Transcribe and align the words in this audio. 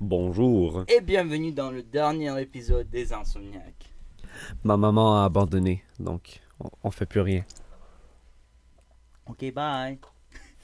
Bonjour. 0.00 0.84
Et 0.88 1.00
bienvenue 1.00 1.52
dans 1.52 1.70
le 1.70 1.82
dernier 1.82 2.40
épisode 2.40 2.88
des 2.88 3.12
Insomniaques. 3.12 3.92
Ma 4.64 4.76
maman 4.76 5.20
a 5.20 5.24
abandonné, 5.26 5.82
donc 5.98 6.40
on, 6.58 6.70
on 6.84 6.90
fait 6.90 7.04
plus 7.06 7.20
rien. 7.20 7.44
Ok, 9.26 9.52
bye. 9.52 9.98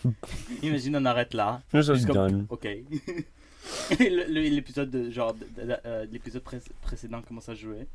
Imagine, 0.63 0.97
on 0.97 1.05
arrête 1.05 1.35
là. 1.35 1.61
Je 1.73 1.81
suis 1.95 2.07
done. 2.07 2.47
Ok. 2.49 2.67
L'épisode 4.01 4.91
de 4.91 5.11
genre 5.11 5.35
de- 5.35 5.41
de- 5.65 5.77
euh, 5.85 6.07
l'épisode 6.11 6.43
pré- 6.43 6.61
précédent 6.83 7.21
commence 7.21 7.49
à 7.49 7.55
jouer. 7.55 7.87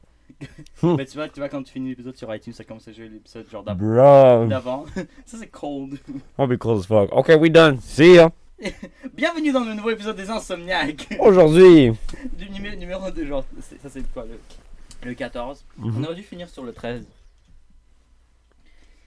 Hmm. 0.81 0.95
Mais 0.95 1.05
tu 1.05 1.17
vois, 1.17 1.27
tu 1.29 1.39
vois 1.39 1.49
quand 1.49 1.63
tu 1.63 1.73
finis 1.73 1.89
l'épisode 1.89 2.15
sur 2.15 2.33
iTunes, 2.33 2.53
ça 2.53 2.63
commence 2.63 2.87
à 2.87 2.91
jouer 2.93 3.09
l'épisode 3.09 3.49
genre 3.49 3.63
d'avant. 3.63 4.85
ça 5.25 5.37
c'est 5.37 5.47
cold. 5.47 5.97
I'll 6.37 6.47
be 6.47 6.57
cool 6.57 6.77
as 6.79 6.83
fuck. 6.85 7.11
Okay, 7.13 7.35
we 7.35 7.49
done. 7.51 7.79
See 7.79 8.15
ya. 8.15 8.31
Bienvenue 9.13 9.51
dans 9.51 9.63
le 9.63 9.73
nouveau 9.73 9.89
épisode 9.91 10.15
des 10.15 10.29
Insomniaques. 10.29 11.07
Aujourd'hui. 11.19 11.91
du 12.37 12.49
numéro, 12.49 12.75
numéro 12.75 13.11
de 13.11 13.25
genre. 13.25 13.45
c'est- 13.61 13.81
Ça 13.81 13.89
c'est 13.89 14.03
quoi 14.13 14.25
le, 14.25 14.39
le 15.03 15.13
14. 15.13 15.65
On 15.79 15.87
Mhm. 15.87 16.05
aurait 16.05 16.15
dû 16.15 16.23
finir 16.23 16.49
sur 16.49 16.63
le 16.63 16.73
13. 16.73 17.05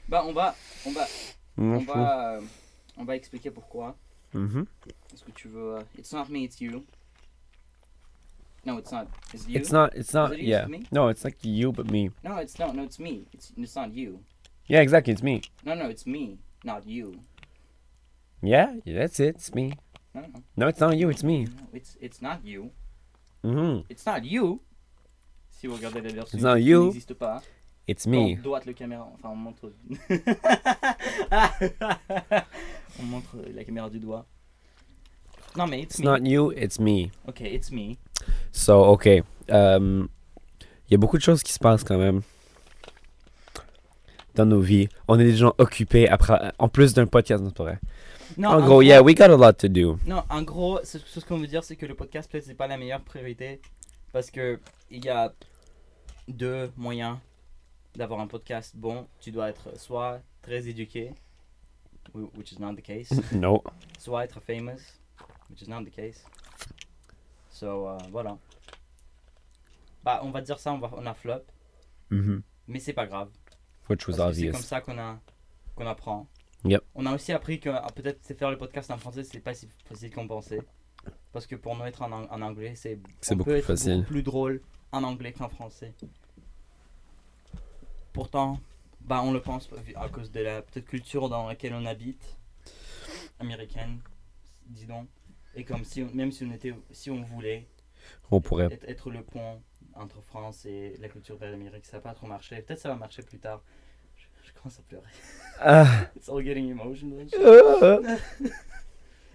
Bah 0.09 0.23
on 0.27 0.33
va 0.33 0.55
on 0.87 0.91
va 0.93 1.07
on 1.57 1.79
va 1.79 2.35
euh, 2.37 2.41
on 2.99 3.05
va 3.05 3.17
expliquer 3.17 3.51
pourquoi. 3.51 3.97
Mhm. 4.35 4.67
Est-ce 5.13 5.23
que 5.25 5.31
tu 5.31 5.49
veux 5.49 5.77
euh, 5.77 5.81
It's 5.99 6.13
not 6.13 6.27
me, 6.29 6.41
it's 6.43 6.61
you. 6.61 6.85
No, 8.67 8.79
it's 8.79 8.91
not. 8.93 9.07
It's 9.33 9.47
you. 9.47 9.57
It's 9.59 9.73
not. 9.73 9.89
It's 9.95 10.13
not. 10.15 10.33
It 10.33 10.41
Yeah. 10.43 10.67
No, 10.91 11.09
it's 11.11 11.23
not 11.25 11.33
you, 11.45 11.71
but 11.73 11.91
me. 11.91 12.11
No, 12.25 12.39
it's 12.41 12.59
not. 12.59 12.75
No, 12.75 12.83
it's 12.85 12.99
me. 12.99 13.25
It's 13.33 13.53
it's 13.57 13.77
not 13.77 13.95
you. 13.95 14.21
Yeah, 14.69 14.81
exactly. 14.81 15.13
It's 15.13 15.23
me. 15.23 15.43
No, 15.65 15.75
no, 15.75 15.89
it's 15.89 16.07
me, 16.07 16.39
not 16.65 16.87
you. 16.87 17.15
Yeah, 18.45 18.75
that's 18.85 19.19
it. 19.21 19.37
It's 19.37 19.55
me. 19.55 19.73
No, 20.15 20.21
no, 20.21 20.29
No, 20.57 20.69
it's 20.69 20.81
not 20.81 20.97
you. 20.97 21.09
It's 21.11 21.23
me. 21.25 21.45
no 21.45 21.51
it's 21.73 21.97
it's 22.01 22.21
not 22.23 22.39
you. 22.45 22.71
Mhm. 23.43 23.85
It's 23.89 24.05
not 24.07 24.25
you. 24.25 24.61
Si 25.51 25.67
vous 25.67 25.75
regardez 25.77 26.01
la 26.03 26.13
version 26.13 26.37
It's 26.39 26.45
not 26.45 26.57
qui 26.57 26.65
you. 26.65 26.85
n'existe 26.87 27.15
pas. 27.15 27.43
It's 27.87 28.07
On 28.07 28.11
me. 28.11 28.37
droite 28.37 28.67
le 28.67 28.73
caméra, 28.73 29.09
enfin 29.15 29.29
on 29.31 29.37
montre. 29.37 29.71
on 33.01 33.03
montre 33.05 33.37
la 33.55 33.65
caméra 33.65 33.91
du 33.91 33.99
doigt. 33.99 34.27
Non 35.57 35.67
mais 35.67 35.81
it's 35.83 35.99
It's 35.99 36.01
me. 36.01 36.05
not 36.07 36.27
you. 36.29 36.53
It's 36.53 36.79
me. 36.79 37.11
Ok, 37.29 37.41
it's 37.43 37.71
me. 37.71 37.97
So, 38.53 38.85
okay. 38.93 39.23
Um, 39.51 40.09
Il 40.89 40.93
y 40.93 40.95
a 40.95 40.99
beaucoup 40.99 41.17
de 41.17 41.23
choses 41.23 41.43
qui 41.43 41.53
se 41.53 41.59
passent 41.59 41.83
quand 41.85 41.97
même 41.99 42.21
dans 44.35 44.45
nos 44.47 44.61
vies. 44.61 44.89
On 45.09 45.19
est 45.19 45.25
des 45.25 45.37
gens 45.37 45.55
occupés 45.59 46.09
après, 46.09 46.53
en 46.59 46.69
plus 46.69 46.93
d'un 46.95 47.07
podcast, 47.07 47.43
c'est 47.47 47.59
vrai. 47.59 47.79
Non, 48.37 48.51
en 48.51 48.61
gros, 48.67 48.83
yeah, 48.83 49.01
we 49.03 49.15
got 49.15 49.31
a 49.31 49.37
lot 49.37 49.53
to 49.59 49.69
do. 49.69 49.99
Non, 50.07 50.23
en 50.31 50.43
gros, 50.43 50.81
ce, 50.85 50.99
ce 50.99 51.21
qu'on 51.21 51.39
veut 51.39 51.47
dire, 51.47 51.63
c'est 51.65 51.77
que 51.77 51.87
le 51.87 51.95
podcast, 51.95 52.31
peut-être, 52.31 52.45
c'est 52.45 52.55
pas 52.55 52.67
la 52.67 52.77
meilleure 52.77 53.03
priorité. 53.03 53.61
Parce 54.13 54.31
que 54.31 54.61
il 54.91 55.05
y 55.05 55.09
a 55.09 55.33
deux 56.29 56.71
moyens 56.77 57.19
d'avoir 57.97 58.21
un 58.21 58.27
podcast 58.27 58.75
bon. 58.77 59.07
Tu 59.21 59.31
dois 59.31 59.49
être 59.51 59.79
soit 59.79 60.21
très 60.43 60.69
éduqué, 60.69 61.13
wh- 62.15 62.29
which 62.37 62.53
is 62.53 62.59
not 62.61 62.75
the 62.75 62.83
case, 62.83 63.11
No. 63.33 63.63
soit 63.99 64.25
être 64.25 64.41
famous, 64.41 64.81
which 65.51 65.63
is 65.63 65.69
not 65.69 65.85
the 65.85 65.91
case. 65.95 66.25
So, 67.51 67.89
euh, 67.89 67.99
voilà. 68.11 68.37
Bah, 70.05 70.21
on 70.23 70.31
va 70.31 70.41
dire 70.41 70.59
ça, 70.59 70.73
on, 70.73 70.79
va, 70.79 70.91
on 70.97 71.07
a 71.07 71.15
flop, 71.15 71.43
Mhm. 72.11 72.43
mais 72.69 72.79
c'est 72.79 72.93
pas 72.93 73.07
grave. 73.07 73.31
Which 73.89 74.07
was 74.07 74.13
que 74.13 74.17
c'est 74.17 74.23
obvious. 74.29 74.53
comme 74.53 74.61
ça 74.63 74.81
qu'on 74.81 74.99
a 74.99 75.19
qu'on 75.75 75.87
apprend. 75.87 76.27
Yep. 76.65 76.83
On 76.95 77.05
a 77.07 77.15
aussi 77.15 77.33
appris 77.33 77.61
que 77.61 77.69
ah, 77.71 77.87
peut-être 77.95 78.23
faire 78.37 78.51
le 78.51 78.57
podcast 78.59 78.91
en 78.91 78.97
français, 78.99 79.23
c'est 79.25 79.41
pas 79.41 79.55
si 79.55 79.69
facile 79.85 80.11
qu'on 80.13 80.27
pensait. 80.27 80.63
Parce 81.33 81.47
que 81.47 81.57
pour 81.57 81.77
nous 81.77 81.85
être 81.85 82.01
en, 82.03 82.11
ang- 82.13 82.29
en 82.31 82.41
anglais, 82.43 82.75
c'est 82.77 82.97
beaucoup 82.97 83.37
peut 83.45 83.51
plus 83.51 83.59
être 83.59 83.67
facile. 83.67 83.97
beaucoup 83.99 84.07
plus 84.09 84.23
drôle 84.23 84.63
en 84.93 85.03
anglais 85.05 85.33
qu'en 85.33 85.49
français. 85.49 85.93
Pourtant, 88.13 88.61
bah 89.01 89.21
on 89.23 89.33
le 89.33 89.41
pense 89.43 89.69
à 89.97 90.09
cause 90.09 90.31
de 90.31 90.41
la 90.41 90.63
peut-être 90.63 90.87
culture 90.87 91.29
dans 91.29 91.49
laquelle 91.49 91.75
on 91.75 91.85
habite, 91.85 92.37
américaine, 93.41 93.99
dis 94.67 94.87
donc. 94.87 95.09
Et 95.57 95.65
comme 95.65 95.85
si 95.85 96.03
on- 96.03 96.15
même 96.15 96.33
si 96.33 96.45
on 96.45 96.53
était 96.53 96.75
si 96.93 97.11
on 97.11 97.23
voulait 97.23 97.67
On 98.31 98.41
pourrait. 98.41 98.67
être, 98.73 98.89
être 98.89 99.11
le 99.11 99.23
pont 99.23 99.61
entre 99.95 100.21
France 100.23 100.65
et 100.67 100.97
la 101.01 101.09
culture 101.09 101.39
de 101.39 101.45
l'Amérique, 101.47 101.85
ça 101.85 101.99
n'a 101.99 102.03
pas 102.03 102.15
trop 102.15 102.27
marché. 102.27 102.61
Peut-être 102.63 102.81
ça 102.81 102.89
va 102.89 102.97
marcher 102.97 103.23
plus 103.23 103.39
tard. 103.39 103.63
Commence 104.65 104.79
à 104.79 104.83
pleurer. 104.89 105.05
Ah. 105.61 105.87
It's 106.17 106.29
all 106.31 106.43
getting 106.43 106.71
emotional. 106.71 107.27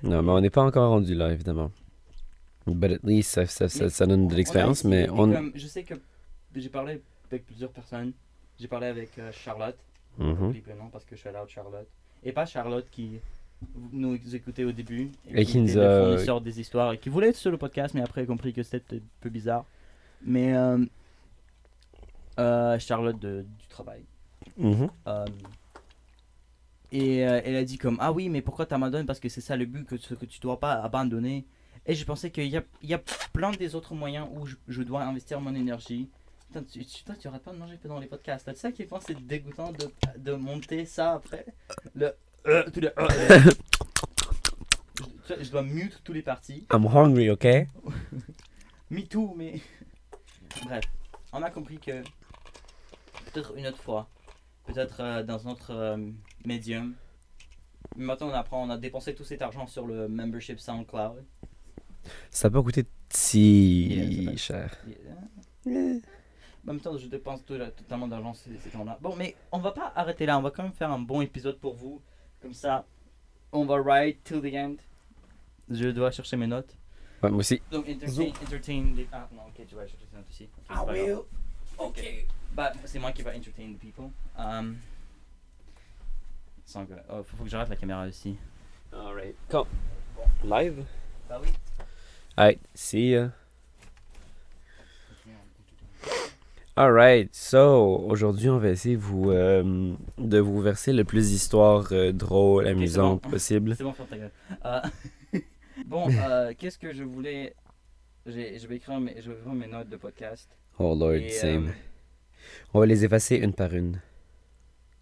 non, 0.03 0.23
mais 0.23 0.31
on 0.31 0.41
n'est 0.41 0.49
pas 0.49 0.63
encore 0.63 0.89
rendu 0.89 1.13
là, 1.13 1.31
évidemment. 1.31 1.71
But 2.65 2.91
at 2.93 2.99
least, 3.03 3.31
ça, 3.31 3.45
ça, 3.45 3.69
ça, 3.69 3.89
ça 3.89 4.05
donne 4.07 4.27
de 4.27 4.35
l'expérience, 4.35 4.83
mais 4.83 5.05
et 5.05 5.09
on. 5.09 5.31
comme- 5.31 5.51
je 5.55 5.67
sais 5.67 5.83
que 5.83 5.93
j'ai 6.55 6.69
parlé 6.69 7.01
avec 7.31 7.45
plusieurs 7.45 7.71
personnes. 7.71 8.13
J'ai 8.59 8.67
parlé 8.67 8.87
avec 8.87 9.17
euh, 9.19 9.31
Charlotte. 9.31 9.77
Le 10.17 10.25
nom 10.77 10.89
parce 10.91 11.05
que 11.05 11.15
je 11.15 11.19
suis 11.21 11.29
allé 11.29 11.37
out 11.37 11.47
Charlotte. 11.49 11.87
Et 12.23 12.31
pas 12.31 12.45
Charlotte 12.47 12.87
qui 12.91 13.19
nous 13.93 14.17
écoutait 14.35 14.63
au 14.63 14.71
début. 14.71 15.11
Et 15.31 15.45
qui 15.45 15.59
nous 15.59 15.77
a- 15.77 16.01
fournisseur 16.05 16.41
des 16.41 16.59
histoires 16.59 16.93
et 16.93 16.97
qui 16.97 17.09
voulait 17.09 17.29
être 17.29 17.35
sur 17.35 17.51
le 17.51 17.57
podcast, 17.57 17.93
mais 17.93 18.01
après 18.01 18.21
a 18.21 18.25
compris 18.25 18.51
que 18.51 18.63
c'était 18.63 18.95
un 18.97 18.99
peu 19.21 19.29
bizarre. 19.29 19.65
Mais 20.23 20.55
euh, 20.57 20.83
euh, 22.39 22.79
Charlotte 22.79 23.19
de- 23.19 23.45
du 23.59 23.67
travail. 23.67 24.01
Mhm. 24.59 24.89
Euh, 25.07 25.25
et 26.91 27.25
euh, 27.27 27.41
elle 27.45 27.55
a 27.55 27.63
dit 27.63 27.77
comme 27.77 27.97
ah 27.99 28.11
oui 28.11 28.29
mais 28.29 28.41
pourquoi 28.41 28.65
t'abandonnes 28.65 29.05
parce 29.05 29.19
que 29.19 29.29
c'est 29.29 29.41
ça 29.41 29.55
le 29.55 29.65
but 29.65 29.85
que, 29.85 29.95
tu- 29.95 30.15
que 30.15 30.25
tu 30.25 30.39
dois 30.39 30.59
pas 30.59 30.73
abandonner. 30.73 31.45
Et 31.85 31.95
je 31.95 32.03
pensais 32.05 32.29
qu'il 32.29 32.47
y 32.47 32.57
a, 32.57 32.63
il 32.83 32.89
y 32.89 32.93
a 32.93 33.01
plein 33.33 33.51
des 33.51 33.73
autres 33.73 33.93
moyens 33.95 34.27
où 34.33 34.45
je, 34.45 34.55
je 34.67 34.83
dois 34.83 35.01
investir 35.03 35.39
mon 35.41 35.55
énergie. 35.55 36.09
Putain, 36.47 36.63
tu, 36.63 36.83
toi 37.05 37.15
tu 37.19 37.27
arrêtes 37.27 37.43
pas 37.43 37.53
de 37.53 37.57
manger 37.57 37.77
pendant 37.81 37.99
les 37.99 38.07
podcasts. 38.07 38.51
Tu 38.53 38.59
sais 38.59 38.67
à 38.67 38.71
quel 38.71 38.87
point 38.87 38.99
c'est 39.05 39.15
dégoûtant 39.25 39.71
de, 39.71 39.89
de 40.17 40.33
monter 40.33 40.85
ça 40.85 41.13
après. 41.13 41.45
Le 41.95 42.13
euh, 42.47 42.63
tout 42.71 42.79
le, 42.79 42.87
euh, 42.99 43.07
le- 43.45 43.51
je, 45.37 45.43
je 45.43 45.51
dois 45.51 45.63
mute 45.63 46.01
tous 46.03 46.13
les 46.13 46.21
parties. 46.23 46.65
I'm 46.73 46.85
hungry, 46.87 47.29
okay? 47.29 47.67
me 48.89 49.01
too 49.03 49.33
mais 49.37 49.61
bref. 50.65 50.83
On 51.31 51.43
a 51.43 51.49
compris 51.51 51.77
que 51.77 52.01
peut-être 53.31 53.55
une 53.55 53.67
autre 53.67 53.77
fois 53.81 54.09
peut-être 54.73 55.01
euh, 55.01 55.23
dans 55.23 55.47
un 55.47 55.51
autre 55.51 55.71
euh, 55.71 55.97
médium. 56.45 56.95
Mais 57.95 58.05
maintenant 58.05 58.29
on 58.29 58.33
apprend 58.33 58.63
on 58.65 58.69
a 58.69 58.77
dépensé 58.77 59.15
tout 59.15 59.23
cet 59.23 59.41
argent 59.41 59.67
sur 59.67 59.85
le 59.87 60.07
membership 60.07 60.59
SoundCloud. 60.59 61.23
Ça 62.29 62.49
peut 62.49 62.61
coûter 62.61 62.85
si 63.09 63.87
Yeah, 63.87 64.31
ça- 64.31 64.37
cher. 64.37 64.77
Euh, 65.67 65.99
en 66.67 66.73
même 66.73 66.79
temps 66.79 66.97
je 66.97 67.07
dépense 67.07 67.43
tout, 67.45 67.57
totalement 67.57 68.07
d'argent 68.07 68.33
ces, 68.33 68.55
ces 68.57 68.69
temps-là. 68.69 68.97
Bon 69.01 69.15
mais 69.15 69.35
on 69.51 69.59
va 69.59 69.71
pas 69.71 69.91
arrêter 69.95 70.25
là. 70.25 70.37
On 70.37 70.41
va 70.41 70.51
quand 70.51 70.63
même 70.63 70.73
faire 70.73 70.91
un 70.91 70.99
bon 70.99 71.21
épisode 71.21 71.59
pour 71.59 71.75
vous. 71.75 72.01
Comme 72.41 72.53
ça 72.53 72.85
on 73.51 73.65
va 73.65 73.81
ride 73.83 74.21
till 74.23 74.41
the 74.41 74.53
end. 74.55 74.75
Je 75.69 75.89
dois 75.89 76.11
chercher 76.11 76.37
mes 76.37 76.47
notes. 76.47 76.75
Ouais, 77.23 77.29
moi 77.29 77.39
aussi. 77.39 77.61
donc 77.71 77.87
entertain, 77.89 78.29
entertain 78.45 78.93
les... 78.95 79.07
ah 79.11 79.27
non 79.33 79.41
ok 79.47 79.65
tu 79.67 79.75
vas 79.75 79.85
chercher 79.87 80.05
tes 80.05 80.15
notes 80.15 80.27
aussi. 80.29 80.43
Ok, 80.43 80.49
c'est 80.61 80.67
pas 80.67 80.95
grave. 80.95 81.23
Ok. 81.79 82.27
Bah, 82.59 82.73
c'est 82.83 82.99
moi 82.99 83.13
qui 83.13 83.21
va 83.21 83.31
entertain 83.33 83.71
the 83.71 83.79
people. 83.79 84.09
Um, 84.37 84.75
sans 86.65 86.85
que... 86.85 86.91
oh, 87.09 87.23
faut, 87.23 87.37
faut 87.37 87.43
que 87.45 87.49
j'arrête 87.49 87.69
la 87.69 87.77
caméra 87.77 88.05
aussi. 88.05 88.35
Alright. 88.91 89.33
Come. 89.47 89.67
Live? 90.43 90.83
Bah 91.29 91.39
oui. 91.41 91.47
Alright, 92.35 92.59
see 92.73 93.11
ya. 93.11 93.29
Alright, 96.75 97.33
so 97.33 98.03
aujourd'hui 98.09 98.49
on 98.49 98.57
va 98.57 98.71
essayer 98.71 98.97
vous, 98.97 99.31
euh, 99.31 99.93
de 100.17 100.39
vous 100.39 100.59
verser 100.59 100.91
le 100.91 101.05
plus 101.05 101.29
d'histoires 101.29 101.87
euh, 101.93 102.11
drôles, 102.11 102.65
c'est 102.65 102.71
amusantes 102.71 103.23
bon. 103.23 103.29
possible. 103.29 103.75
C'est 103.77 103.85
bon, 103.85 103.93
ferme 103.93 104.09
ta 104.09 104.17
gueule. 104.17 104.31
Euh, 104.65 104.81
bon, 105.85 106.09
euh, 106.11 106.51
qu'est-ce 106.57 106.77
que 106.77 106.91
je 106.91 107.05
voulais... 107.05 107.55
Je 108.25 108.67
vais 108.67 108.75
écrire 108.75 108.99
mes, 108.99 109.21
je 109.21 109.31
vais 109.31 109.37
écrire 109.37 109.53
mes 109.53 109.67
notes 109.67 109.87
de 109.87 109.95
podcast. 109.95 110.49
Oh 110.77 110.93
lord, 110.93 111.13
Et, 111.13 111.29
same. 111.29 111.71
On 112.73 112.79
va 112.79 112.85
les 112.85 113.05
effacer 113.05 113.37
une 113.37 113.53
par 113.53 113.73
une. 113.73 113.99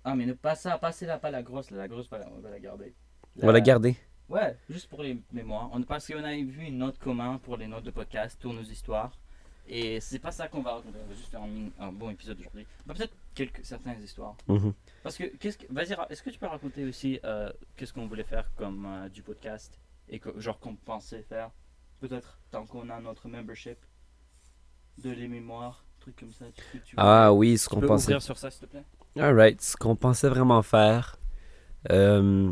Ah, 0.04 0.16
mais 0.16 0.26
ne 0.26 0.34
pas 0.34 0.56
ça, 0.56 0.78
pas 0.78 0.92
celle-là, 0.92 1.18
pas 1.20 1.32
la 1.32 1.44
grosse. 1.44 1.70
là, 1.72 1.78
La 1.78 1.88
grosse, 1.88 2.08
pas 2.08 2.18
la- 2.18 2.30
on 2.30 2.40
va 2.40 2.50
la 2.50 2.60
garder. 2.60 2.94
On 3.42 3.46
va 3.46 3.52
la 3.52 3.62
garder. 3.62 3.96
Ouais, 4.30 4.58
juste 4.70 4.90
pour 4.90 5.04
les 5.04 5.18
mémoires. 5.32 5.70
On, 5.74 5.82
parce 5.84 6.08
qu'on 6.08 6.24
a 6.24 6.34
vu 6.36 6.64
une 6.66 6.78
note 6.78 6.98
commun 6.98 7.40
pour 7.44 7.58
les 7.58 7.68
notes 7.68 7.84
de 7.84 7.92
podcast, 7.92 8.38
pour 8.42 8.54
nos 8.54 8.62
histoires. 8.64 9.18
Et 9.70 10.00
c'est 10.00 10.20
pas 10.20 10.32
ça 10.32 10.48
qu'on 10.48 10.62
va 10.62 10.76
raconter. 10.76 10.98
On 11.04 11.10
va 11.10 11.14
juste 11.16 11.30
faire 11.30 11.42
un, 11.80 11.92
bon 11.92 12.10
épisode 12.10 12.40
aujourd'hui. 12.40 12.66
Bah, 12.86 12.94
Peut-être 12.94 13.14
quelques 13.36 13.66
certaines 13.66 14.02
histoires. 14.02 14.36
Mhm. 14.48 14.74
Parce 15.04 15.18
que, 15.18 15.26
qu'est-ce 15.26 15.58
que 15.58 15.66
vas-y, 15.70 15.96
est-ce 16.10 16.24
que 16.24 16.30
tu 16.30 16.40
peux 16.40 16.48
raconter 16.48 16.86
aussi 16.86 17.20
euh, 17.26 17.52
qu'est-ce 17.76 17.94
qu'on 17.94 18.08
voulait 18.08 18.24
faire 18.24 18.50
comme 18.56 18.86
euh, 18.86 19.10
du 19.10 19.22
podcast 19.22 19.78
et 20.10 20.20
que, 20.20 20.40
genre 20.40 20.60
qu'on 20.60 20.76
pensait 20.76 21.24
faire 21.24 21.52
Peut-être 22.00 22.40
tant 22.52 22.66
qu'on 22.66 22.90
a 22.90 23.00
notre 23.02 23.28
membership 23.28 23.78
de 25.00 25.10
les 25.10 25.28
mémoires, 25.28 25.84
trucs 26.12 26.20
comme 26.20 26.32
ça. 26.32 26.46
Tu, 26.72 26.80
tu- 26.82 26.94
Ah 26.98 27.34
oui, 27.34 27.58
ce 27.58 27.68
qu'on 27.70 27.82
pensait. 27.82 28.06
ouvrir 28.06 28.22
sur 28.22 28.38
ça, 28.38 28.50
s'il 28.50 28.62
te 28.62 28.66
plaît? 28.68 28.84
Alright, 29.20 29.62
ce 29.62 29.76
qu'on 29.76 29.96
pensait 29.96 30.30
vraiment 30.30 30.62
faire. 30.62 31.18
euh, 31.92 32.52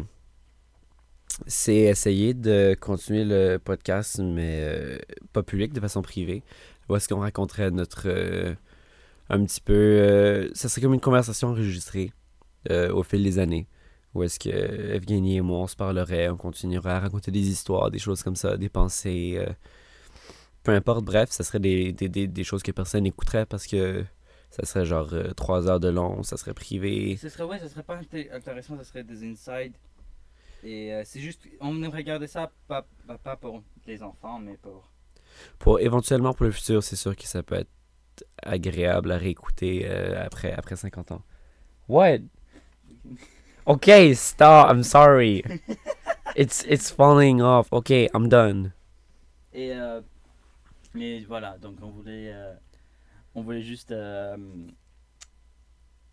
c'est 1.48 1.76
essayer 1.76 2.34
de 2.34 2.76
continuer 2.80 3.26
le 3.26 3.58
podcast, 3.58 4.20
mais 4.20 4.60
euh, 4.62 4.98
pas 5.34 5.44
public, 5.44 5.74
de 5.74 5.80
façon 5.82 6.02
privée. 6.02 6.44
Où 6.90 6.96
est-ce 6.96 7.08
qu'on 7.10 7.20
raconterait 7.20 7.72
notre. 7.72 8.04
euh, 8.08 8.54
un 9.30 9.44
petit 9.44 9.60
peu. 9.62 10.50
ça 10.54 10.70
serait 10.70 10.82
comme 10.82 10.94
une 10.94 11.00
conversation 11.02 11.50
enregistrée 11.50 12.12
au 12.70 13.04
fil 13.04 13.24
des 13.24 13.38
années. 13.40 13.68
Où 14.14 14.24
est-ce 14.24 14.40
que 14.40 14.50
Evgeny 14.50 15.38
et 15.38 15.42
moi, 15.42 15.60
on 15.60 15.68
se 15.68 15.76
parlerait, 15.76 16.30
on 16.30 16.38
continuerait 16.38 16.92
à 16.92 17.00
raconter 17.00 17.32
des 17.32 17.48
histoires, 17.50 17.92
des 17.92 18.00
choses 18.00 18.24
comme 18.24 18.36
ça, 18.36 18.56
des 18.56 18.70
pensées. 18.70 19.44
Peu 20.66 20.72
importe, 20.74 21.06
bref, 21.06 21.30
ça 21.32 21.44
serait 21.44 21.60
des, 21.60 21.94
des, 21.94 22.10
des, 22.10 22.28
des 22.28 22.44
choses 22.44 22.64
que 22.64 22.72
personne 22.72 23.04
n'écouterait 23.04 23.46
parce 23.46 23.68
que 23.68 24.04
ça 24.50 24.66
serait 24.66 24.86
genre 24.86 25.10
euh, 25.14 25.32
trois 25.32 25.68
heures 25.70 25.80
de 25.80 25.90
long, 25.90 26.24
ça 26.24 26.38
serait 26.38 26.54
privé. 26.54 27.16
Ce 27.18 27.30
serait, 27.30 27.44
ouais, 27.44 27.60
ça 27.60 27.70
serait 27.70 27.84
pas 27.84 27.98
inté- 28.02 28.32
intéressant, 28.34 28.76
ça 28.78 28.84
serait 28.84 29.04
des 29.04 29.24
insides. 29.24 29.76
Et 30.64 30.92
euh, 30.94 31.04
c'est 31.06 31.20
juste, 31.20 31.42
on 31.62 31.82
aimerait 31.84 32.04
garder 32.04 32.28
ça 32.28 32.52
pas, 32.68 32.86
pas, 33.08 33.18
pas 33.20 33.36
pour 33.38 33.62
les 33.86 34.02
enfants, 34.02 34.40
mais 34.40 34.58
pour. 34.58 34.90
Pour 35.60 35.80
éventuellement 35.80 36.34
pour 36.34 36.46
le 36.46 36.52
futur, 36.52 36.82
c'est 36.84 36.96
sûr 36.96 37.16
que 37.16 37.26
ça 37.28 37.44
peut 37.44 37.56
être 37.56 37.70
agréable 38.42 39.12
à 39.12 39.18
réécouter 39.18 39.84
euh, 39.86 40.24
après, 40.26 40.52
après 40.52 40.76
50 40.76 41.12
ans. 41.12 41.22
What? 41.88 42.20
Ok, 43.68 43.90
stop, 44.16 44.68
I'm 44.70 44.84
sorry. 44.84 45.44
It's, 46.36 46.66
it's 46.68 46.90
falling 46.92 47.42
off. 47.42 47.68
Ok, 47.72 47.92
I'm 47.92 48.28
done. 48.28 48.74
Et 49.54 49.72
euh, 49.74 50.02
mais 50.96 51.24
voilà, 51.26 51.58
donc 51.58 51.78
on 51.82 51.90
voulait, 51.90 52.32
euh, 52.34 52.54
on 53.36 53.42
voulait 53.44 53.62
juste 53.62 53.92
euh, 53.92 54.38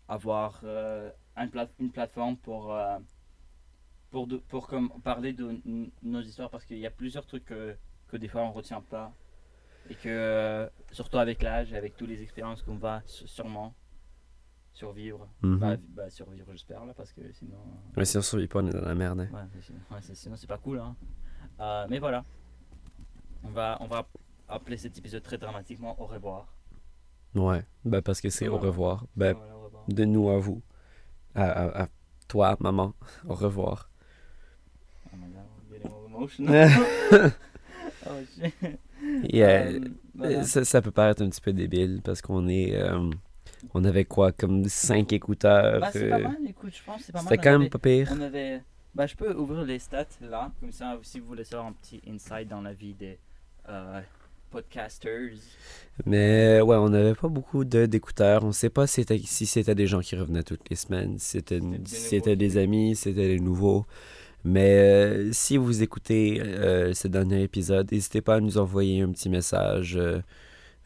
avoir 0.07 0.59
euh, 0.63 1.09
un 1.35 1.47
une 1.79 1.91
plateforme 1.91 2.37
pour 2.37 2.75
pour 4.11 4.27
de- 4.27 4.37
pour 4.37 4.67
comme 4.67 4.89
parler 5.01 5.33
de 5.33 5.59
nos 6.03 6.21
histoires 6.21 6.49
parce 6.49 6.65
qu'il 6.65 6.77
y 6.77 6.85
a 6.85 6.91
plusieurs 6.91 7.25
trucs 7.25 7.45
que, 7.45 7.75
que 8.07 8.17
des 8.17 8.27
fois 8.27 8.41
on 8.43 8.51
retient 8.51 8.81
pas 8.81 9.11
et 9.89 9.95
que 9.95 10.69
surtout 10.91 11.17
avec 11.17 11.41
l'âge, 11.41 11.73
avec 11.73 11.97
toutes 11.97 12.09
les 12.09 12.21
expériences 12.21 12.61
qu'on 12.61 12.75
va 12.77 13.01
sûrement 13.05 13.73
survivre, 14.73 15.27
Mhm. 15.41 15.57
bah, 15.59 15.75
bah, 15.89 16.09
survivre 16.09 16.47
j'espère 16.51 16.85
là 16.85 16.93
parce 16.93 17.11
que 17.13 17.31
sinon. 17.33 17.57
Mais 17.97 18.05
si 18.05 18.17
on 18.17 18.21
survit 18.21 18.47
pas, 18.47 18.59
on 18.59 18.67
est 18.67 18.73
dans 18.73 18.81
la 18.81 18.95
merde. 18.95 19.19
hein. 19.21 19.29
Ouais, 19.31 19.61
sinon, 19.61 19.79
ouais, 19.91 20.01
c'est- 20.01 20.15
sinon 20.15 20.35
c'est 20.35 20.47
pas 20.47 20.57
cool. 20.57 20.79
Hein. 20.79 20.95
Mais 21.89 21.99
voilà. 21.99 22.23
On 23.43 23.49
va, 23.49 23.77
on 23.81 23.87
va 23.87 24.07
appeler 24.47 24.77
cet 24.77 24.97
épisode 24.97 25.23
très 25.23 25.37
dramatiquement 25.37 25.99
au 26.01 26.05
revoir. 26.05 26.53
Ouais, 27.35 27.63
ben 27.85 28.01
parce 28.01 28.21
que 28.21 28.29
c'est 28.29 28.47
au 28.47 28.57
revoir. 28.57 29.05
Ben, 29.15 29.33
Voilà, 29.33 29.55
au 29.57 29.63
revoir. 29.65 29.83
de 29.87 30.05
nous 30.05 30.29
à 30.29 30.37
vous. 30.37 30.61
À, 31.35 31.43
à- 31.45 31.83
à 31.83 31.87
toi, 32.27 32.55
maman. 32.59 32.93
Au 33.27 33.33
revoir. 33.33 33.89
Oh 35.11 35.15
my 35.17 35.27
God, 35.81 35.91
emotional. 36.07 36.69
oh 38.07 38.09
shit. 38.35 38.53
Yeah. 39.33 39.67
Euh, 39.67 39.79
voilà. 40.15 40.43
ça, 40.43 40.63
ça 40.63 40.81
peut 40.81 40.91
paraître 40.91 41.23
un 41.23 41.29
petit 41.29 41.41
peu 41.41 41.53
débile 41.53 42.01
parce 42.03 42.21
qu'on 42.21 42.47
est. 42.47 42.75
euh, 42.75 43.09
on 43.73 43.83
avait 43.83 44.05
quoi, 44.05 44.31
comme 44.31 44.65
5 44.65 45.11
écouteurs. 45.13 45.79
Bah, 45.81 45.89
c'est 45.91 46.09
pas 46.09 46.19
euh, 46.19 46.23
mal, 46.23 46.37
écoute, 46.47 46.73
je 46.75 46.83
pense 46.83 46.97
que 46.99 47.03
c'est 47.05 47.11
pas 47.11 47.19
mal. 47.23 47.27
C'était 47.29 47.39
On 47.49 47.51
quand 47.53 47.59
même 47.59 47.69
pas 47.69 47.79
pire. 47.79 48.09
On 48.15 48.21
avait. 48.21 48.61
Bah, 48.93 49.07
je 49.07 49.15
peux 49.15 49.33
ouvrir 49.35 49.63
les 49.65 49.79
stats 49.79 50.05
là, 50.21 50.51
comme 50.59 50.71
ça, 50.71 50.99
si 51.01 51.19
vous 51.19 51.25
voulez 51.27 51.43
savoir 51.43 51.67
un 51.67 51.73
petit 51.73 51.99
insight 52.07 52.47
dans 52.47 52.61
la 52.61 52.73
vie 52.73 52.93
des 52.93 53.17
euh, 53.69 54.01
podcasters. 54.53 55.39
Mais 56.05 56.61
ouais, 56.61 56.75
on 56.75 56.89
n'avait 56.89 57.15
pas 57.15 57.27
beaucoup 57.27 57.65
d'écouteurs. 57.65 58.43
On 58.43 58.51
sait 58.51 58.69
pas 58.69 58.87
si 58.87 59.01
c'était 59.01 59.19
si 59.19 59.63
des 59.75 59.87
gens 59.87 59.99
qui 59.99 60.15
revenaient 60.15 60.43
toutes 60.43 60.69
les 60.69 60.75
semaines, 60.75 61.17
si 61.19 61.41
c'était 61.93 62.35
des 62.35 62.57
amis, 62.57 62.95
si 62.95 63.03
c'était 63.09 63.27
des 63.27 63.39
nouveaux. 63.39 63.85
Mais 64.45 64.75
euh, 64.77 65.29
si 65.31 65.57
vous 65.57 65.83
écoutez 65.83 66.41
euh, 66.41 66.93
ce 66.93 67.07
dernier 67.07 67.43
épisode, 67.43 67.91
n'hésitez 67.91 68.21
pas 68.21 68.35
à 68.35 68.39
nous 68.41 68.57
envoyer 68.57 69.01
un 69.01 69.11
petit 69.11 69.29
message. 69.29 69.95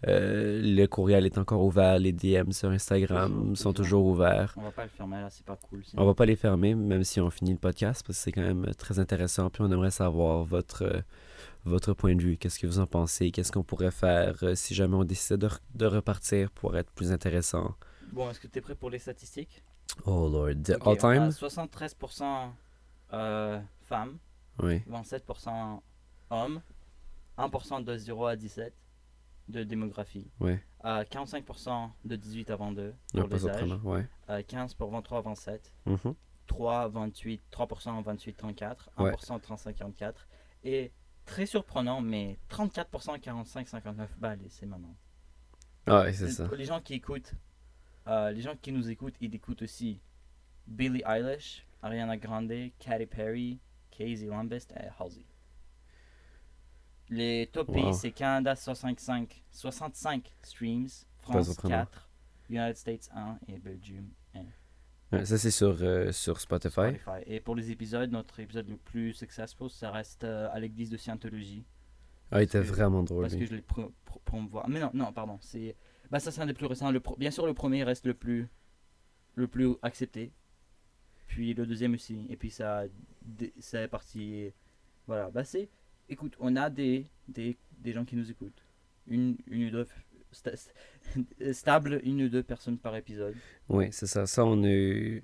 euh, 0.08 0.62
le 0.64 0.86
courriel 0.86 1.26
est 1.26 1.40
encore 1.40 1.64
ouvert, 1.64 1.98
les 1.98 2.12
DM 2.14 2.52
sur 2.52 2.70
Instagram 2.70 3.32
Toujours, 3.34 3.58
sont 3.58 3.74
toujours. 3.74 4.06
ouverts. 4.06 4.54
On 4.58 4.62
va 4.62 4.72
pas 4.72 4.84
le 4.84 4.90
fermer 4.90 5.18
là, 5.18 5.30
c'est 5.32 5.46
pas 5.46 5.58
cool. 5.70 5.84
sinon. 5.84 6.04
On 6.04 6.06
va 6.06 6.14
pas 6.14 6.26
les 6.26 6.36
fermer, 6.36 6.76
même 6.76 7.04
si 7.04 7.20
on 7.20 7.32
finit 7.32 7.54
le 7.54 7.58
podcast, 7.58 8.04
parce 8.06 8.20
que 8.20 8.24
c'est 8.26 8.32
quand 8.32 8.42
même 8.42 8.68
très 8.78 9.00
intéressant. 9.00 9.50
Puis 9.50 9.64
on 9.64 9.72
aimerait 9.72 9.90
savoir 9.90 10.44
votre, 10.44 11.02
votre 11.66 11.94
point 11.94 12.16
de 12.16 12.22
vue. 12.22 12.38
Qu'est-ce 12.38 12.60
que 12.60 12.68
vous 12.68 12.80
en 12.80 12.88
pensez? 12.88 13.32
Qu'est-ce 13.32 13.52
qu'on 13.52 13.64
pourrait 13.64 13.92
faire 13.92 14.36
euh, 14.44 14.56
si 14.56 14.74
jamais 14.76 14.96
on 14.96 15.04
décidait 15.04 15.38
de, 15.38 15.48
re- 15.48 15.60
de 15.76 15.86
repartir 15.86 16.52
pour 16.52 16.78
être 16.78 16.92
plus 16.92 17.12
intéressant? 17.12 17.76
Bon, 18.12 18.30
est-ce 18.30 18.40
que 18.40 18.48
tu 18.48 18.58
es 18.60 18.62
prêt 18.62 18.76
pour 18.76 18.90
les 18.90 19.00
statistiques? 19.00 19.64
Oh 20.06 20.28
lord. 20.30 20.56
The 20.64 20.72
Ok, 20.82 21.04
all 21.04 21.20
on 21.20 21.28
a 21.28 21.32
time? 21.32 21.48
73% 21.48 22.50
euh, 23.14 23.60
femmes, 23.84 24.18
Oui. 24.62 24.82
27% 24.90 25.82
hommes, 26.30 26.62
1% 27.38 27.84
de 27.84 27.98
0 27.98 28.26
à 28.26 28.36
17 28.36 28.74
de 29.50 29.64
démographie, 29.64 30.30
Ouais. 30.42 30.62
euh, 30.84 31.04
45% 31.06 31.90
de 32.04 32.16
18 32.18 32.50
à 32.52 32.56
22 32.58 32.94
Non, 33.14 33.22
pour 33.28 33.30
les 33.30 33.48
âges, 33.48 33.58
surprenant. 33.60 33.80
Ouais. 33.84 34.06
euh, 34.30 34.42
15 34.46 34.74
pour 34.74 34.92
23 34.92 35.20
à 35.20 35.22
27, 35.22 35.72
Mhm. 35.86 36.16
3 36.48 36.88
28, 36.90 37.42
3% 37.52 38.02
28 38.04 38.34
34, 38.36 38.90
1% 38.98 39.40
35 39.40 39.76
44 39.76 40.28
et 40.66 40.92
très 41.28 41.46
surprenant 41.46 42.02
mais 42.02 42.40
34% 42.50 43.20
45 43.20 43.68
59 43.68 44.18
bah 44.18 44.32
allez, 44.32 44.50
c'est 44.50 44.66
maintenant. 44.66 44.96
Ah 45.86 46.02
ouais, 46.02 46.14
c'est 46.14 46.30
ça. 46.32 46.50
Les 46.58 46.66
gens 46.66 46.82
qui 46.82 46.96
écoutent, 46.96 47.34
euh, 48.08 48.32
les 48.32 48.42
gens 48.42 48.56
qui 48.62 48.72
nous 48.72 48.90
écoutent, 48.90 49.16
ils 49.22 49.34
écoutent 49.36 49.62
aussi 49.62 50.02
Billie 50.66 51.04
Eilish, 51.06 51.66
Ariana 51.82 52.18
Grande, 52.18 52.52
Katy 52.80 53.06
Perry, 53.06 53.60
Casey 53.92 54.26
Lambist 54.26 54.72
et 54.74 54.90
Halsey. 55.00 55.26
Les 57.10 57.50
top 57.54 57.72
pays, 57.72 57.84
Wow. 57.84 57.94
c'est 57.94 58.12
Canada 58.12 58.56
65, 58.56 59.44
65 59.52 60.34
streams, 60.44 60.88
France 61.20 61.46
surprenant. 61.46 61.86
4, 61.86 62.10
United 62.50 62.76
States 62.78 63.10
1 63.16 63.40
et 63.48 63.58
Belgium 63.60 64.10
1. 64.36 64.42
Ouais, 65.12 65.26
ça, 65.26 65.38
c'est 65.38 65.52
sur, 65.52 65.78
euh, 65.82 66.12
sur 66.12 66.40
Spotify. 66.42 66.74
Spotify. 67.00 67.24
Et 67.28 67.40
pour 67.40 67.56
les 67.56 67.72
épisodes, 67.72 68.12
notre 68.12 68.40
épisode 68.42 68.68
le 68.68 68.76
plus 68.78 69.14
successful, 69.14 69.70
ça 69.70 69.90
reste 69.92 70.24
euh, 70.26 70.50
à 70.52 70.60
l'église 70.60 70.90
de 70.90 70.98
Scientologie. 70.98 71.64
Ah, 72.32 72.42
il 72.42 72.44
était 72.44 72.60
que- 72.60 72.66
vraiment 72.66 73.04
drôle. 73.04 73.22
Parce 73.22 73.34
que 73.36 73.40
lui. 73.40 73.48
je 73.48 73.56
l'ai 73.56 73.62
pro- 73.62 73.94
pro- 74.04 74.20
promouvoir. 74.26 74.68
Mais 74.68 74.82
non, 74.82 74.92
non, 74.94 75.14
pardon. 75.14 75.38
C'est, 75.42 75.76
bah 76.12 76.20
ça 76.20 76.30
c'est 76.32 76.42
un 76.42 76.46
des 76.46 76.54
plus 76.54 76.66
récents. 76.66 76.92
Le 76.92 77.02
Bien 77.18 77.32
sûr, 77.32 77.46
le 77.46 77.54
premier 77.54 77.84
reste 77.86 78.06
le 78.06 78.14
plus, 78.14 78.50
le 79.36 79.48
plus 79.48 79.76
accepté. 79.82 80.34
Puis 81.28 81.54
le 81.54 81.66
deuxième 81.66 81.94
aussi. 81.94 82.26
Et 82.30 82.36
puis 82.36 82.50
ça, 82.50 82.84
ça 83.60 83.82
est 83.84 83.88
parti. 83.88 84.52
Voilà. 85.08 85.30
Bah 85.32 85.46
c'est, 85.46 85.70
écoute, 86.10 86.36
on 86.40 86.58
a 86.58 86.70
des, 86.70 87.06
des, 87.30 87.56
des 87.80 87.94
gens 87.94 88.04
qui 88.04 88.18
nous 88.18 88.30
écoutent. 88.30 88.62
Une, 89.08 89.38
une 89.48 89.68
ou 89.68 89.72
deux, 89.72 89.88
sta- 90.34 90.72
stable, 91.54 92.00
une 92.04 92.24
ou 92.24 92.30
deux 92.30 92.44
personnes 92.44 92.78
par 92.78 92.96
épisode. 92.96 93.36
Oui, 93.70 93.88
c'est 93.92 94.08
ça. 94.08 94.26
Ça, 94.26 94.46
on 94.46 94.64
a 94.64 94.68
eu- 94.70 95.24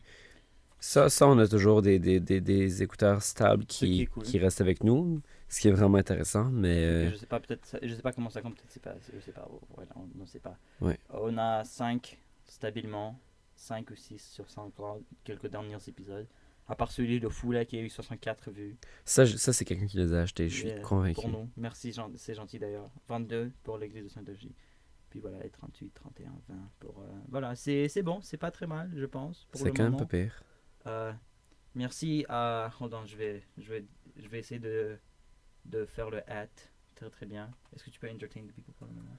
Ça, 0.80 1.10
ça, 1.10 1.28
on 1.28 1.38
a 1.40 1.48
toujours 1.48 1.82
des, 1.82 1.98
des, 2.00 2.20
des, 2.20 2.42
des 2.42 2.84
écouteurs 2.84 3.22
stables 3.24 3.66
qui 3.66 3.86
qui, 3.86 4.02
est 4.02 4.06
cool. 4.08 4.24
qui 4.24 4.38
restent 4.40 4.60
avec 4.62 4.84
nous, 4.84 5.22
ce 5.48 5.62
qui 5.62 5.70
est 5.70 5.72
vraiment 5.72 5.98
intéressant, 5.98 6.50
mais... 6.52 6.76
euh, 6.84 7.12
Je 7.12 7.16
sais 7.16 7.26
pas, 7.26 7.40
peut-être, 7.40 7.78
je 7.82 7.94
sais 7.94 8.02
pas 8.02 8.12
comment 8.12 8.30
ça 8.30 8.42
compte. 8.42 8.56
Peut-être 8.56 8.70
c'est 8.72 8.82
pas, 8.84 8.96
je 9.14 9.20
sais 9.22 9.32
pas. 9.32 9.48
Voilà, 9.76 9.92
on 9.96 10.20
ne 10.20 10.26
sait 10.26 10.40
pas. 10.40 10.58
Ouais. 10.82 11.00
On 11.10 11.38
a 11.38 11.64
5 11.64 12.18
stabilement, 12.48 13.18
5 13.56 13.90
ou 13.92 13.96
6 13.96 14.20
sur 14.32 14.50
SoundCloud, 14.50 15.04
quelques 15.24 15.48
derniers 15.48 15.78
épisodes. 15.88 16.28
À 16.68 16.76
part 16.76 16.92
celui 16.92 17.20
de 17.20 17.28
Foula 17.30 17.66
qui 17.66 17.78
a 17.78 17.82
eu 17.82 17.90
64 17.90 18.52
vues. 18.52 18.76
Ça, 19.06 19.26
je- 19.26 19.36
ça 19.38 19.52
c'est 19.54 19.66
quelqu'un 19.66 19.86
qui 19.88 19.98
les 19.98 20.14
a 20.14 20.22
achetés, 20.22 20.48
je 20.50 20.56
suis 20.68 20.82
convaincu. 20.82 21.16
Pour 21.16 21.30
nous. 21.30 21.50
Merci, 21.58 21.94
c'est 22.18 22.34
gentil 22.34 22.58
d'ailleurs. 22.60 22.90
22 23.10 23.52
pour 23.64 23.78
l'église 23.78 24.04
de 24.06 24.10
Saint-Ogie. 24.10 24.52
Puis 25.14 25.20
voilà, 25.20 25.46
et 25.46 25.50
38, 25.52 25.94
31, 25.94 26.32
20 26.50 26.56
pour. 26.80 26.98
euh, 27.02 27.04
Voilà, 27.30 27.54
c'est 27.54 28.02
bon, 28.02 28.20
c'est 28.24 28.38
pas 28.38 28.50
très 28.50 28.66
mal, 28.66 28.90
je 28.96 29.06
pense. 29.06 29.48
C'est 29.54 29.70
quand 29.72 29.84
même 29.84 29.96
pas 29.96 30.08
pire. 30.08 30.42
Euh, 30.88 31.14
merci 31.76 32.26
à. 32.30 32.72
Hold 32.80 32.96
on, 32.96 33.06
je 33.06 33.16
vais, 33.16 33.44
je 33.60 33.70
vais, 33.72 33.86
je 34.18 34.28
vais 34.28 34.40
essayer 34.40 34.60
de, 34.60 34.98
de 35.66 35.86
faire 35.86 36.10
le 36.10 36.28
hat 36.28 36.48
très 36.96 37.12
très 37.12 37.28
bien. 37.28 37.52
Est-ce 37.76 37.84
que 37.84 37.92
tu 37.92 38.00
peux 38.00 38.10
entertain 38.10 38.42
the 38.42 38.52
people 38.54 38.74
pour 38.74 38.88
le 38.88 38.94
moment? 38.94 39.16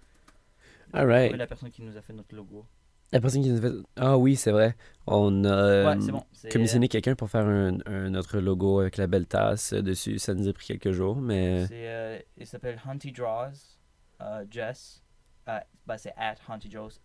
Alright. 0.93 1.31
Oui, 1.31 1.39
la 1.39 1.47
personne 1.47 1.71
qui 1.71 1.83
nous 1.83 1.97
a 1.97 2.03
fait 2.03 2.13
notre 2.13 2.35
logo. 2.35 2.67
La 3.13 3.21
personne 3.21 3.43
qui 3.43 3.51
nous 3.51 3.59
a 3.59 3.61
fait... 3.71 3.77
Ah 3.95 4.19
oui, 4.19 4.35
c'est 4.35 4.51
vrai. 4.51 4.75
On 5.07 5.45
a 5.45 5.95
ouais, 5.95 6.11
bon. 6.11 6.25
commissionné 6.51 6.89
quelqu'un 6.89 7.15
pour 7.15 7.31
faire 7.31 7.47
un, 7.47 7.79
un 7.87 8.15
autre 8.17 8.41
logo 8.41 8.81
avec 8.81 8.97
la 8.97 9.07
belle 9.07 9.29
tasse 9.29 9.75
dessus. 9.75 10.19
Ça 10.19 10.35
nous 10.35 10.49
a 10.49 10.53
pris 10.53 10.67
quelques 10.67 10.91
jours, 10.91 11.21
mais... 11.21 11.69
Euh, 11.71 12.19
il 12.37 12.49
s'appelle 12.49 12.81
Hunty 12.85 13.13
Draws, 13.13 13.79
euh, 14.21 14.45
Jess. 14.51 15.04
Euh, 15.49 15.59
bah, 15.87 15.99
c'est 15.99 16.13
at 16.17 16.37
Hunty 16.49 16.69
Draws. 16.69 17.01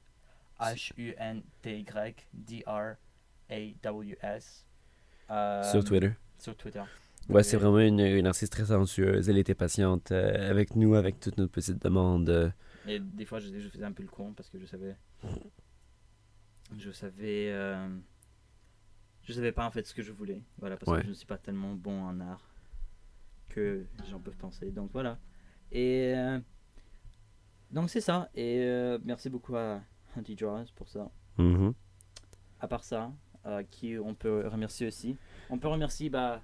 H-U-N-T-Y-D-R-A-W-S. 3.39 4.65
Euh, 5.29 5.63
Sur 5.72 5.84
Twitter. 5.84 6.12
Sur 6.38 6.55
Twitter. 6.55 6.84
Ouais, 7.29 7.43
c'est 7.43 7.58
vraiment 7.58 7.79
une, 7.79 8.00
une 8.00 8.25
artiste 8.27 8.51
très 8.53 8.63
talentueuse. 8.65 9.29
Elle 9.29 9.38
était 9.38 9.53
patiente 9.55 10.12
euh, 10.12 10.50
avec 10.50 10.75
nous, 10.75 10.96
avec 10.96 11.19
toutes 11.19 11.38
nos 11.38 11.48
petites 11.48 11.81
demandes. 11.84 12.51
Et 12.88 13.00
des 13.00 13.25
fois, 13.25 13.39
je, 13.39 13.48
je 13.60 13.69
faisais 13.69 13.84
un 13.84 13.91
peu 13.91 14.01
le 14.03 14.10
con 14.10 14.34
parce 14.34 14.50
que 14.50 14.58
je 14.60 14.65
savais. 14.65 14.96
Je 16.77 16.91
savais. 16.91 17.51
euh, 17.51 17.88
je 19.24 19.34
savais 19.34 19.51
pas 19.51 19.65
en 19.67 19.72
fait 19.72 19.86
ce 19.86 19.93
que 19.93 20.01
je 20.01 20.12
voulais. 20.12 20.41
Voilà, 20.58 20.77
parce 20.77 20.91
Ouais. 20.91 21.00
que 21.00 21.03
je 21.05 21.10
ne 21.10 21.13
suis 21.15 21.27
pas 21.27 21.38
tellement 21.38 21.74
bon 21.75 22.01
en 22.03 22.19
art. 22.19 22.46
que 23.50 23.86
les 24.03 24.10
gens 24.10 24.19
peuvent 24.19 24.38
penser. 24.38 24.72
Donc 24.72 24.91
voilà. 24.93 25.19
Et 25.72 26.13
euh, 26.15 26.39
donc 27.71 27.89
c'est 27.89 28.01
ça. 28.01 28.29
Et 28.35 28.59
euh, 28.59 28.97
merci 29.03 29.29
beaucoup 29.29 29.55
à 29.55 29.81
Hunty 30.17 30.35
Draws 30.35 30.65
pour 30.75 30.88
ça. 30.89 31.09
Mhm. 31.38 31.73
À 32.59 32.67
part 32.67 32.83
ça, 32.83 33.11
euh, 33.45 33.63
qui 33.69 33.97
on 33.97 34.13
peut 34.13 34.47
remercier 34.47 34.88
aussi. 34.88 35.15
On 35.49 35.57
peut 35.57 35.67
remercier 35.69 36.09
bah, 36.09 36.41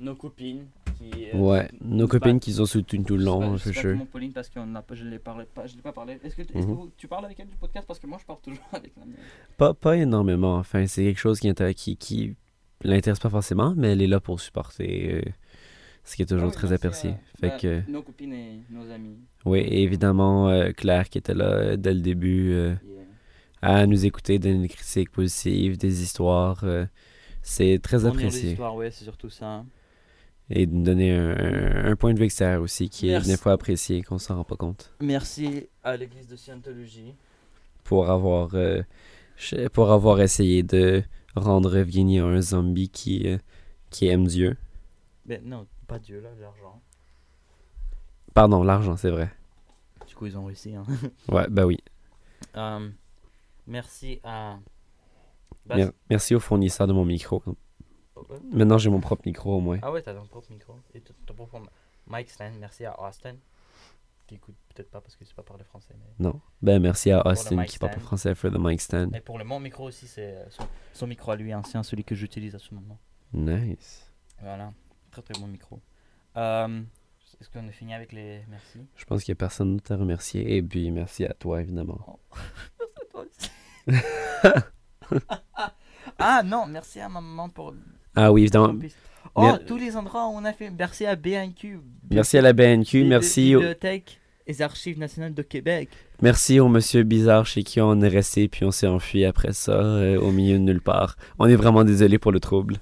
nos 0.00 0.14
copines. 0.14 0.66
Qui, 0.98 1.30
euh, 1.34 1.36
Ouais, 1.38 1.68
nos 1.80 2.06
copines 2.06 2.38
qui 2.38 2.58
ont 2.60 2.66
soutenu 2.66 3.02
tout 3.04 3.16
le 3.16 3.24
long, 3.24 3.56
je 3.56 3.64
c'est 3.64 3.72
sûr. 3.72 4.06
Pauline 4.12 4.32
parce 4.32 4.48
pas, 4.50 4.94
je 4.94 5.04
l'ai 5.04 5.18
parlé, 5.18 5.46
pas, 5.46 5.66
je 5.66 5.74
l'ai 5.74 5.82
pas 5.82 5.92
parlé. 5.92 6.18
Est-ce 6.22 6.36
que, 6.36 6.42
que 6.42 6.58
Mhm. 6.58 6.64
vous- 6.64 6.92
tu 6.96 7.08
parles 7.08 7.24
avec 7.24 7.40
elle 7.40 7.48
du 7.48 7.56
podcast? 7.56 7.86
Parce 7.86 7.98
que 7.98 8.06
moi 8.06 8.18
je 8.20 8.24
parle 8.26 8.40
toujours 8.40 8.62
avec 8.72 8.92
la 8.96 9.04
mienne. 9.06 9.16
Pas, 9.56 9.74
pas 9.74 9.96
énormément, 9.96 10.56
enfin, 10.56 10.86
c'est 10.86 11.02
quelque 11.04 11.18
chose 11.18 11.40
qui, 11.40 11.52
qui, 11.74 11.96
qui 11.96 12.36
l'intéresse 12.82 13.18
pas 13.18 13.30
forcément, 13.30 13.74
mais 13.76 13.92
elle 13.92 14.02
est 14.02 14.06
là 14.06 14.20
pour 14.20 14.40
supporter, 14.40 15.14
euh, 15.14 15.22
ce 16.04 16.16
qui 16.16 16.22
est 16.22 16.26
toujours 16.26 16.44
Ah 16.44 16.48
oui, 16.48 16.54
très 16.54 16.72
apprécié. 16.72 17.10
à- 17.10 17.14
Fait 17.40 17.48
bah, 17.48 17.58
que, 17.58 17.90
nos 17.90 18.02
copines 18.02 18.32
et 18.32 18.60
nos 18.70 18.90
amis. 18.90 19.16
oui, 19.44 19.60
et 19.60 19.82
évidemment, 19.82 20.48
euh, 20.48 20.72
Claire 20.72 21.08
qui 21.08 21.18
était 21.18 21.34
là 21.34 21.44
euh, 21.52 21.76
dès 21.76 21.94
le 21.94 22.00
début, 22.00 22.52
euh, 22.52 22.74
Yeah. 22.84 23.04
à 23.80 23.86
nous 23.86 24.04
écouter, 24.06 24.38
donner 24.38 24.62
des 24.62 24.68
critiques 24.68 25.10
positives, 25.10 25.78
des 25.78 26.02
histoires, 26.02 26.62
euh, 26.64 26.86
c'est 27.42 27.78
très 27.82 27.98
des 27.98 28.06
apprécié. 28.06 28.50
histoires, 28.50 28.74
ouais, 28.74 28.90
c'est 28.90 29.04
surtout 29.04 29.30
ça. 29.30 29.64
Et 30.50 30.66
de 30.66 30.74
nous 30.74 30.82
donner 30.82 31.12
un, 31.12 31.30
un- 31.36 31.84
un 31.92 31.96
point 31.96 32.12
de 32.12 32.18
vue 32.18 32.24
extérieur 32.26 32.60
aussi, 32.62 32.90
qui 32.90 33.06
Merci. 33.06 33.28
est 33.30 33.32
des 33.34 33.38
fois 33.40 33.52
apprécié, 33.52 34.02
qu'on 34.02 34.18
s'en 34.18 34.36
rend 34.36 34.44
pas 34.44 34.56
compte. 34.56 34.92
Merci 35.00 35.68
à 35.84 35.96
l'église 35.96 36.26
de 36.26 36.36
Scientologie. 36.36 37.14
Pour 37.84 38.10
avoir, 38.10 38.50
euh, 38.54 38.82
pour 39.72 39.90
avoir 39.92 40.20
essayé 40.20 40.62
de 40.62 41.02
rendre 41.34 41.76
Evgeny 41.76 42.18
un 42.18 42.40
zombie 42.40 42.88
qui, 42.90 43.26
euh, 43.28 43.38
qui 43.90 44.08
aime 44.08 44.26
Dieu. 44.26 44.56
Ben 45.24 45.40
non, 45.44 45.66
pas 45.92 45.98
Dieu 45.98 46.20
là, 46.20 46.30
l'argent. 46.40 46.80
Pardon, 48.34 48.62
l'argent, 48.62 48.96
c'est 48.96 49.10
vrai. 49.10 49.30
Du 50.06 50.14
coup, 50.14 50.26
ils 50.26 50.36
ont 50.38 50.44
réussi. 50.46 50.74
Hein. 50.74 50.84
Ouais, 51.28 51.46
bah 51.48 51.66
oui. 51.66 51.78
Euh, 52.56 52.88
merci 53.66 54.20
à. 54.24 54.58
Mer- 55.66 55.92
merci 56.10 56.34
au 56.34 56.40
fournisseur 56.40 56.86
de 56.86 56.92
mon 56.92 57.04
micro. 57.04 57.42
ouais. 57.46 57.54
Maintenant, 58.50 58.78
j'ai 58.78 58.90
mon 58.90 59.00
propre 59.00 59.22
micro 59.26 59.56
au 59.56 59.60
moins. 59.60 59.78
Ah 59.82 59.92
ouais, 59.92 60.02
t'as 60.02 60.14
ton 60.14 60.26
propre 60.26 60.50
micro. 60.50 60.74
Et 60.94 61.00
ton 61.00 61.34
propre 61.34 61.60
mic 62.08 62.30
stand. 62.30 62.54
Merci 62.58 62.84
à 62.84 62.98
Austin. 63.00 63.36
Qui 64.26 64.36
écoute 64.36 64.54
peut-être 64.74 64.90
pas 64.90 65.00
parce 65.00 65.16
que 65.16 65.24
c'est 65.24 65.34
pas 65.34 65.42
parler 65.42 65.64
français. 65.64 65.94
Mais... 65.98 66.24
Non. 66.24 66.40
Ben, 66.62 66.80
merci 66.80 67.10
à 67.10 67.26
Austin 67.26 67.64
qui 67.64 67.78
parle 67.78 67.92
pas 67.94 68.00
français 68.00 68.34
for 68.34 68.50
the 68.50 68.58
mic 68.58 68.80
stand. 68.80 69.14
Et 69.14 69.20
pour 69.20 69.38
le 69.38 69.44
mon 69.44 69.60
micro 69.60 69.84
aussi, 69.84 70.06
c'est 70.06 70.36
euh, 70.36 70.50
son, 70.50 70.64
son 70.92 71.06
micro 71.06 71.32
à 71.32 71.36
lui 71.36 71.54
ancien, 71.54 71.82
celui 71.82 72.04
que 72.04 72.14
j'utilise 72.14 72.54
à 72.54 72.58
ce 72.58 72.74
moment. 72.74 72.98
Nice. 73.32 74.10
Voilà. 74.40 74.72
Très 75.12 75.20
très 75.20 75.38
bon 75.38 75.46
micro. 75.46 75.78
Euh, 76.38 76.80
Est-ce 77.38 77.50
qu'on 77.50 77.68
a 77.68 77.70
fini 77.70 77.92
avec 77.92 78.12
les 78.12 78.40
merci? 78.48 78.78
Je 78.96 79.04
pense 79.04 79.22
qu'il 79.22 79.32
y 79.32 79.36
a 79.36 79.36
personne 79.36 79.76
d'autre 79.76 79.92
à 79.92 79.96
remercier. 79.96 80.56
Et 80.56 80.62
puis, 80.62 80.90
merci 80.90 81.26
à 81.26 81.34
toi, 81.34 81.60
évidemment. 81.60 82.18
ah 86.18 86.42
non, 86.42 86.64
merci 86.66 86.98
à 87.00 87.10
ma 87.10 87.20
maman 87.20 87.50
pour. 87.50 87.74
Ah 88.14 88.32
oui, 88.32 88.42
évidemment. 88.42 88.74
Oh, 89.34 89.42
Mer- 89.42 89.64
tous 89.66 89.76
les 89.76 89.98
endroits 89.98 90.28
où 90.28 90.32
on 90.32 90.46
a 90.46 90.54
fait. 90.54 90.70
Merci 90.70 91.04
à 91.04 91.14
BNQ. 91.14 91.80
Merci 92.10 92.38
à 92.38 92.42
la 92.42 92.54
BNQ. 92.54 93.04
Merci 93.04 93.54
au, 93.54 93.58
Bibliothèque 93.58 94.18
et 94.46 94.62
Archives 94.62 94.98
nationales 94.98 95.34
de 95.34 95.42
Québec. 95.42 95.90
merci 96.22 96.58
au 96.58 96.68
monsieur 96.68 97.02
bizarre 97.02 97.44
chez 97.44 97.64
qui 97.64 97.82
on 97.82 98.00
est 98.00 98.08
resté. 98.08 98.48
Puis, 98.48 98.64
on 98.64 98.70
s'est 98.70 98.86
enfui 98.86 99.26
après 99.26 99.52
ça, 99.52 99.72
euh, 99.72 100.18
au 100.18 100.30
milieu 100.32 100.54
de 100.54 100.62
nulle 100.62 100.80
part. 100.80 101.16
On 101.38 101.46
est 101.46 101.56
vraiment 101.56 101.84
désolé 101.84 102.18
pour 102.18 102.32
le 102.32 102.40
trouble. 102.40 102.78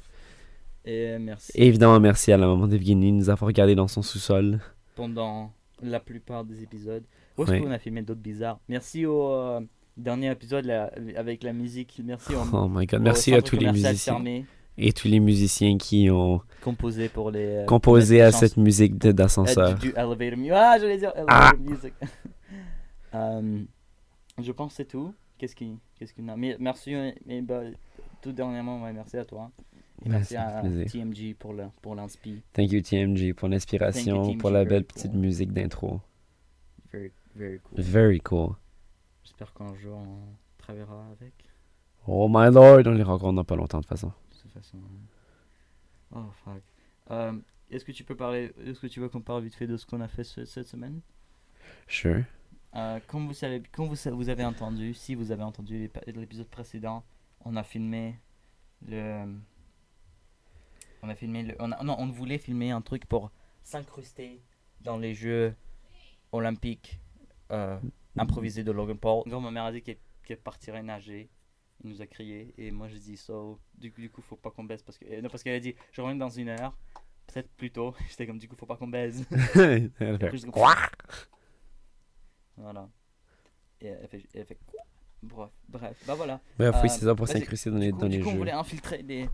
Et 0.90 1.18
merci 1.18 1.52
Et 1.54 1.66
évidemment, 1.68 2.00
merci 2.00 2.32
à 2.32 2.36
la 2.36 2.46
maman 2.46 2.66
d'Evgeny 2.66 3.12
de 3.12 3.16
nous 3.16 3.30
avoir 3.30 3.46
regardé 3.46 3.74
dans 3.74 3.88
son 3.88 4.02
sous-sol. 4.02 4.58
pendant 4.96 5.52
la 5.82 6.00
plupart 6.00 6.44
des 6.44 6.62
épisodes. 6.62 7.04
Où 7.38 7.42
est-ce 7.44 7.52
Ouais. 7.52 7.60
qu'on 7.60 7.70
a 7.70 7.78
filmé 7.78 8.02
d'autres 8.02 8.20
bizarres? 8.20 8.58
Merci 8.68 9.06
au 9.06 9.30
euh, 9.32 9.60
dernier 9.96 10.30
épisode 10.30 10.64
là, 10.66 10.90
avec 11.16 11.42
la 11.42 11.52
musique. 11.52 12.00
Merci 12.04 12.32
Oh 12.52 12.68
my 12.68 12.86
god. 12.86 13.00
Merci 13.02 13.32
à 13.34 13.40
tous 13.40 13.56
les 13.56 13.70
musiciens. 13.70 14.14
fermé, 14.14 14.44
Et 14.76 14.92
tous 14.92 15.08
les 15.08 15.20
musiciens 15.20 15.78
qui 15.78 16.10
ont 16.10 16.40
composé 16.62 17.08
pour 17.08 17.30
les. 17.30 17.46
euh, 17.46 17.64
composé 17.66 18.16
les 18.16 18.20
à 18.22 18.30
chansons- 18.30 18.38
cette 18.40 18.56
musique 18.56 18.98
de- 18.98 19.08
euh, 19.08 19.12
d'ascenseur. 19.12 19.74
du, 19.76 19.88
du 19.88 19.94
elevator 19.96 20.36
music. 20.38 20.52
Ah, 20.54 20.76
j'allais 20.80 20.98
dire 20.98 21.12
elevator 21.14 21.28
Ah. 21.28 21.52
music. 21.58 21.94
Euh, 23.14 23.58
je 24.40 24.52
pense 24.52 24.70
que 24.72 24.76
c'est 24.76 24.84
tout. 24.84 25.12
Qu'est-ce 25.38 25.56
qui, 25.56 25.76
qu'est-ce 25.98 26.14
qu'on 26.14 26.28
a 26.28 26.36
Mais 26.36 26.56
Merci, 26.60 26.94
mais 27.26 27.40
bah, 27.42 27.62
tout 28.22 28.30
dernièrement, 28.32 28.82
ouais, 28.84 28.92
merci 28.92 29.16
à 29.16 29.24
toi. 29.24 29.50
Merci 30.06 30.36
à 30.36 30.60
plaisir. 30.60 30.86
TMG 30.90 31.34
pour 31.36 31.52
le 31.52 31.64
pour. 31.82 31.94
Thank 32.52 32.72
you 32.72 32.80
TMG 32.80 33.34
pour 33.34 33.48
l'inspiration, 33.48 34.36
pour 34.36 34.50
la 34.50 34.64
belle 34.64 34.84
cool. 34.84 34.94
petite 34.94 35.14
musique 35.14 35.52
d'intro. 35.52 36.00
Very, 36.92 37.12
very 37.36 37.58
cool. 37.60 37.80
Very 37.80 38.20
cool. 38.20 38.54
J'espère 39.24 39.52
qu'un 39.52 39.74
jour 39.74 39.98
on 39.98 40.18
travaillera 40.58 41.06
avec. 41.12 41.32
Oh 42.06 42.28
my 42.28 42.50
lord, 42.52 42.82
on 42.86 42.92
les 42.92 43.02
rencontre 43.02 43.34
dans 43.34 43.44
pas 43.44 43.56
longtemps 43.56 43.78
de 43.78 43.82
toute 43.82 43.90
façon. 43.90 44.08
De 44.08 44.36
toute 44.42 44.52
façon. 44.52 44.78
Oh 46.14 46.24
fuck. 46.44 46.62
Euh, 47.10 47.32
est-ce 47.70 47.84
que 47.84 47.92
tu 47.92 48.04
peux 48.04 48.16
parler, 48.16 48.52
est-ce 48.66 48.80
que 48.80 48.86
tu 48.86 49.00
veux 49.00 49.08
qu'on 49.08 49.20
parle 49.20 49.44
vite 49.44 49.54
fait 49.54 49.66
de 49.66 49.76
ce 49.76 49.86
qu'on 49.86 50.00
a 50.00 50.08
fait 50.08 50.24
ce- 50.24 50.44
cette 50.44 50.66
semaine? 50.66 51.00
Sure. 51.86 52.24
Euh, 52.74 52.98
Comme 53.06 53.26
vous 53.26 53.34
savez, 53.34 53.62
comme 53.72 53.88
vous, 53.88 54.28
avez 54.28 54.44
entendu, 54.44 54.94
si 54.94 55.14
vous 55.14 55.30
avez 55.32 55.42
entendu 55.42 55.90
l'épisode 56.06 56.46
précédent, 56.48 57.04
on 57.44 57.56
a 57.56 57.62
filmé 57.62 58.18
le, 58.88 59.24
on 61.02 61.08
a 61.08 61.14
filmé 61.14 61.42
le, 61.42 61.56
on 61.58 61.72
a- 61.72 61.82
non, 61.82 61.96
on 61.98 62.06
voulait 62.08 62.38
filmer 62.38 62.70
un 62.70 62.80
truc 62.82 63.06
pour 63.06 63.30
s'incruster 63.62 64.42
dans 64.80 64.96
les 64.98 65.14
Jeux 65.14 65.54
olympiques 66.32 67.00
euh, 67.52 67.78
improvisés 68.16 68.64
de 68.64 68.72
Logan 68.72 68.96
Paul. 68.98 69.24
Quand 69.28 69.40
ma 69.40 69.50
mère 69.50 69.64
a 69.64 69.72
dit 69.72 69.82
qu'elle 69.82 69.98
qu'elle 70.24 70.38
partirait 70.40 70.82
nager, 70.82 71.28
il 71.82 71.90
nous 71.90 72.02
a 72.02 72.06
crié 72.06 72.54
et 72.58 72.70
moi 72.70 72.88
j'ai 72.88 72.98
dit 72.98 73.16
so. 73.16 73.58
Du 73.76 73.92
coup, 73.92 74.00
du 74.00 74.10
coup, 74.10 74.22
faut 74.22 74.36
pas 74.36 74.50
qu'on 74.50 74.64
baisse 74.64 74.82
parce 74.82 74.98
que 74.98 75.04
euh, 75.06 75.20
non 75.22 75.28
parce 75.28 75.42
qu'elle 75.42 75.56
a 75.56 75.60
dit 75.60 75.74
je 75.92 76.00
reviens 76.00 76.16
dans 76.16 76.28
une 76.30 76.48
heure, 76.50 76.76
peut-être 77.26 77.50
plus 77.56 77.70
tôt. 77.70 77.94
J'étais 78.10 78.26
comme 78.26 78.38
du 78.38 78.48
coup 78.48 78.56
faut 78.56 78.66
pas 78.66 78.76
qu'on 78.76 78.88
baise. 78.88 79.26
Quoi? 80.52 80.74
Voilà. 82.56 82.88
Et 83.80 83.86
elle 83.88 84.08
fait, 84.08 84.22
elle 84.34 84.44
fait 84.44 84.58
quoi? 84.66 84.80
Bref, 85.22 85.50
bref, 85.68 86.02
bah 86.06 86.14
voilà. 86.14 86.40
Bref, 86.58 86.74
oui, 86.82 86.88
Euh, 86.88 86.92
c'est 86.92 87.04
ça 87.04 87.14
pour 87.14 87.26
vas-y. 87.26 87.38
s'incruster 87.40 87.70
dans 87.70 87.78
les, 87.78 87.92
dans 87.92 88.08
du 88.08 88.16
les 88.18 88.22
coup, 88.22 88.28
on 88.28 88.32
jeux. 88.32 88.38
voulait 88.38 88.52
infiltrer 88.52 89.02
les, 89.02 89.28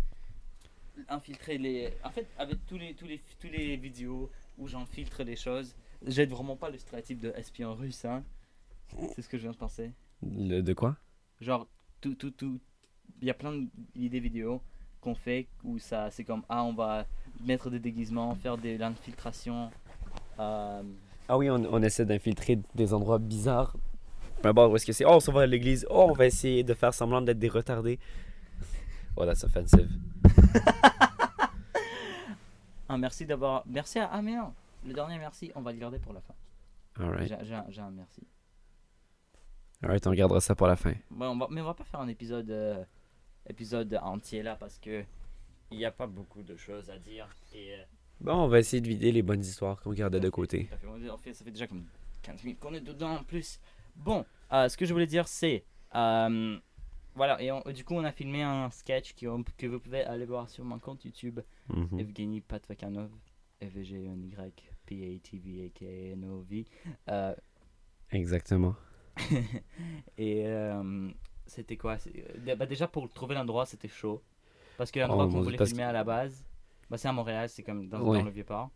infiltrer 1.08 1.58
les. 1.58 1.92
En 2.04 2.10
fait, 2.10 2.26
avec 2.38 2.64
tous 2.66 2.78
les, 2.78 2.94
tous 2.94 3.06
les, 3.06 3.20
tous 3.40 3.48
les 3.48 3.76
vidéos 3.76 4.30
où 4.58 4.66
j'infiltre 4.68 5.22
les 5.24 5.36
choses, 5.36 5.74
j'aide 6.06 6.30
vraiment 6.30 6.56
pas 6.56 6.70
le 6.70 6.78
stéréotype 6.78 7.20
de 7.20 7.32
espion 7.36 7.74
russe, 7.74 8.04
hein. 8.04 8.22
C'est 9.14 9.22
ce 9.22 9.28
que 9.28 9.36
je 9.36 9.42
viens 9.42 9.52
de 9.52 9.56
penser. 9.56 9.90
Le- 10.22 10.60
de 10.62 10.72
quoi? 10.72 10.96
Genre, 11.40 11.66
tout, 12.00 12.14
tout, 12.14 12.30
tout. 12.30 12.60
Il 13.20 13.26
y 13.26 13.30
a 13.30 13.34
plein 13.34 13.64
d'idées 13.94 14.20
vidéos 14.20 14.60
qu'on 15.00 15.14
fait 15.14 15.46
où 15.64 15.78
ça, 15.78 16.10
c'est 16.10 16.24
comme 16.24 16.42
ah, 16.48 16.64
on 16.64 16.72
va 16.72 17.06
mettre 17.44 17.68
des 17.70 17.78
déguisements, 17.80 18.34
faire 18.36 18.56
de 18.56 18.76
l'infiltration. 18.76 19.70
Euh, 20.38 20.82
Ah 21.28 21.36
oui, 21.38 21.50
on, 21.50 21.56
on 21.72 21.82
essaie 21.82 22.04
d'infiltrer 22.06 22.58
des 22.74 22.94
endroits 22.94 23.18
bizarres. 23.18 23.76
Peu 24.42 24.48
importe 24.48 24.72
où 24.72 24.76
est-ce 24.76 24.86
que 24.86 24.92
c'est. 24.92 25.04
Oh, 25.04 25.12
on 25.14 25.20
s'en 25.20 25.32
va 25.32 25.42
à 25.42 25.46
l'église. 25.46 25.86
Oh, 25.90 26.06
on 26.10 26.12
va 26.12 26.26
essayer 26.26 26.62
de 26.62 26.74
faire 26.74 26.92
semblant 26.94 27.20
d'être 27.22 27.38
des 27.38 27.48
retardés. 27.48 27.98
Oh, 29.16 29.24
that's 29.24 29.42
offensive. 29.44 29.88
Ah, 32.88 32.96
merci 32.98 33.26
d'avoir. 33.26 33.62
Merci 33.66 33.98
à. 33.98 34.08
Ah, 34.12 34.22
mais 34.22 34.34
non, 34.36 34.52
le 34.86 34.92
dernier 34.92 35.18
merci, 35.18 35.50
on 35.54 35.60
va 35.62 35.72
le 35.72 35.78
garder 35.78 35.98
pour 35.98 36.12
la 36.12 36.20
fin. 36.20 36.34
Alright. 37.00 37.34
J'ai 37.42 37.54
un, 37.54 37.86
un 37.86 37.90
merci. 37.90 38.22
Alright, 39.82 40.06
on 40.06 40.12
gardera 40.12 40.40
ça 40.40 40.54
pour 40.54 40.66
la 40.66 40.76
fin. 40.76 40.90
Ouais, 40.92 41.26
on 41.26 41.36
va, 41.36 41.48
mais 41.50 41.60
on 41.60 41.64
va 41.64 41.74
pas 41.74 41.84
faire 41.84 42.00
un 42.00 42.08
épisode, 42.08 42.50
euh, 42.50 42.82
épisode 43.48 43.98
entier 44.02 44.42
là 44.42 44.56
parce 44.56 44.78
que 44.78 45.04
il 45.72 45.78
n'y 45.78 45.84
a 45.84 45.90
pas 45.90 46.06
beaucoup 46.06 46.42
de 46.42 46.56
choses 46.56 46.88
à 46.90 46.98
dire. 46.98 47.28
Et, 47.54 47.74
euh, 47.74 47.82
Bon, 48.20 48.34
on 48.44 48.48
va 48.48 48.60
essayer 48.60 48.80
de 48.80 48.88
vider 48.88 49.12
les 49.12 49.20
bonnes 49.22 49.40
histoires 49.42 49.78
qu'on 49.82 49.92
gardait 49.92 50.20
de 50.20 50.30
côté. 50.30 50.68
ça 50.70 50.78
fait, 50.78 50.86
on 50.86 51.18
fait- 51.18 51.34
ça 51.34 51.44
fait 51.44 51.50
déjà 51.50 51.66
comme 51.66 51.84
15 52.22 52.42
minutes 52.44 52.60
qu'on 52.60 52.72
est 52.72 52.80
dedans 52.80 53.16
en 53.16 53.24
plus. 53.24 53.60
Bon, 53.96 54.24
euh, 54.52 54.68
ce 54.70 54.76
que 54.76 54.86
je 54.86 54.92
voulais 54.92 55.06
dire 55.06 55.26
c'est. 55.28 55.64
Voilà, 57.16 57.40
et 57.42 57.50
on- 57.50 57.62
du 57.74 57.84
coup, 57.84 57.94
on 57.94 58.04
a 58.04 58.12
filmé 58.12 58.42
un 58.42 58.70
sketch 58.70 59.14
qui, 59.14 59.26
que 59.58 59.66
vous 59.66 59.80
pouvez 59.80 60.02
aller 60.04 60.24
voir 60.26 60.48
sur 60.48 60.64
mon 60.64 60.78
compte 60.78 61.04
YouTube, 61.04 61.40
Mhm. 61.68 61.98
Evgeny 61.98 62.40
Patvakanov, 62.40 63.10
E 63.62 63.66
F-V-G-N-Y, 63.68 64.52
P-A-T-V-A-K-N-O-V. 64.86 66.64
Euh, 67.08 67.34
Exactement. 68.10 68.74
Et 70.18 70.46
euh, 70.46 71.08
c'était 71.46 71.76
quoi? 71.76 71.96
Euh, 72.46 72.54
bah, 72.56 72.66
Déjà 72.66 72.86
pour 72.86 73.08
trouver 73.12 73.34
l'endroit, 73.34 73.66
c'était 73.66 73.88
chaud. 73.88 74.22
Parce 74.76 74.90
que 74.90 75.00
l'endroit 75.00 75.24
Oh, 75.26 75.30
qu'on 75.32 75.40
voulait 75.42 75.64
filmer 75.64 75.84
à 75.84 75.92
la 75.92 76.04
base, 76.04 76.44
bah, 76.90 76.98
c'est 76.98 77.08
à 77.08 77.12
Montréal, 77.12 77.48
c'est 77.48 77.62
comme 77.62 77.88
dans, 77.88 78.00
Ouais. 78.02 78.18
dans 78.18 78.24
le 78.24 78.30
Vieux-Port. 78.30 78.70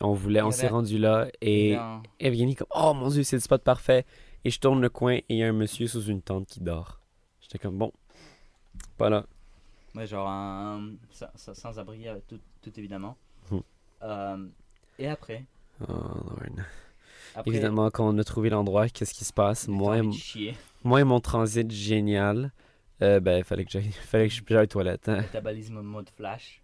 On 0.00 0.12
voulait, 0.12 0.40
on 0.42 0.46
avait- 0.46 0.52
s'est 0.56 0.68
rendu 0.68 0.96
là 0.96 1.26
et 1.40 1.76
Evgeny 2.20 2.54
comme 2.54 2.68
oh 2.72 2.94
mon 2.94 3.08
dieu 3.08 3.24
c'est 3.24 3.34
le 3.34 3.40
spot 3.40 3.64
parfait 3.64 4.06
et 4.44 4.50
je 4.50 4.60
tourne 4.60 4.80
le 4.80 4.88
coin 4.88 5.14
et 5.14 5.24
il 5.28 5.38
y 5.38 5.42
a 5.42 5.48
un 5.48 5.52
monsieur 5.52 5.88
sous 5.88 6.04
une 6.04 6.22
tente 6.22 6.46
qui 6.46 6.60
dort. 6.60 7.00
J'étais 7.48 7.58
comme 7.58 7.78
bon, 7.78 7.92
pas 8.96 9.08
là. 9.08 9.24
Ouais, 9.94 10.06
genre 10.06 10.28
un, 10.28 10.92
sans, 11.10 11.26
sans- 11.34 11.54
sans 11.54 11.78
abri, 11.78 12.06
euh, 12.06 12.18
tout, 12.28 12.38
tout 12.62 12.72
évidemment. 12.78 13.16
Hmm. 13.50 13.58
Euh, 14.02 14.46
et 14.98 15.08
après, 15.08 15.44
Oh, 15.80 15.86
Lord. 15.86 16.64
après 17.34 17.50
Évidemment, 17.50 17.90
quand 17.90 18.06
on 18.06 18.18
a 18.18 18.24
trouvé 18.24 18.50
l'endroit, 18.50 18.88
qu'est-ce 18.88 19.14
qui 19.14 19.24
se 19.24 19.32
passe? 19.32 19.66
Moi, 19.68 20.02
chier. 20.12 20.56
moi 20.84 21.00
et 21.00 21.04
mon 21.04 21.20
transit 21.20 21.70
génial, 21.70 22.52
euh, 23.00 23.20
ben, 23.20 23.42
fallait 23.44 23.64
que 23.64 23.70
j'aille, 23.70 23.90
fallait 23.92 24.28
que 24.28 24.34
j'aille 24.34 24.64
aux 24.64 24.66
toilettes. 24.66 25.08
hein. 25.08 25.22
Ta 25.32 25.40
balise 25.40 25.70
mode 25.70 26.10
flash. 26.10 26.60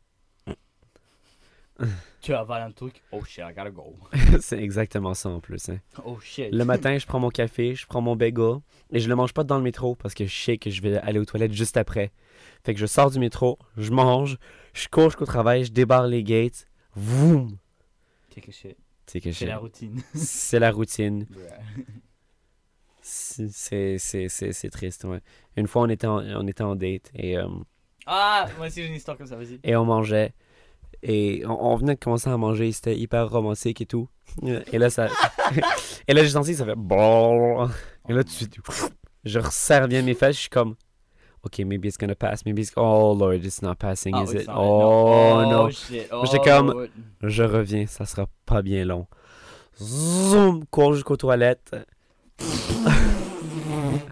tu 2.21 2.33
avales 2.35 2.63
un 2.63 2.71
truc. 2.73 3.03
Oh 3.13 3.25
shit, 3.25 3.43
I 3.45 3.53
gotta 3.55 3.71
go. 3.71 3.95
C'est 4.41 4.61
exactement 4.63 5.15
ça 5.15 5.29
en 5.31 5.41
plus. 5.41 5.69
hein. 5.69 5.79
Oh 6.05 6.19
shit. 6.21 6.53
Le 6.53 6.65
matin, 6.65 6.97
je 6.99 7.07
prends 7.07 7.21
mon 7.21 7.31
café, 7.31 7.75
je 7.75 7.87
prends 7.87 8.01
mon 8.01 8.17
bagel 8.17 8.59
et 8.93 9.01
je 9.01 9.09
le 9.09 9.17
mange 9.17 9.33
pas 9.33 9.45
dans 9.45 9.57
le 9.57 9.63
métro 9.63 9.95
parce 9.97 10.15
que 10.15 10.25
je 10.27 10.35
sais 10.35 10.59
que 10.59 10.71
je 10.71 10.81
vais 10.83 10.97
aller 10.99 11.19
aux 11.19 11.25
toilettes 11.25 11.53
juste 11.53 11.77
après. 11.77 12.13
Fait 12.65 12.75
que 12.75 12.81
je 12.81 12.87
sors 12.87 13.11
du 13.11 13.19
métro, 13.19 13.59
je 13.77 13.91
mange, 13.91 14.39
je 14.73 14.89
cours 14.89 15.05
jusqu'au 15.11 15.27
travail, 15.27 15.65
je 15.65 15.73
débarre 15.73 16.07
les 16.07 16.23
gates, 16.23 16.67
voum! 16.95 17.57
Take 18.35 18.49
a 18.49 18.53
shit. 18.53 18.77
C'est 19.07 19.21
que 19.21 19.33
C'est 19.33 19.47
la 19.47 19.59
routine. 19.59 20.01
C'est 20.15 20.59
la 20.59 20.71
routine. 20.71 21.27
C'est 23.03 24.71
triste, 24.73 25.05
ouais. 25.05 25.21
Une 25.57 25.67
fois, 25.67 25.83
on 25.83 25.89
était 25.89 26.07
en, 26.07 26.19
on 26.41 26.47
était 26.47 26.63
en 26.63 26.75
date 26.75 27.11
et, 27.15 27.37
euh, 27.37 27.47
ah, 28.07 28.47
moi 28.59 28.67
aussi 28.67 28.83
j'ai 28.83 28.89
une 28.89 28.95
histoire 28.95 29.17
comme 29.17 29.27
ça, 29.27 29.37
vas-y. 29.37 29.59
et 29.63 29.77
on 29.77 29.85
mangeait. 29.85 30.35
Et 31.07 31.43
on, 31.47 31.73
on 31.73 31.77
venait 31.77 31.95
de 31.95 32.01
commencer 32.01 32.31
à 32.31 32.37
manger, 32.39 32.73
c'était 32.73 32.97
hyper 32.97 33.29
romantique 33.29 33.83
et 33.83 33.87
tout. 33.87 34.09
Et 34.73 34.79
là, 34.79 34.89
ça. 34.89 35.09
et 36.09 36.15
là, 36.15 36.23
j'ai 36.23 36.31
senti 36.31 36.53
que 36.53 36.57
ça 36.57 36.65
fait. 36.65 36.73
Et 36.73 38.13
là, 38.13 38.25
tout 38.25 38.31
de 38.31 38.31
suite, 38.31 38.57
je 39.25 39.39
resserre 39.39 39.87
bien 39.87 40.01
mes 40.03 40.15
fesses, 40.15 40.37
je 40.37 40.41
suis 40.43 40.49
comme. 40.49 40.77
Ok, 41.43 41.59
maybe 41.59 41.85
it's 41.85 41.99
gonna 41.99 42.15
pass, 42.15 42.47
maybe 42.47 42.61
it's. 42.61 42.73
Oh 42.75 43.15
Lord, 43.19 43.45
it's 43.45 43.61
not 43.61 43.75
passing, 43.75 44.15
Ah 44.17 44.23
is 44.25 44.31
oui, 44.31 44.41
it? 44.43 44.49
Oh 44.49 45.41
non. 45.43 45.51
no. 45.51 45.67
Oh 45.67 45.71
shit. 45.71 46.09
J'étais 46.25 46.39
Oh, 46.41 46.43
comme-. 46.43 46.89
Je 47.23 47.43
reviens, 47.43 47.87
ça 47.87 48.07
sera 48.07 48.27
pas 48.47 48.63
bien 48.63 48.87
long. 48.87 49.07
Zoom, 49.79 50.65
cours 50.67 50.95
jusqu'aux 50.95 51.19
toilettes. 51.19 51.77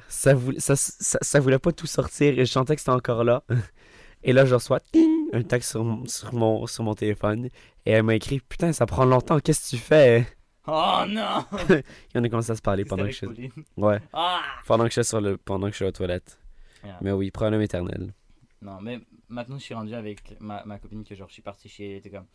ça, 0.09 0.35
voulait, 0.35 0.61
ça, 0.61 0.77
ça, 0.77 1.19
ça 1.23 1.41
voulait 1.41 1.59
pas 1.59 1.73
tout 1.73 1.87
sortir 1.87 2.39
et 2.39 2.45
je 2.45 2.53
sentais 2.53 2.75
que 2.75 2.81
c'était 2.83 2.93
encore 2.93 3.25
là. 3.25 3.43
Et 4.25 4.33
là, 4.33 4.45
je 4.45 4.55
reçois 4.55 4.81
ting, 4.81 5.12
un 5.33 5.43
texte 5.43 5.71
sur, 5.71 5.85
mon- 5.85 6.07
sur, 6.07 6.33
mon, 6.35 6.67
sur 6.67 6.85
mon 6.85 6.95
téléphone. 6.95 7.47
Et 7.87 7.91
elle 7.93 8.03
m'a 8.03 8.15
écrit 8.15 8.41
Putain, 8.41 8.73
ça 8.73 8.87
prend 8.87 9.05
longtemps, 9.05 9.39
qu'est-ce 9.41 9.71
que 9.71 9.77
tu 9.77 9.83
fais? 9.83 10.27
Oh 10.67 11.03
non. 11.09 11.45
Et 11.71 11.83
on 12.15 12.23
a 12.23 12.29
commencé 12.29 12.53
à 12.53 12.57
se 12.57 12.63
parler 12.63 12.85
pendant 12.85 13.05
que, 13.07 13.11
je, 13.13 13.27
ouais, 13.77 13.99
Ah. 14.13 14.41
pendant 14.67 14.85
que 14.85 14.91
je 14.91 15.01
suis 15.01 15.05
sur 15.05 15.21
le, 15.21 15.37
pendant 15.37 15.67
que 15.67 15.73
je 15.73 15.77
suis 15.77 15.85
aux 15.85 15.91
toilettes. 15.93 16.39
Yeah. 16.85 16.99
Mais 17.01 17.11
oui, 17.13 17.31
problème 17.31 17.61
éternel. 17.63 18.13
Non, 18.61 18.81
mais 18.81 19.01
maintenant 19.29 19.59
je 19.59 19.63
suis 19.65 19.75
rendu 19.75 19.93
avec 19.95 20.37
ma, 20.41 20.65
ma 20.65 20.79
copine 20.79 21.03
que 21.05 21.15
genre 21.17 21.27
je 21.29 21.33
suis 21.33 21.43
parti 21.43 21.69
chez 21.69 21.91
elle, 21.91 21.97
était 21.99 22.11
comme 22.11 22.27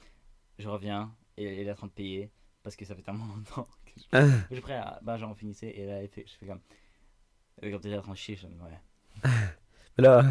je 0.60 0.68
reviens 0.68 1.14
et 1.38 1.62
elle 1.62 1.68
est 1.68 1.72
en 1.72 1.76
train 1.76 1.88
de 1.88 1.92
payer 1.94 2.30
parce 2.64 2.76
que 2.76 2.84
ça 2.84 2.96
fait 2.96 3.02
tellement 3.02 3.26
longtemps 3.36 3.68
que 3.86 3.92
je, 3.98 4.04
Ah, 4.12 4.26
je 4.50 4.56
suis 4.56 4.62
prêt 4.62 4.76
à 4.76 5.00
bah 5.04 5.18
genre 5.18 5.32
on 5.32 5.36
finissait 5.36 5.70
et 5.70 5.86
là 5.86 6.02
elle 6.02 6.10
fait, 6.10 6.26
je 6.28 6.34
fais 6.38 6.46
comme 6.48 6.60
elle 7.62 7.70
est 7.70 7.98
en 7.98 8.02
train 8.02 8.12
de 8.12 8.18
chier, 8.18 8.36
je 8.36 8.46
dis 8.48 8.54
ouais. 8.62 9.30
là, 9.98 10.24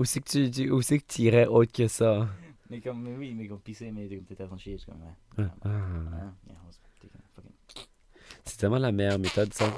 où 0.00 0.04
c'est 0.06 0.20
que 0.20 0.48
tu, 0.48 0.70
où 0.70 0.80
c'est 0.80 0.98
que 0.98 1.04
tu 1.06 1.22
irais 1.22 1.46
autre 1.46 1.70
que 1.72 1.86
ça 1.86 2.26
Mais 2.70 2.80
comme 2.80 3.02
mais 3.02 3.14
oui, 3.16 3.34
mais 3.34 3.46
comme 3.46 3.60
pisser 3.60 3.90
mais 3.92 4.08
t'es 4.08 4.34
comme 4.46 4.58
chier, 4.58 4.78
je 4.78 4.82
suis 4.82 4.90
comme 4.90 5.02
ouais. 5.02 5.44
Ah, 5.62 5.68
ah. 5.68 5.68
On 6.48 6.52
a 6.52 6.56
fucking- 7.34 7.86
C'est 8.46 8.56
tellement 8.56 8.78
la 8.78 8.92
meilleure 8.92 9.18
méthode, 9.18 9.52
ça. 9.52 9.70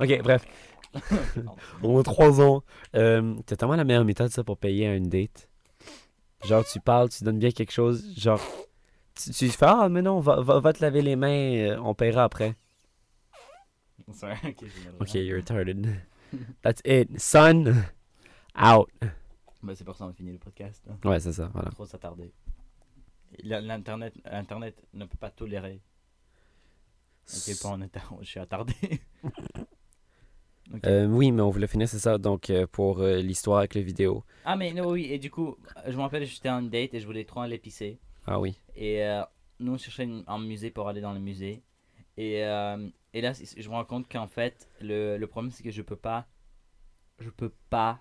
Ok, 0.00 0.20
bref. 0.22 0.44
Au 1.82 1.90
moins 1.92 2.02
trois 2.02 2.40
ans. 2.40 2.62
Euh, 2.96 3.36
c'est 3.48 3.56
tellement 3.56 3.76
la 3.76 3.84
meilleure 3.84 4.04
méthode, 4.04 4.30
ça, 4.30 4.42
pour 4.42 4.58
payer 4.58 4.86
une 4.94 5.08
date. 5.08 5.48
Genre, 6.44 6.64
tu 6.64 6.80
parles, 6.80 7.08
tu 7.08 7.22
donnes 7.24 7.38
bien 7.38 7.50
quelque 7.52 7.72
chose. 7.72 8.04
Genre, 8.18 8.40
tu, 9.14 9.30
tu 9.30 9.48
fais 9.50 9.66
Ah, 9.66 9.88
mais 9.88 10.02
non, 10.02 10.20
va, 10.20 10.40
va, 10.40 10.58
va 10.60 10.72
te 10.72 10.82
laver 10.82 11.02
les 11.02 11.16
mains, 11.16 11.56
euh, 11.56 11.78
on 11.82 11.94
paiera 11.94 12.24
après. 12.24 12.56
Sorry, 14.12 14.34
ok, 14.44 14.56
je 14.60 14.66
vais 14.66 14.96
Ok, 15.00 15.14
you're 15.14 15.36
retarded. 15.38 15.86
That's 16.62 16.80
it. 16.84 17.18
Son, 17.20 17.66
out. 18.56 18.88
Bah 19.62 19.74
c'est 19.74 19.84
pour 19.84 19.96
ça 19.96 20.06
qu'on 20.06 20.12
finit 20.12 20.32
le 20.32 20.38
podcast. 20.38 20.82
hein. 20.90 20.96
Ouais, 21.08 21.20
c'est 21.20 21.32
ça, 21.32 21.50
voilà. 21.52 21.70
Trop 21.70 21.86
s'attarder. 21.86 22.32
L'internet 23.42 24.14
internet 24.24 24.82
ne 24.94 25.04
peut 25.04 25.16
pas 25.18 25.30
tolérer 25.30 25.80
à 27.28 27.36
quel 27.44 27.56
point 27.56 27.72
on 27.72 27.82
est, 27.82 27.90
je 28.22 28.26
suis 28.28 28.40
attardé. 28.40 28.72
Ok. 30.74 30.84
Euh, 30.86 31.06
oui, 31.06 31.30
mais 31.30 31.42
on 31.42 31.50
voulait 31.50 31.68
finir, 31.68 31.88
c'est 31.88 32.00
ça. 32.00 32.18
Donc, 32.18 32.50
euh, 32.50 32.66
pour 32.66 32.98
euh, 32.98 33.18
l'histoire 33.18 33.58
avec 33.58 33.74
les 33.74 33.82
vidéos. 33.82 34.24
Ah 34.44 34.56
mais 34.56 34.72
non 34.72 34.88
oui 34.90 35.04
et 35.12 35.18
du 35.20 35.30
coup 35.30 35.56
je 35.86 35.96
me 35.96 36.02
rappelle 36.02 36.24
j'étais 36.26 36.48
en 36.50 36.60
date 36.62 36.92
et 36.94 36.98
je 37.00 37.06
voulais 37.06 37.24
trop 37.24 37.40
aller 37.40 37.58
pisser 37.58 38.00
Ah 38.26 38.40
oui. 38.40 38.60
et 38.74 39.04
euh, 39.04 39.22
nous 39.60 39.74
on 39.74 39.78
cherchait 39.78 40.02
une- 40.04 40.24
un 40.26 40.38
musée 40.40 40.70
pour 40.72 40.88
aller 40.88 41.00
dans 41.00 41.12
le 41.12 41.20
musée 41.20 41.62
et, 42.16 42.44
euh, 42.44 42.88
et 43.16 43.20
là 43.22 43.32
je 43.32 43.68
me 43.68 43.74
rends 43.74 43.84
compte 43.84 44.08
qu'en 44.10 44.26
fait 44.26 44.68
le, 44.80 45.16
le 45.16 45.26
problème 45.26 45.50
c'est 45.50 45.62
que 45.62 45.70
je 45.70 45.82
peux 45.82 45.96
pas 45.96 46.26
je 47.18 47.30
peux 47.30 47.52
pas 47.70 48.00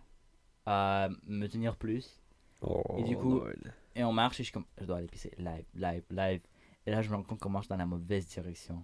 euh, 0.67 1.09
me 1.27 1.47
tenir 1.47 1.75
plus 1.77 2.21
Oh, 2.61 2.81
Et 2.97 3.03
du 3.03 3.15
coup- 3.17 3.39
Lord. 3.39 3.49
et 3.95 4.03
on 4.03 4.13
marche 4.13 4.39
et 4.39 4.43
je 4.43 4.47
suis 4.47 4.53
comme 4.53 4.65
je 4.79 4.85
dois 4.85 4.97
aller 4.97 5.07
pisser 5.07 5.31
live 5.37 5.65
live 5.75 6.03
live 6.09 6.41
et 6.85 6.91
là 6.91 7.01
je 7.01 7.09
me 7.09 7.15
rends 7.15 7.23
compte 7.23 7.39
qu'on 7.39 7.49
marche 7.49 7.67
dans 7.67 7.77
la 7.77 7.85
mauvaise 7.85 8.25
direction 8.27 8.83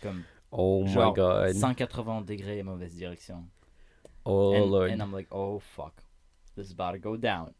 comme 0.00 0.22
Oh 0.50 0.82
my 0.84 0.90
genre 0.92 1.12
god. 1.14 1.52
180 1.54 2.22
degrés 2.22 2.62
mauvaise 2.62 2.94
direction 2.94 3.44
Oh 4.24 4.54
and, 4.54 4.66
lord. 4.70 4.90
and 4.90 5.00
I'm 5.02 5.12
like, 5.12 5.26
oh 5.32 5.58
fuck, 5.58 5.94
this 6.54 6.68
is 6.68 6.72
about 6.78 6.92
to 6.92 6.98
go 7.00 7.16
down. 7.16 7.52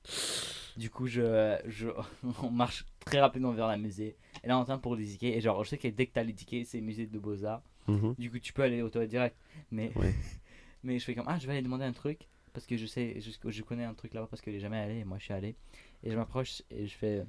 Du 0.76 0.88
coup, 0.90 1.06
je, 1.08 1.58
je, 1.66 1.88
on 2.42 2.50
marche 2.50 2.84
très 3.04 3.20
rapidement 3.20 3.50
vers 3.50 3.66
la 3.66 3.76
musée. 3.76 4.16
Et 4.44 4.46
là, 4.46 4.56
on 4.58 4.62
attend 4.62 4.78
pour 4.78 4.94
les 4.94 5.04
tickets. 5.06 5.34
Et 5.34 5.40
genre, 5.40 5.64
je 5.64 5.70
sais 5.70 5.78
que 5.78 5.88
dès 5.88 6.06
que 6.06 6.12
t'as 6.12 6.22
les 6.22 6.34
tickets, 6.34 6.66
c'est 6.66 6.80
musée 6.80 7.06
de 7.08 7.18
Beaux-Arts. 7.18 7.62
Mhm. 7.88 8.14
Du 8.18 8.30
coup, 8.30 8.38
tu 8.38 8.52
peux 8.52 8.62
aller 8.62 8.82
au 8.82 8.88
toilette 8.88 9.10
direct. 9.10 9.36
Mais, 9.70 9.92
Ouais. 9.96 10.14
mais 10.84 10.98
je 10.98 11.04
fais 11.04 11.14
comme, 11.14 11.26
ah, 11.28 11.38
je 11.38 11.46
vais 11.46 11.52
aller 11.54 11.62
demander 11.62 11.84
un 11.84 11.92
truc. 11.92 12.28
Parce 12.52 12.66
que 12.66 12.76
je 12.76 12.86
sais, 12.86 13.18
je, 13.20 13.30
je 13.50 13.62
connais 13.62 13.84
un 13.84 13.94
truc 13.94 14.12
là-bas 14.14 14.26
parce 14.30 14.42
que 14.42 14.50
j'ai 14.52 14.60
jamais 14.60 14.78
allé. 14.78 14.98
Et 14.98 15.04
moi, 15.04 15.18
je 15.18 15.24
suis 15.24 15.32
allé. 15.34 15.56
Et 16.04 16.10
je 16.10 16.16
m'approche 16.16 16.62
et 16.70 16.86
je 16.86 16.94
fais, 16.96 17.24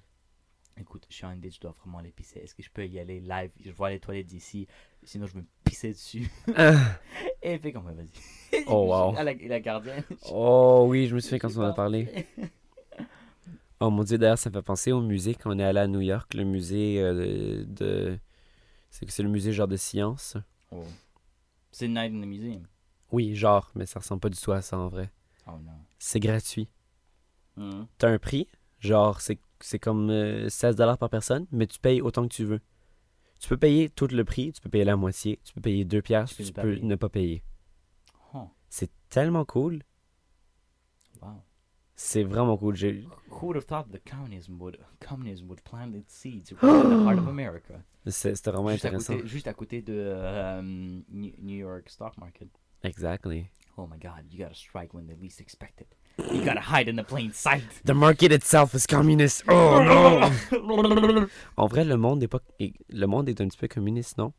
écoute, 0.78 1.06
je 1.10 1.16
suis 1.16 1.26
en 1.26 1.36
date, 1.36 1.54
je 1.56 1.60
dois 1.62 1.72
vraiment 1.80 2.00
aller 2.00 2.12
pisser. 2.12 2.40
Est-ce 2.40 2.54
que 2.54 2.62
je 2.64 2.70
peux 2.70 2.86
y 2.86 3.00
aller 3.00 3.22
live? 3.22 3.50
Je 3.64 3.72
vois 3.72 3.90
les 3.90 4.00
toilettes 4.00 4.28
d'ici. 4.28 4.68
Sinon, 5.04 5.26
je 5.28 5.34
vais 5.36 5.40
me 5.40 5.46
pisser 5.64 5.92
dessus. 5.94 6.30
Ah. 6.56 7.00
Et 7.42 7.54
il 7.54 7.60
fait 7.60 7.72
comme, 7.72 7.86
ouais, 7.86 7.94
vas-y. 7.94 8.64
Oh, 8.68 8.86
wow. 8.90 9.16
À 9.16 9.24
la, 9.24 9.34
la 9.34 9.60
gardienne. 9.62 10.04
Oh 10.30 10.86
oui, 10.90 11.08
je 11.08 11.16
me 11.16 11.20
souviens 11.22 11.40
quand 11.40 11.56
on 11.58 11.62
en 11.62 11.70
a 11.70 11.74
parlé. 11.74 12.26
Oh 13.80 13.90
mon 13.90 14.04
dieu, 14.04 14.18
d'ailleurs, 14.18 14.38
ça 14.38 14.50
me 14.50 14.56
fait 14.56 14.62
penser 14.62 14.92
au 14.92 15.02
musée 15.02 15.36
quand 15.36 15.54
on 15.56 15.60
est 15.60 15.64
allé 15.64 15.80
à 15.80 15.88
New 15.88 16.00
York, 16.02 16.34
le 16.34 16.44
musée 16.46 17.00
euh, 17.02 17.66
de. 17.66 18.18
C'est 18.94 19.10
c'est 19.10 19.24
le 19.24 19.30
musée 19.30 19.52
genre 19.54 19.68
de 19.68 19.76
science. 19.76 20.38
Oh. 20.70 20.84
C'est 21.72 21.88
Night 21.88 22.14
in 22.14 22.22
the 22.22 22.28
Museum. 22.28 22.68
Oui, 23.12 23.36
genre, 23.36 23.72
mais 23.74 23.88
ça 23.88 24.00
ressemble 24.00 24.20
pas 24.22 24.30
du 24.30 24.38
tout 24.40 24.52
à 24.52 24.62
ça 24.62 24.78
en 24.78 24.88
vrai. 24.88 25.12
Oh 25.48 25.58
non. 25.58 25.72
C'est 25.98 26.20
gratuit. 26.20 26.70
Mhm. 27.58 27.88
T'as 27.98 28.10
un 28.10 28.20
prix, 28.20 28.48
genre, 28.80 29.20
c'est 29.20 29.40
c'est 29.62 29.80
comme 29.80 30.12
euh, 30.12 30.48
16$ 30.48 30.98
par 30.98 31.10
personne, 31.10 31.48
mais 31.52 31.66
tu 31.66 31.80
payes 31.80 32.02
autant 32.02 32.28
que 32.28 32.34
tu 32.36 32.44
veux. 32.44 32.62
Tu 33.40 33.50
peux 33.50 33.58
payer 33.58 33.90
tout 33.90 34.06
le 34.08 34.24
prix, 34.24 34.52
tu 34.54 34.62
peux 34.62 34.70
payer 34.70 34.84
la 34.86 34.96
moitié, 34.96 35.40
tu 35.44 35.54
peux 35.56 35.62
payer 35.62 35.86
2 35.86 36.02
piastres, 36.04 36.36
Tu 36.36 36.44
peux 36.44 36.46
tu 36.46 36.52
ne 36.52 36.54
pas 36.54 36.62
peux 36.62 36.70
payer. 36.76 36.84
ne 36.86 36.96
pas 36.96 37.10
payer. 37.10 37.44
Oh. 38.36 38.48
C'est 38.70 38.92
tellement 39.10 39.44
cool. 39.46 39.82
Wow. 41.20 41.42
C'est 41.96 42.24
vraiment 42.24 42.58
cool. 42.58 42.76
J'ai- 42.76 43.06
Who 43.30 43.48
would 43.48 43.56
have 43.56 43.66
thought 43.66 43.86
that 43.92 44.00
communism 44.10 44.60
would 44.60 44.78
communism 45.00 45.48
would 45.50 45.62
plant 45.62 45.94
its 45.96 46.14
seeds 46.14 46.52
right 46.62 46.64
in 46.86 46.90
the 46.90 47.06
heart 47.06 47.20
of 47.20 47.28
America? 47.28 47.76
c'est- 48.08 48.36
C'était 48.36 48.52
vraiment 48.52 48.70
Juste 48.70 48.86
à, 48.86 48.88
intéressant. 48.90 49.16
côté, 49.18 49.28
juste 49.28 49.48
à 49.48 49.54
côté 49.54 49.82
de 49.82 49.94
euh, 49.96 50.62
New 51.12 51.56
York 51.58 51.90
stock 51.90 52.18
market. 52.18 52.48
Exactly. 52.84 53.48
Oh 53.78 53.88
my 53.88 53.98
God! 53.98 54.26
You 54.32 54.38
gotta 54.44 54.54
strike 54.56 54.94
when 54.94 55.08
they 55.08 55.16
least 55.16 55.40
expect 55.42 55.82
it. 55.82 55.88
You 56.32 56.44
gotta 56.44 56.62
hide 56.62 56.88
in 56.90 56.96
the 56.96 57.06
plain 57.06 57.32
sight. 57.34 57.64
The 57.86 57.94
market 57.94 58.32
itself 58.32 58.74
is 58.76 58.86
communist. 58.88 59.44
Oh 59.48 59.82
non! 59.84 60.30
En 61.58 61.68
vrai, 61.68 61.84
le 61.86 61.96
monde 61.98 62.22
est 62.24 62.28
pas 62.28 62.40
le 62.60 63.06
monde 63.08 63.30
est 63.30 63.40
un 63.42 63.48
petit 63.48 63.58
peu 63.58 63.68
communiste, 63.68 64.18
non? 64.18 64.34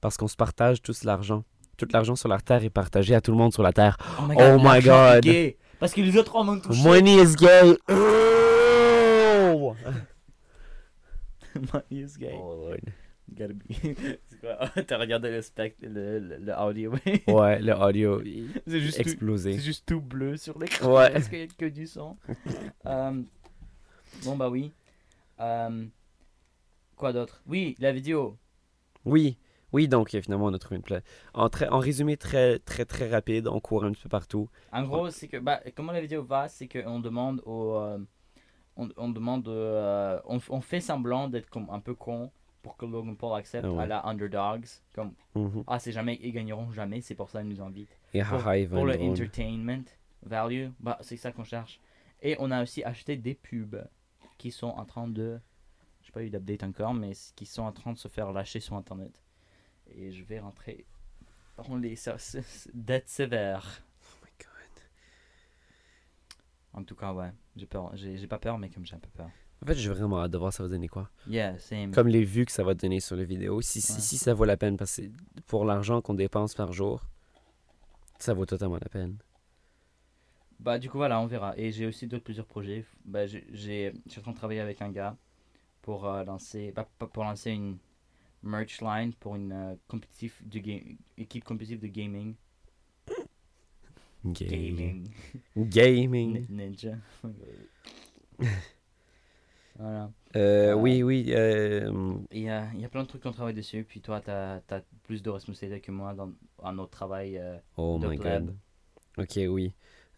Parce 0.00 0.16
qu'on 0.16 0.28
se 0.28 0.36
partage 0.36 0.82
tous 0.82 1.04
l'argent. 1.04 1.44
Tout 1.78 1.88
l'argent 1.92 2.16
sur 2.16 2.28
la 2.28 2.40
terre 2.40 2.64
est 2.64 2.70
partagé 2.70 3.14
à 3.14 3.20
tout 3.20 3.30
le 3.30 3.36
monde 3.38 3.52
sur 3.52 3.62
la 3.62 3.72
terre. 3.72 3.96
Oh 4.18 4.22
my 4.26 4.34
Oh 4.38 4.58
my 4.58 4.80
God. 4.82 5.24
Parce 5.78 5.92
que 5.92 6.00
les 6.00 6.16
autres 6.16 6.34
hommes 6.34 6.48
ont 6.48 6.60
touché. 6.60 6.82
Money 6.82 7.22
is 7.22 7.34
gay. 7.36 7.76
Oh! 7.90 9.74
Money 11.72 12.02
is 12.02 12.16
gay. 12.18 12.34
Oh, 12.38 12.68
Lord. 12.68 12.80
Gotta 13.34 13.54
be. 13.54 13.64
C'est 14.28 14.40
quoi? 14.40 14.68
T'as 14.86 14.98
regardé 14.98 15.30
le 15.30 15.42
spect, 15.42 15.76
le, 15.82 16.20
le, 16.20 16.36
le 16.38 16.54
audio. 16.54 16.92
Ouais, 17.26 17.60
le 17.60 17.72
audio 17.74 18.22
C'est 18.66 18.80
juste, 18.80 18.96
tout, 18.96 19.02
explosé. 19.02 19.52
c'est 19.54 19.64
juste 19.64 19.84
tout 19.86 20.00
bleu 20.00 20.36
sur 20.36 20.58
l'écran. 20.58 20.94
Ouais. 20.94 21.10
Parce 21.10 21.28
qu'il 21.28 21.38
n'y 21.38 21.44
a 21.44 21.48
que 21.48 21.66
du 21.66 21.86
son. 21.86 22.16
Euh, 22.86 23.20
bon, 24.24 24.36
bah 24.36 24.48
oui. 24.48 24.72
Euh, 25.40 25.84
quoi 26.94 27.12
d'autre? 27.12 27.42
Oui, 27.46 27.74
la 27.80 27.92
vidéo. 27.92 28.36
Oui, 29.04 29.36
oui, 29.72 29.88
donc 29.88 30.10
finalement 30.10 30.46
on 30.46 30.54
a 30.54 30.58
trouvé 30.58 30.76
une 30.76 30.82
place. 30.82 31.02
En, 31.34 31.48
très, 31.48 31.68
en 31.68 31.78
résumé 31.78 32.16
très 32.16 32.58
très 32.60 32.84
très 32.84 33.08
rapide, 33.08 33.48
on 33.48 33.60
court 33.60 33.84
un 33.84 33.92
petit 33.92 34.02
peu 34.02 34.08
partout. 34.08 34.48
En 34.72 34.84
gros, 34.84 35.10
c'est 35.10 35.28
que. 35.28 35.36
Bah, 35.38 35.60
comment 35.74 35.92
la 35.92 36.00
vidéo 36.00 36.22
va, 36.22 36.48
c'est 36.48 36.68
qu'on 36.68 37.00
demande 37.00 37.42
aux, 37.44 37.74
euh, 37.76 37.98
on, 38.76 38.88
on 38.96 39.08
demande, 39.08 39.48
euh, 39.48 40.20
on, 40.26 40.38
on 40.50 40.60
fait 40.60 40.80
semblant 40.80 41.28
d'être 41.28 41.48
comme 41.50 41.68
un 41.70 41.80
peu 41.80 41.94
con 41.94 42.30
pour 42.62 42.76
que 42.76 42.84
Logan 42.86 43.16
Paul 43.16 43.38
accepte 43.38 43.64
Ah 43.68 43.72
ouais. 43.72 43.82
à 43.84 43.86
la 43.86 44.06
underdogs. 44.06 44.66
Comme, 44.92 45.12
Mhm. 45.34 45.64
ah, 45.66 45.78
c'est 45.78 45.92
jamais, 45.92 46.18
ils 46.22 46.32
gagneront 46.32 46.70
jamais, 46.72 47.00
c'est 47.00 47.14
pour 47.14 47.28
ça 47.30 47.40
qu'ils 47.42 47.50
nous 47.50 47.60
invitent. 47.62 47.96
Et 48.14 48.22
Pour, 48.22 48.38
pour 48.70 48.84
le 48.86 48.94
entertainment 49.00 49.84
value, 50.22 50.68
bah, 50.80 50.98
c'est 51.00 51.16
ça 51.16 51.30
qu'on 51.32 51.44
cherche. 51.44 51.80
Et 52.22 52.34
on 52.40 52.50
a 52.50 52.62
aussi 52.62 52.82
acheté 52.82 53.16
des 53.16 53.34
pubs 53.34 53.86
qui 54.38 54.50
sont 54.50 54.68
en 54.68 54.84
train 54.84 55.06
de. 55.06 55.38
J'ai 56.02 56.12
pas 56.12 56.22
eu 56.22 56.30
d'update 56.30 56.62
encore, 56.64 56.94
mais 56.94 57.12
qui 57.36 57.46
sont 57.46 57.62
en 57.62 57.72
train 57.72 57.92
de 57.92 57.98
se 57.98 58.08
faire 58.08 58.32
lâcher 58.32 58.60
sur 58.60 58.74
internet. 58.76 59.22
Et 59.94 60.12
je 60.12 60.22
vais 60.24 60.40
rentrer 60.40 60.84
dans 61.56 61.76
les 61.76 61.96
ser- 61.96 62.14
s- 62.16 62.34
s- 62.36 62.68
dettes 62.74 63.08
sévères. 63.08 63.82
Oh 64.02 64.24
my 64.24 64.30
god. 64.38 64.82
En 66.80 66.84
tout 66.84 66.94
cas, 66.94 67.12
ouais, 67.12 67.32
j'ai 67.56 67.66
peur. 67.66 67.92
J'ai 67.96 68.26
pas 68.26 68.38
peur, 68.38 68.58
mais 68.58 68.68
comme 68.68 68.84
j'ai 68.84 68.94
un 68.96 68.98
peu 69.00 69.08
peur. 69.10 69.30
En 69.62 69.66
fait, 69.66 69.74
j'ai 69.74 69.88
vraiment 69.88 70.20
hâte 70.20 70.30
de 70.32 70.38
voir 70.38 70.52
ça 70.52 70.62
va 70.62 70.68
donner 70.68 70.88
quoi. 70.88 71.08
Yeah, 71.26 71.58
same. 71.58 71.92
Comme 71.92 72.08
les 72.08 72.24
vues 72.24 72.44
que 72.44 72.52
ça 72.52 72.62
va 72.62 72.74
donner 72.74 73.00
sur 73.00 73.16
les 73.16 73.24
vidéos. 73.24 73.62
Si, 73.62 73.80
si, 73.80 73.92
Ouais. 73.94 74.00
si 74.00 74.18
ça 74.18 74.34
vaut 74.34 74.44
la 74.44 74.56
peine, 74.58 74.76
parce 74.76 74.96
que 74.96 75.02
pour 75.46 75.64
l'argent 75.64 76.02
qu'on 76.02 76.12
dépense 76.14 76.54
par 76.54 76.72
jour, 76.74 77.02
ça 78.18 78.34
vaut 78.34 78.44
totalement 78.44 78.76
la 78.76 78.88
peine. 78.90 79.16
Bah, 80.60 80.78
du 80.78 80.90
coup, 80.90 80.98
voilà, 80.98 81.20
on 81.20 81.26
verra. 81.26 81.54
Et 81.56 81.70
j'ai 81.72 81.86
aussi 81.86 82.06
d'autres 82.06 82.24
plusieurs 82.24 82.46
projets. 82.46 82.84
Bah, 83.04 83.26
j'ai, 83.26 83.44
je 83.52 83.90
suis 84.10 84.18
en 84.18 84.22
train 84.22 84.32
de 84.32 84.36
travailler 84.36 84.60
avec 84.60 84.82
un 84.82 84.90
gars 84.90 85.16
pour 85.82 86.06
euh, 86.06 86.24
lancer, 86.24 86.72
bah, 86.72 86.86
pour 86.98 87.24
lancer 87.24 87.50
une 87.52 87.78
merch 88.46 88.80
line 88.80 89.12
pour 89.14 89.36
une 89.36 89.52
euh, 89.52 89.74
compétitif 89.88 90.42
de 90.46 90.58
ga- 90.60 90.82
équipe 91.18 91.44
compétitive 91.44 91.80
de 91.80 91.88
gaming. 91.88 92.34
Gaming. 94.24 95.08
Gaming. 95.56 95.68
Gaming. 95.68 96.46
Ni- 96.48 96.56
Ninja. 96.56 96.96
voilà. 99.78 100.10
Euh, 100.34 100.72
Euh, 100.72 100.74
oui, 100.74 101.02
oui. 101.02 101.26
euh, 101.34 102.18
Il 102.32 102.42
y 102.42 102.48
a, 102.48 102.72
y 102.74 102.84
a 102.84 102.88
plein 102.88 103.02
de 103.02 103.08
trucs 103.08 103.22
qu'on 103.22 103.32
travaille 103.32 103.54
dessus. 103.54 103.84
Puis 103.84 104.00
toi, 104.00 104.20
tu 104.20 104.30
as, 104.30 104.62
plus 105.04 105.22
de 105.22 105.30
responsabilités 105.30 105.80
que 105.80 105.92
moi 105.92 106.12
dans, 106.14 106.32
dans 106.62 106.72
notre 106.72 106.90
travail. 106.90 107.38
euh, 107.38 107.56
oh 107.76 107.98
my 107.98 108.16
pleb. 108.18 108.46
god. 108.46 108.56
Ok, 109.18 109.38
oui. 109.48 109.72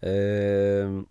Euh, 0.04 1.02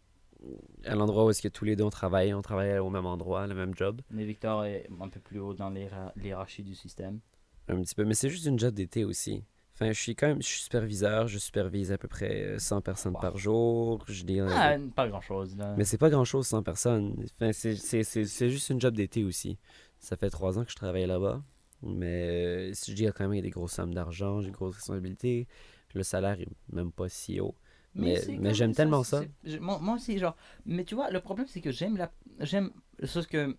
à 0.86 0.96
l'endroit 0.96 1.26
où 1.26 1.30
est-ce 1.30 1.42
que 1.42 1.48
tous 1.48 1.66
les 1.66 1.76
deux 1.76 1.84
on 1.84 1.90
travaille, 1.90 2.34
on 2.34 2.42
travaille 2.42 2.78
au 2.80 2.90
même 2.90 3.06
endroit, 3.06 3.48
le 3.48 3.56
même 3.56 3.74
job. 3.76 4.02
mais 4.12 4.26
Victor 4.26 4.66
est 4.66 4.88
un 5.02 5.10
peu 5.10 5.20
plus 5.20 5.40
haut 5.40 5.54
dans 5.54 5.70
l'hiéra- 5.70 6.14
l'hiérarchie 6.16 6.64
du 6.64 6.76
système. 6.76 7.20
Un 7.68 7.82
petit 7.82 7.96
peu. 7.96 8.06
Mais 8.06 8.14
c'est 8.14 8.30
juste 8.30 8.46
une 8.46 8.58
job 8.60 8.74
d'été 8.74 9.04
aussi. 9.04 9.44
Enfin, 9.74 9.92
je 9.92 10.00
suis 10.02 10.16
quand 10.16 10.28
même 10.28 10.42
je 10.42 10.48
suis 10.48 10.62
superviseur, 10.62 11.28
je 11.28 11.38
supervise 11.38 11.92
à 11.92 11.98
peu 11.98 12.08
près 12.08 12.42
euh, 12.44 12.60
100 12.60 12.82
personnes 12.82 13.14
Wow. 13.14 13.22
par 13.22 13.38
jour. 13.38 14.04
Je 14.08 14.24
dis, 14.24 14.40
euh, 14.40 14.48
Ah, 14.50 14.76
pas 14.96 15.08
grand 15.08 15.22
chose. 15.22 15.56
Là. 15.58 15.76
Mais 15.78 15.84
c'est 15.86 15.98
pas 16.00 16.10
grand 16.10 16.24
chose 16.26 16.48
100 16.48 16.64
personnes. 16.64 17.16
Enfin, 17.40 17.52
c'est- 17.54 18.50
juste 18.50 18.70
une 18.70 18.82
job 18.82 18.96
d'été 18.96 19.24
aussi. 19.24 19.58
Ça 20.00 20.16
fait 20.18 20.30
trois 20.30 20.58
ans 20.58 20.64
que 20.66 20.72
je 20.72 20.76
travaille 20.76 21.06
là-bas. 21.06 21.44
Mais 21.84 22.28
euh, 22.30 22.74
si 22.74 22.92
je 22.92 22.96
dis 22.96 23.06
quand 23.06 23.20
même, 23.26 23.34
il 23.34 23.38
y 23.38 23.40
a 23.40 23.44
des 23.44 23.50
grosses 23.52 23.74
sommes 23.74 23.94
d'argent, 23.94 24.42
j'ai 24.42 24.48
des 24.48 24.54
grosses 24.54 24.76
responsabilités. 24.76 25.48
Le 25.94 26.02
salaire 26.04 26.40
est 26.42 26.48
même 26.72 26.92
pas 26.92 27.08
si 27.10 27.40
haut. 27.40 27.54
Mais- 27.98 28.22
mais 28.40 28.54
j'aime 28.54 28.74
tellement 28.74 29.04
ça. 29.04 29.22
Moi, 29.60 29.80
moi 29.82 29.96
aussi, 29.96 30.18
genre. 30.18 30.36
Mais 30.66 30.84
tu 30.86 30.96
vois, 30.96 31.10
le 31.12 31.20
problème, 31.20 31.48
c'est 31.48 31.62
que 31.62 31.72
j'aime 31.72 31.98
la. 31.98 32.12
J'aime. 32.40 32.72
Sauf 33.04 33.28
que. 33.28 33.56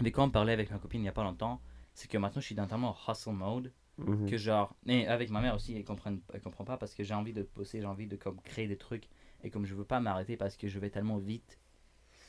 Avec 0.00 0.14
quoi 0.14 0.24
on 0.24 0.30
parlait 0.30 0.52
avec 0.52 0.70
ma 0.70 0.78
copine 0.78 1.00
il 1.02 1.06
y 1.06 1.08
a 1.08 1.12
pas 1.12 1.24
longtemps, 1.24 1.60
c'est 1.92 2.08
que 2.08 2.16
maintenant 2.18 2.40
je 2.40 2.46
suis 2.46 2.54
dans 2.54 2.66
tellement 2.68 2.94
hustle 3.08 3.30
mode 3.32 3.72
Mhm. 3.98 4.30
que 4.30 4.36
genre. 4.36 4.76
Et 4.86 5.08
avec 5.08 5.28
ma 5.30 5.40
mère 5.40 5.56
aussi, 5.56 5.74
elle 5.76 5.84
comprend, 5.84 6.14
elle 6.32 6.40
comprend 6.40 6.64
pas 6.64 6.76
parce 6.76 6.94
que 6.94 7.02
j'ai 7.02 7.14
envie 7.14 7.32
de 7.32 7.48
bosser, 7.56 7.80
j'ai 7.80 7.86
envie 7.86 8.06
de 8.06 8.14
comme 8.14 8.40
créer 8.42 8.68
des 8.68 8.76
trucs. 8.76 9.08
Et 9.42 9.50
comme 9.50 9.66
je 9.66 9.74
veux 9.74 9.84
pas 9.84 9.98
m'arrêter 9.98 10.36
parce 10.36 10.56
que 10.56 10.68
je 10.68 10.78
vais 10.78 10.90
tellement 10.90 11.18
vite 11.18 11.58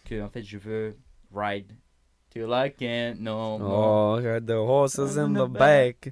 que 0.06 0.20
en 0.22 0.30
fait 0.30 0.42
je 0.42 0.58
veux 0.58 0.98
ride 1.36 1.76
till 2.32 2.48
I 2.50 2.72
can't 2.76 3.20
no 3.20 3.60
more. 3.60 4.20
Oh, 4.24 4.40
the 4.40 4.52
horses 4.52 5.18
in 5.18 5.34
the 5.34 5.48
back. 5.52 6.12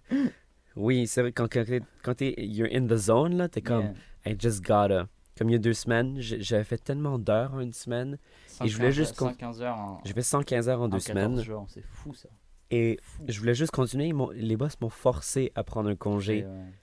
Oui, 0.75 1.07
c'est 1.07 1.21
vrai, 1.21 1.31
quand, 1.31 1.51
quand, 1.51 1.65
quand 2.03 2.13
t'es 2.15 2.35
you're 2.37 2.69
in 2.71 2.85
the 2.85 2.97
zone, 2.97 3.35
là, 3.35 3.49
t'es 3.49 3.61
comme, 3.63 3.81
Yeah. 3.85 3.93
I 4.27 4.35
just 4.39 4.61
gotta. 4.63 5.07
Comme 5.37 5.49
il 5.49 5.53
y 5.53 5.55
a 5.55 5.59
deux 5.59 5.73
semaines, 5.73 6.15
j'avais 6.19 6.63
fait 6.63 6.79
tellement 6.79 7.19
d'heures 7.19 7.53
en 7.53 7.59
une 7.59 7.73
semaine. 7.73 8.17
Et 8.63 8.67
je 8.67 8.75
voulais 8.75 8.91
115 8.91 8.95
juste 8.95 9.15
qu'on- 9.17 9.27
115 9.29 9.61
heures 9.61 9.77
en, 9.77 10.01
J'ai 10.03 10.13
fait 10.13 10.21
115 10.23 10.67
heures 10.67 10.81
en 10.81 10.85
en 10.85 10.87
deux 10.89 10.97
14 10.99 11.43
semaines. 11.43 11.65
c'est 11.67 11.83
fou 11.85 12.13
ça. 12.13 12.29
Et 12.71 12.97
Fou. 13.01 13.23
je 13.27 13.39
voulais 13.39 13.53
juste 13.53 13.71
continuer. 13.71 14.11
Les 14.33 14.57
boss 14.57 14.79
m'ont 14.81 14.89
forcé 14.89 15.51
à 15.55 15.63
prendre 15.63 15.89
un 15.89 15.95
congé. 15.95 16.45
Ouais. 16.45 16.73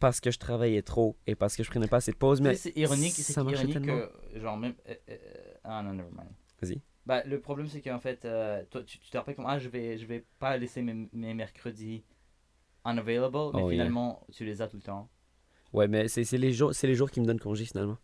parce 0.00 0.20
que 0.20 0.30
je 0.30 0.38
travaillais 0.38 0.82
trop 0.82 1.16
et 1.26 1.34
parce 1.34 1.56
que 1.56 1.64
je 1.64 1.70
prenais 1.70 1.88
pas 1.88 1.96
assez 1.96 2.12
de 2.12 2.16
pauses. 2.16 2.40
Mais 2.40 2.54
c'est 2.54 2.70
ironique, 2.76 3.10
c'est 3.14 3.36
ironique 3.36 3.80
que, 3.84 4.08
genre 4.38 4.56
même, 4.56 4.74
euh, 4.88 4.94
euh, 5.10 5.16
ah 5.64 5.82
non, 5.82 5.92
never 5.92 6.08
mind. 6.12 6.30
Vas-y. 6.62 6.80
Bah, 7.04 7.24
le 7.26 7.40
problème 7.40 7.66
c'est 7.66 7.80
qu'en 7.82 7.98
fait, 7.98 8.24
euh, 8.24 8.62
toi, 8.70 8.84
tu, 8.84 9.00
tu 9.00 9.10
te 9.10 9.16
rappelles 9.18 9.34
comme, 9.34 9.46
ah, 9.48 9.58
je 9.58 9.68
vais, 9.68 9.98
je 9.98 10.06
vais 10.06 10.24
pas 10.38 10.56
laisser 10.56 10.82
mes, 10.82 11.08
mes 11.12 11.34
mercredis 11.34 12.04
unavailable, 12.84 13.36
mais 13.54 13.60
Oh, 13.62 13.70
yeah. 13.70 13.70
finalement, 13.72 14.24
tu 14.32 14.44
les 14.44 14.62
as 14.62 14.68
tout 14.68 14.76
le 14.76 14.82
temps. 14.82 15.08
Ouais, 15.72 15.86
mais 15.88 16.08
c'est 16.08 16.30
les, 16.38 16.52
jours, 16.52 16.74
c'est 16.74 16.86
les 16.86 16.94
jours 16.94 17.10
qui 17.10 17.20
me 17.20 17.26
donnent 17.26 17.40
congé 17.40 17.64
finalement. 17.64 17.98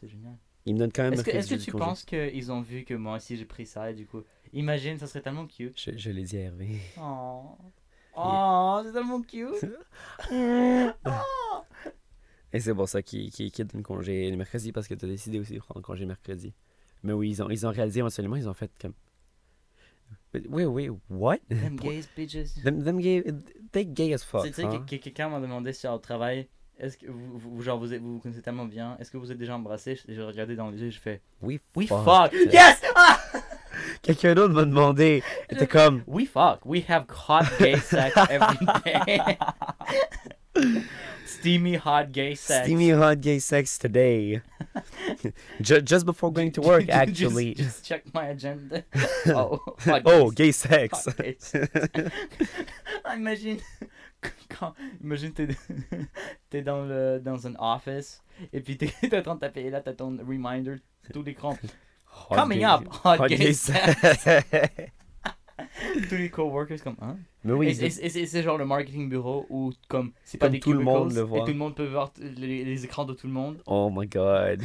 C'est 0.00 0.08
génial. 0.08 0.36
Ils 0.66 0.74
me 0.74 0.78
donnent 0.78 0.92
quand 0.92 1.02
même 1.02 1.12
Est-ce 1.12 1.22
que, 1.22 1.54
tu 1.56 1.70
congé. 1.70 1.84
penses 1.84 2.04
qu'ils 2.04 2.50
ont 2.50 2.62
vu 2.62 2.84
que 2.84 2.94
moi 2.94 3.16
aussi 3.16 3.36
j'ai 3.36 3.44
pris 3.44 3.66
ça 3.66 3.90
et 3.90 3.94
du 3.94 4.06
coup, 4.06 4.22
imagine, 4.52 4.98
ça 4.98 5.06
serait 5.06 5.20
tellement 5.20 5.46
cute. 5.46 5.78
Je, 5.78 5.96
je 5.96 6.10
l'ai 6.10 6.22
dit 6.22 6.38
à 6.38 6.40
Hervé. 6.42 6.80
Oh, 6.98 7.56
oh 8.16 8.80
c'est 8.84 8.92
tellement 8.92 9.22
cute. 9.22 9.64
Et 12.52 12.60
c'est 12.60 12.72
pour 12.74 12.88
ça 12.88 13.02
qu'ils 13.02 13.32
qu'ils 13.32 13.50
donnent 13.66 13.82
congé 13.82 14.30
le 14.30 14.36
mercredi 14.36 14.70
parce 14.70 14.86
que 14.86 14.94
tu 14.94 15.04
as 15.04 15.08
décidé 15.08 15.40
aussi 15.40 15.54
de 15.54 15.58
prendre 15.58 15.80
congé 15.82 16.06
mercredi. 16.06 16.54
Mais 17.02 17.12
oui, 17.12 17.30
ils 17.30 17.42
ont, 17.42 17.50
ils 17.50 17.66
ont 17.66 17.70
réalisé 17.70 17.98
éventuellement, 17.98 18.36
ils 18.36 18.48
ont 18.48 18.54
fait 18.54 18.70
comme. 18.80 18.94
Oui, 20.48 20.64
oui, 20.64 20.88
what? 21.10 21.38
Them 21.48 21.76
gays 21.80 22.04
bitches. 22.16 22.62
Them, 22.62 22.82
them 22.84 23.00
gay, 23.00 23.24
they 23.72 23.84
gay 23.84 24.14
as 24.14 24.22
fuck. 24.24 24.44
Tu 24.46 24.52
sais, 24.52 24.64
hein? 24.64 24.84
que- 24.86 24.96
que- 24.96 25.02
quelqu'un 25.02 25.28
m'a 25.28 25.40
demandé 25.40 25.72
sur 25.72 25.92
le 25.92 25.98
travail, 25.98 26.48
est-ce 26.78 26.96
que 26.98 27.06
vous, 27.06 27.38
vous, 27.38 27.62
genre, 27.62 27.78
vous, 27.78 27.92
êtes- 27.94 28.00
vous 28.00 28.14
vous 28.14 28.18
connaissez 28.20 28.42
tellement 28.42 28.64
bien, 28.66 28.96
est-ce 29.00 29.10
que 29.10 29.16
vous 29.16 29.30
êtes 29.32 29.38
déjà 29.38 29.54
embrassé? 29.54 29.98
J'ai 30.08 30.22
regardé 30.22 30.56
dans 30.56 30.70
les 30.70 30.80
yeux, 30.82 30.90
je 30.90 30.98
fais, 30.98 31.20
We 31.42 31.58
we 31.76 31.88
fuck. 31.88 32.04
fuck. 32.04 32.32
Yes! 32.52 32.80
Ah! 32.94 33.20
Quelqu'un 34.02 34.34
d'autre 34.34 34.54
m'a 34.54 34.64
demandé. 34.64 35.22
Il 35.50 35.56
était 35.56 35.66
comme. 35.66 36.02
We 36.06 36.26
fuck. 36.28 36.60
We 36.64 36.82
have 36.88 37.06
hot 37.28 37.44
gay 37.58 37.76
sex 37.76 38.14
every 38.30 38.58
day. 38.84 39.38
Steamy 41.26 41.76
hot 41.76 42.12
gay 42.12 42.34
sex. 42.34 42.64
Steamy 42.64 42.90
hot 42.92 43.16
gay 43.20 43.38
sex 43.38 43.78
today. 43.78 44.40
Ju- 45.60 45.80
just 45.82 46.06
before 46.06 46.30
going 46.32 46.50
to 46.52 46.60
work, 46.60 46.86
Just- 46.86 46.92
actually. 46.96 47.54
Just, 47.54 47.84
check 47.84 48.02
my 48.14 48.26
agenda. 48.28 48.84
Oh, 49.26 49.60
oh, 50.04 50.30
gay 50.30 50.52
sex. 50.52 51.06
Gay 51.18 51.36
sex. 51.38 51.52
Imagine, 53.14 53.60
quand, 54.58 54.74
imagine 55.02 55.32
t'es, 55.32 55.48
t'es 56.50 56.62
dans, 56.62 56.84
le, 56.84 57.20
dans 57.20 57.46
un 57.46 57.54
office 57.58 58.22
et 58.52 58.60
puis 58.60 58.76
t'es, 58.78 58.92
en 59.18 59.22
train 59.22 59.34
de 59.34 59.40
taper 59.40 59.62
et 59.62 59.70
là 59.70 59.80
t'as 59.80 59.92
ton 59.92 60.16
reminder 60.18 60.76
tout 61.12 61.22
l'écran. 61.22 61.56
Coming 62.30 62.64
up, 62.64 62.82
hot, 63.04 63.16
hot 63.20 63.26
gay. 63.26 63.52
Tous 66.08 66.16
les 66.16 66.30
coworkers 66.30 66.82
comme 66.82 66.96
hein? 67.00 67.16
Mais 67.44 67.52
oui, 67.52 67.68
et, 67.68 67.70
et- 67.82 67.86
et 67.86 68.08
c'est, 68.08 68.26
c'est 68.26 68.42
genre 68.42 68.58
le 68.58 68.64
marketing 68.66 69.08
bureau 69.08 69.46
où 69.50 69.72
comme 69.88 70.12
c'est 70.24 70.38
pas 70.38 70.48
des 70.48 70.58
tout 70.60 70.72
le 70.72 70.80
monde 70.80 71.12
le 71.12 71.20
voit. 71.22 71.38
et 71.38 71.40
tout 71.42 71.48
le 71.52 71.54
monde 71.54 71.74
peut 71.76 71.86
voir 71.86 72.12
les, 72.18 72.64
les 72.64 72.84
écrans 72.84 73.04
de 73.04 73.14
tout 73.14 73.26
le 73.26 73.32
monde. 73.32 73.62
oh 73.66 73.90
my 73.94 74.06
god. 74.06 74.62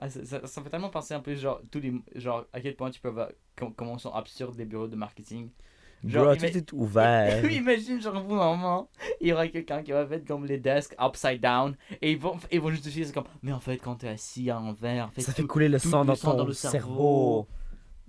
Ah, 0.00 0.08
ça, 0.08 0.46
ça, 0.46 0.62
fait 0.62 0.70
tellement 0.70 0.90
penser 0.90 1.14
un 1.14 1.20
peu 1.20 1.34
genre 1.34 1.60
tous 1.72 1.80
les 1.80 1.92
genre 2.14 2.46
à 2.52 2.60
quel 2.60 2.76
point 2.76 2.90
tu 2.90 3.00
peux 3.00 3.08
voir 3.08 3.28
com- 3.56 3.72
comment 3.76 3.98
sont 3.98 4.12
absurdes 4.12 4.56
les 4.56 4.64
bureaux 4.64 4.86
de 4.88 4.94
marketing. 4.96 5.50
Genre, 6.04 6.24
Bro, 6.26 6.34
ima- 6.34 6.50
tout 6.50 6.56
est 6.58 6.72
ouvert. 6.72 7.44
Imagine, 7.50 8.00
genre, 8.00 8.16
au 8.16 8.22
moment, 8.34 8.88
il 9.20 9.28
y 9.28 9.32
aura 9.32 9.48
quelqu'un 9.48 9.82
qui 9.82 9.90
va 9.92 10.06
faire 10.06 10.20
comme 10.26 10.46
les 10.46 10.58
desks 10.58 10.94
upside 11.00 11.40
down 11.40 11.76
et 12.00 12.12
ils 12.12 12.18
vont, 12.18 12.38
ils 12.52 12.60
vont 12.60 12.70
justifier, 12.70 13.04
c'est 13.04 13.12
comme, 13.12 13.24
mais 13.42 13.52
en 13.52 13.58
fait, 13.60 13.78
quand 13.78 13.96
t'es 13.96 14.08
assis 14.08 14.48
à 14.50 14.54
l'envers, 14.54 15.06
en 15.06 15.10
fait, 15.10 15.22
Ça 15.22 15.32
fait 15.32 15.42
couler 15.42 15.68
le 15.68 15.78
sang 15.80 16.02
le 16.02 16.06
dans 16.06 16.14
sang 16.14 16.30
ton 16.32 16.36
dans 16.38 16.44
le 16.46 16.52
cerveau. 16.52 16.78
cerveau. 16.78 17.48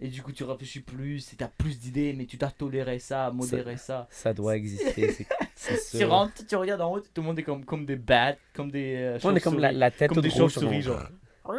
Et 0.01 0.07
du 0.07 0.21
coup, 0.21 0.31
tu 0.31 0.43
réfléchis 0.45 0.79
plus, 0.81 1.33
et 1.33 1.35
t'as 1.35 1.49
plus 1.49 1.77
d'idées, 1.79 2.13
mais 2.13 2.25
tu 2.25 2.37
dois 2.37 2.51
tolérer 2.51 2.99
ça, 2.99 3.31
modérer 3.31 3.75
ça. 3.75 4.07
Ça 4.09 4.33
doit 4.33 4.55
exister, 4.55 5.11
c'est- 5.11 5.27
c'est 5.55 5.91
Tu 5.91 5.97
sûr. 5.97 6.09
rentres, 6.09 6.45
tu 6.47 6.55
regardes 6.55 6.81
en 6.81 6.93
haut, 6.93 6.99
tout 7.01 7.07
le 7.17 7.23
monde 7.23 7.37
est 7.39 7.43
comme, 7.43 7.65
comme 7.65 7.85
des 7.85 7.97
bats, 7.97 8.35
comme 8.53 8.71
des. 8.71 8.95
euh, 8.95 9.19
On 9.23 9.35
est 9.35 9.41
comme 9.41 9.59
la, 9.59 9.91
tête 9.91 10.09
comme 10.13 10.21
des 10.21 10.29
chauves-souris, 10.29 10.83
genre. 10.83 11.01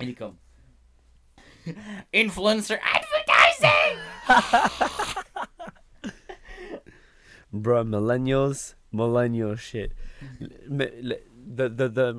Il 0.00 0.10
est 0.10 0.14
comme. 0.14 0.34
Influencer! 2.14 2.76
Bro, 7.52 7.84
millennials, 7.84 8.76
millennial 8.92 9.56
shit. 9.56 9.92
Mais 10.70 10.92
le- 11.02 11.16
the, 11.46 11.68
the, 11.68 11.88
the, 11.92 12.16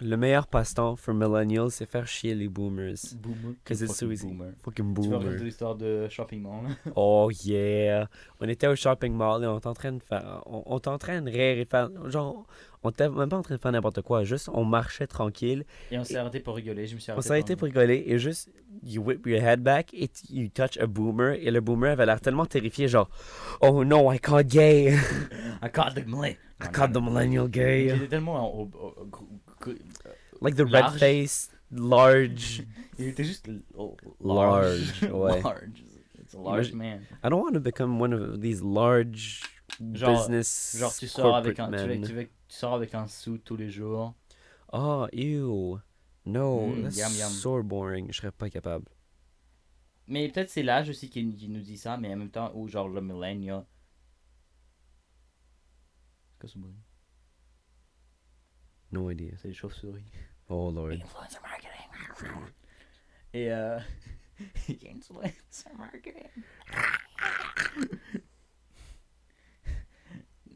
Le 0.00 0.16
meilleur 0.16 0.48
passe-temps 0.48 0.96
for 0.96 1.14
millennials, 1.14 1.70
c'est 1.70 1.86
faire 1.86 2.06
chier 2.06 2.34
les 2.34 2.48
boomers. 2.48 3.14
Boomer. 3.16 3.54
Cause 3.64 3.80
it's 3.80 3.94
so 3.96 4.10
easy. 4.10 4.26
boomer. 4.26 4.52
Fucking 4.64 4.92
Tu 4.94 5.08
veux 5.08 5.18
boomer. 5.18 5.36
l'histoire 5.42 5.76
de 5.76 6.08
shopping 6.08 6.42
mall 6.42 6.76
Oh 6.96 7.30
yeah! 7.44 8.08
On 8.40 8.48
était 8.48 8.66
au 8.66 8.74
shopping 8.74 9.14
mall 9.14 9.44
et 9.44 9.46
on 9.46 9.56
était 9.58 9.68
en 9.68 9.72
train 9.74 9.92
de 9.92 10.02
faire. 10.02 10.42
On, 10.46 10.64
on 10.66 10.78
était 10.78 10.88
en 10.88 10.98
train 10.98 11.22
de 11.22 11.30
rire 11.30 11.58
et 11.58 11.64
faire. 11.64 11.88
Genre, 12.10 12.44
on 12.84 12.90
était 12.90 13.08
même 13.08 13.28
pas 13.28 13.38
en 13.38 13.42
train 13.42 13.54
de 13.56 13.60
faire 13.60 13.72
n'importe 13.72 14.02
quoi, 14.02 14.22
juste 14.24 14.48
on 14.52 14.64
marchait 14.64 15.06
tranquille. 15.06 15.64
Et 15.90 15.98
on 15.98 16.04
s'est 16.04 16.16
arrêté 16.16 16.40
pour 16.40 16.54
rigoler. 16.56 16.86
Je 16.86 16.94
me 16.94 17.00
suis 17.00 17.10
On 17.10 17.14
arrêté. 17.14 17.26
s'est 17.26 17.32
arrêté 17.32 17.56
pour 17.56 17.64
rigoler 17.66 18.04
et 18.06 18.18
juste. 18.18 18.50
You 18.82 19.02
whip 19.02 19.24
your 19.26 19.40
head 19.40 19.60
back 19.62 19.94
et 19.94 20.10
you 20.28 20.48
touch 20.48 20.76
a 20.78 20.86
boomer 20.86 21.34
et 21.40 21.50
le 21.50 21.60
boomer 21.60 21.92
avait 21.92 22.04
l'air 22.06 22.20
tellement 22.20 22.44
terrifié, 22.44 22.88
genre, 22.88 23.08
oh 23.60 23.84
no, 23.84 24.12
I 24.12 24.18
caught 24.18 24.46
gay! 24.48 24.92
I 25.62 25.68
caught 25.72 25.94
the 25.94 26.04
millennial. 26.06 26.36
I 26.60 26.66
caught 26.72 26.92
the 26.92 27.00
millennial 27.00 27.48
gay! 27.48 27.88
J'étais 27.90 28.08
tellement 28.08 28.52
au- 28.54 28.64
au- 28.74 28.94
au- 29.00 29.06
gr- 29.06 29.70
gr- 29.70 29.78
Like 30.42 30.56
the 30.56 30.64
red 30.64 30.72
Large. 30.72 30.98
face, 30.98 31.50
large. 31.70 32.62
Il 32.98 33.06
était 33.08 33.24
juste 33.24 33.48
oh, 33.76 33.96
Large, 34.22 35.02
ouais. 35.12 35.40
large. 35.42 35.84
It's 36.20 36.34
a 36.34 36.38
large 36.38 36.72
man. 36.72 37.00
I 37.22 37.28
don't 37.28 37.40
want 37.42 37.54
to 37.54 37.60
become 37.60 38.00
one 38.00 38.12
of 38.12 38.40
these 38.40 38.60
large 38.62 39.40
Genre- 39.92 40.12
business 40.20 40.76
Genre 40.78 40.94
tu 40.94 41.08
sors 41.08 41.34
avec 41.36 41.58
un 41.58 41.70
tu, 41.70 42.00
tu, 42.02 42.12
veux- 42.12 42.24
tu 42.26 42.30
sors 42.56 42.74
avec 42.74 42.94
un 42.94 43.06
sou 43.06 43.38
tous 43.38 43.56
les 43.56 43.70
jours. 43.70 44.14
Oh, 44.72 45.06
ew. 45.12 45.78
No, 46.26 46.66
Mm, 46.68 46.82
that's 46.84 46.96
yum, 46.96 47.12
yum. 47.18 47.28
so 47.30 47.62
boring. 47.62 48.06
Je 48.10 48.16
serais 48.16 48.32
pas 48.32 48.48
capable. 48.50 48.86
Mais 50.06 50.28
peut-être 50.28 50.50
c'est 50.50 50.62
l'âge 50.62 50.88
aussi 50.90 51.08
qui, 51.10 51.34
qui 51.36 51.48
nous 51.48 51.60
dit 51.60 51.76
ça, 51.78 51.96
mais 51.96 52.12
en 52.12 52.16
même 52.16 52.30
temps 52.30 52.50
ou 52.54 52.68
genre 52.68 52.88
le 52.88 53.00
millennial. 53.00 53.64
C'est 56.32 56.38
quoi 56.40 56.48
ce 56.48 56.58
bruit? 56.58 56.74
No 58.92 59.10
idea. 59.10 59.36
C'est 59.38 59.48
les 59.48 59.54
chauves-souris. 59.54 60.04
Oh 60.48 60.70
lord. 60.70 60.90
Influencer 60.92 61.40
marketing. 61.42 62.40
Et 63.32 63.50
euh. 63.50 63.78
Influencer 64.68 65.70
marketing. 65.76 66.28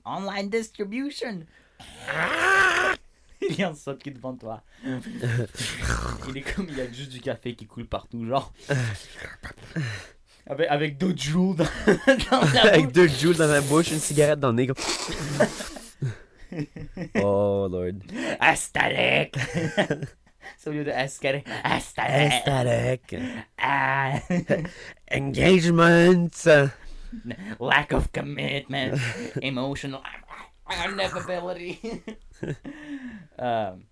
Online 0.09 0.49
distribution. 0.49 1.40
Il 3.49 3.57
y 3.57 3.62
a 3.62 3.68
un 3.68 3.75
saut 3.75 3.94
qui 3.94 4.09
est 4.09 4.12
devant 4.12 4.35
toi. 4.35 4.62
il 4.85 6.37
est 6.37 6.55
comme 6.55 6.66
il 6.68 6.77
y 6.77 6.81
a 6.81 6.90
juste 6.90 7.11
du 7.11 7.21
café 7.21 7.55
qui 7.55 7.66
coule 7.66 7.87
partout, 7.87 8.25
genre. 8.27 8.53
Avec, 10.51 10.66
avec 10.68 10.99
d'autres 10.99 11.23
joues 11.23 11.55
dans, 11.55 11.64
dans 12.31 12.40
la 12.53 12.62
Avec 12.73 12.87
bouche. 12.87 12.92
deux 12.94 13.07
joules 13.09 13.37
dans 13.37 13.47
la 13.47 13.61
bouche, 13.61 13.92
une 13.92 14.01
cigarette 14.01 14.40
dans 14.40 14.49
le 14.49 14.55
nez. 14.55 14.66
comme- 14.66 14.77
oh 17.23 17.68
lord. 17.71 17.92
Aesthetic. 18.40 19.37
C'est 20.57 20.71
au 20.71 20.73
lieu 20.73 20.85
de 20.85 20.90
aesthetic. 20.90 21.47
Aesthetic. 21.64 22.42
Aesthetic. 22.49 23.16
Ah. 23.59 24.18
Engagement. 25.12 26.27
lack 27.61 27.92
of 27.92 28.12
commitment, 28.12 29.01
emotional 29.42 30.03
inevitability. 30.71 31.81
um, 33.38 33.85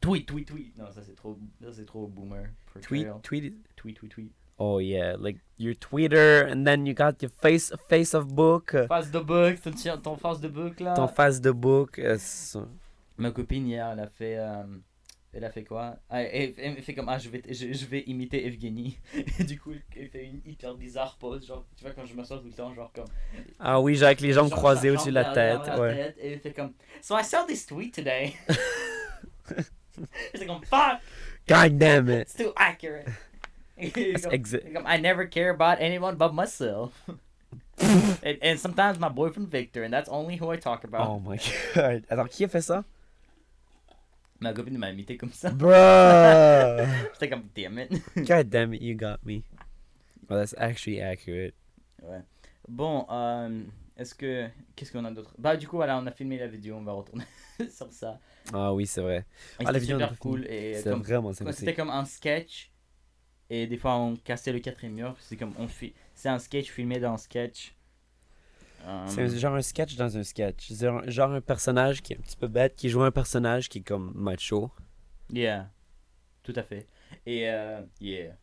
tweet, 0.00 0.26
tweet, 0.26 0.46
tweet. 0.46 0.76
Non, 0.78 0.90
ça 0.92 1.02
c'est 1.02 1.14
trop, 1.16 1.38
ça 1.62 1.72
c'est 1.72 1.86
trop 1.86 2.06
boomer. 2.06 2.50
Tweet, 2.82 3.06
portrayal. 3.06 3.20
tweet. 3.22 3.54
tweet, 3.76 3.96
tweet, 3.96 4.10
tweet. 4.10 4.32
Oh 4.58 4.78
yeah, 4.78 5.16
like 5.18 5.38
your 5.58 5.74
Twitter, 5.74 6.42
and 6.46 6.64
then 6.64 6.86
you 6.86 6.94
got 6.94 7.20
your 7.20 7.30
face, 7.42 7.72
face 7.88 8.14
of 8.14 8.28
book, 8.36 8.70
Face 8.88 9.10
de 9.10 9.18
book, 9.20 9.56
ton, 9.60 9.96
ton 10.00 10.16
face 10.16 10.40
de 10.40 10.48
book 10.48 10.78
là. 10.80 10.94
ton 10.94 11.08
face 11.08 11.40
de 11.40 11.50
book. 11.52 11.98
uh, 11.98 12.16
so- 12.18 12.68
Ma 13.16 13.30
copine 13.32 13.66
hier, 13.66 13.88
elle 13.92 14.00
a 14.00 14.06
fait, 14.08 14.36
euh, 14.38 14.62
elle 15.34 15.44
a 15.44 15.50
fait 15.50 15.64
quoi? 15.64 15.96
Ah, 16.08 16.22
elle, 16.22 16.54
elle 16.58 16.82
fait 16.82 16.94
comme 16.94 17.08
ah 17.08 17.18
je 17.18 17.28
vais, 17.28 17.42
je, 17.48 17.72
je 17.72 17.86
vais 17.86 18.00
imiter 18.06 18.46
Evgeny. 18.46 18.98
Et 19.38 19.44
du 19.44 19.58
coup, 19.58 19.72
elle 19.96 20.08
fait 20.08 20.26
une 20.26 20.40
hyper 20.44 20.74
bizarre 20.74 21.16
pose, 21.18 21.46
genre 21.46 21.64
tu 21.76 21.84
vois 21.84 21.92
quand 21.92 22.06
je 22.06 22.14
m'assois 22.14 22.38
tout 22.38 22.46
le 22.46 22.52
temps, 22.52 22.72
genre 22.74 22.90
comme. 22.94 23.06
Ah 23.58 23.80
oui, 23.80 23.96
j'ai 23.96 24.06
avec 24.06 24.20
les 24.20 24.32
jambes 24.32 24.48
genre, 24.50 24.58
croisées 24.58 24.90
au-dessus 24.90 25.08
de 25.10 25.14
la 25.14 25.24
tête. 25.32 25.66
la 25.66 25.80
Ouais. 25.80 25.94
tête, 25.94 26.16
et 26.20 26.32
elle 26.32 26.40
fait 26.40 26.52
comme 26.52 26.72
So 27.02 27.16
I 27.18 27.24
saw 27.24 27.44
this 27.46 27.66
tweet 27.66 27.94
today. 27.94 28.34
C'est 30.34 30.46
comme 30.46 30.62
fuck. 30.64 31.00
God 31.46 31.78
damn 31.78 32.08
it. 32.08 32.22
It's 32.22 32.34
too 32.34 32.52
accurate. 32.56 33.06
That's 33.76 34.22
Comme- 34.22 34.32
exa- 34.32 34.72
comme, 34.72 34.86
I 34.86 34.96
never 35.00 35.26
care 35.26 35.50
about 35.50 35.78
anyone 35.80 36.16
but 36.16 36.32
myself. 36.32 36.92
and, 37.80 38.38
and 38.40 38.58
sometimes 38.58 38.98
my 39.00 39.08
boyfriend 39.08 39.48
Victor, 39.50 39.82
and 39.82 39.92
that's 39.92 40.08
only 40.08 40.36
who 40.36 40.50
I 40.50 40.56
talk 40.56 40.84
about. 40.84 41.08
Oh 41.08 41.18
my 41.20 41.38
god. 41.74 42.04
Attends, 42.08 42.28
qui 42.30 42.44
a 42.44 42.48
fait 42.48 42.62
ça? 42.62 42.84
Ma 44.44 44.52
copine 44.52 44.76
m'a 44.76 44.90
imité 44.90 45.16
comme 45.16 45.32
ça. 45.32 45.50
Bruh. 45.50 46.86
J'étais 47.14 47.30
comme, 47.30 47.48
damn 47.54 47.78
it. 47.78 47.90
God 48.28 48.50
damn 48.50 48.74
it, 48.74 48.82
you 48.82 48.94
got 48.94 49.16
me. 49.24 49.42
Well, 50.28 50.38
that's 50.40 50.54
actually 50.58 51.00
accurate. 51.00 51.54
ouais. 52.02 52.20
Bon, 52.68 53.06
euh, 53.10 53.62
est-ce 53.96 54.14
que. 54.14 54.48
Qu'est-ce 54.76 54.92
qu'on 54.92 55.04
a 55.06 55.10
d'autre? 55.10 55.34
Bah, 55.38 55.56
du 55.56 55.66
coup, 55.66 55.76
voilà, 55.76 55.98
on 55.98 56.06
a 56.06 56.10
filmé 56.12 56.38
la 56.38 56.46
vidéo, 56.46 56.76
on 56.76 56.82
va 56.82 56.92
retourner 56.92 57.24
sur 57.70 57.90
ça. 57.90 58.18
Ah 58.52 58.72
oui, 58.74 58.86
c'est 58.86 59.00
vrai. 59.00 59.24
Ah, 59.58 59.64
la 59.64 59.66
c'était 59.68 59.80
vidéo, 59.80 59.98
super 59.98 60.18
cool. 60.18 60.46
Comme, 60.84 61.02
vraiment 61.02 61.32
C'était 61.32 61.74
comme 61.74 61.90
un 61.90 62.04
sketch. 62.04 62.70
Et 63.50 63.66
des 63.66 63.76
fois, 63.76 63.96
on 63.96 64.16
cassait 64.16 64.52
le 64.52 64.58
quatrième 64.60 64.94
mur. 64.94 65.16
C'est 65.20 65.36
comme 65.36 65.54
on 65.58 65.68
fi- 65.68 65.94
C'est 66.14 66.28
un 66.28 66.38
sketch 66.38 66.70
filmé 66.70 66.98
dans 67.00 67.12
un 67.14 67.18
sketch. 67.18 67.74
Euh, 68.86 69.06
C'est 69.08 69.28
genre 69.38 69.54
un 69.54 69.62
sketch 69.62 69.96
dans 69.96 70.16
un 70.16 70.22
sketch. 70.22 70.72
Genre, 70.72 71.02
genre 71.10 71.30
un 71.32 71.40
personnage 71.40 72.02
qui 72.02 72.12
est 72.12 72.18
un 72.18 72.20
petit 72.20 72.36
peu 72.36 72.48
bête, 72.48 72.76
qui 72.76 72.88
joue 72.88 73.02
un 73.02 73.10
personnage 73.10 73.68
qui 73.68 73.78
est 73.78 73.82
comme 73.82 74.12
macho. 74.14 74.70
Yeah. 75.30 75.70
Tout 76.42 76.52
à 76.56 76.62
fait. 76.62 76.86
Et 77.24 77.48
euh, 77.48 77.80
yeah. 78.00 78.36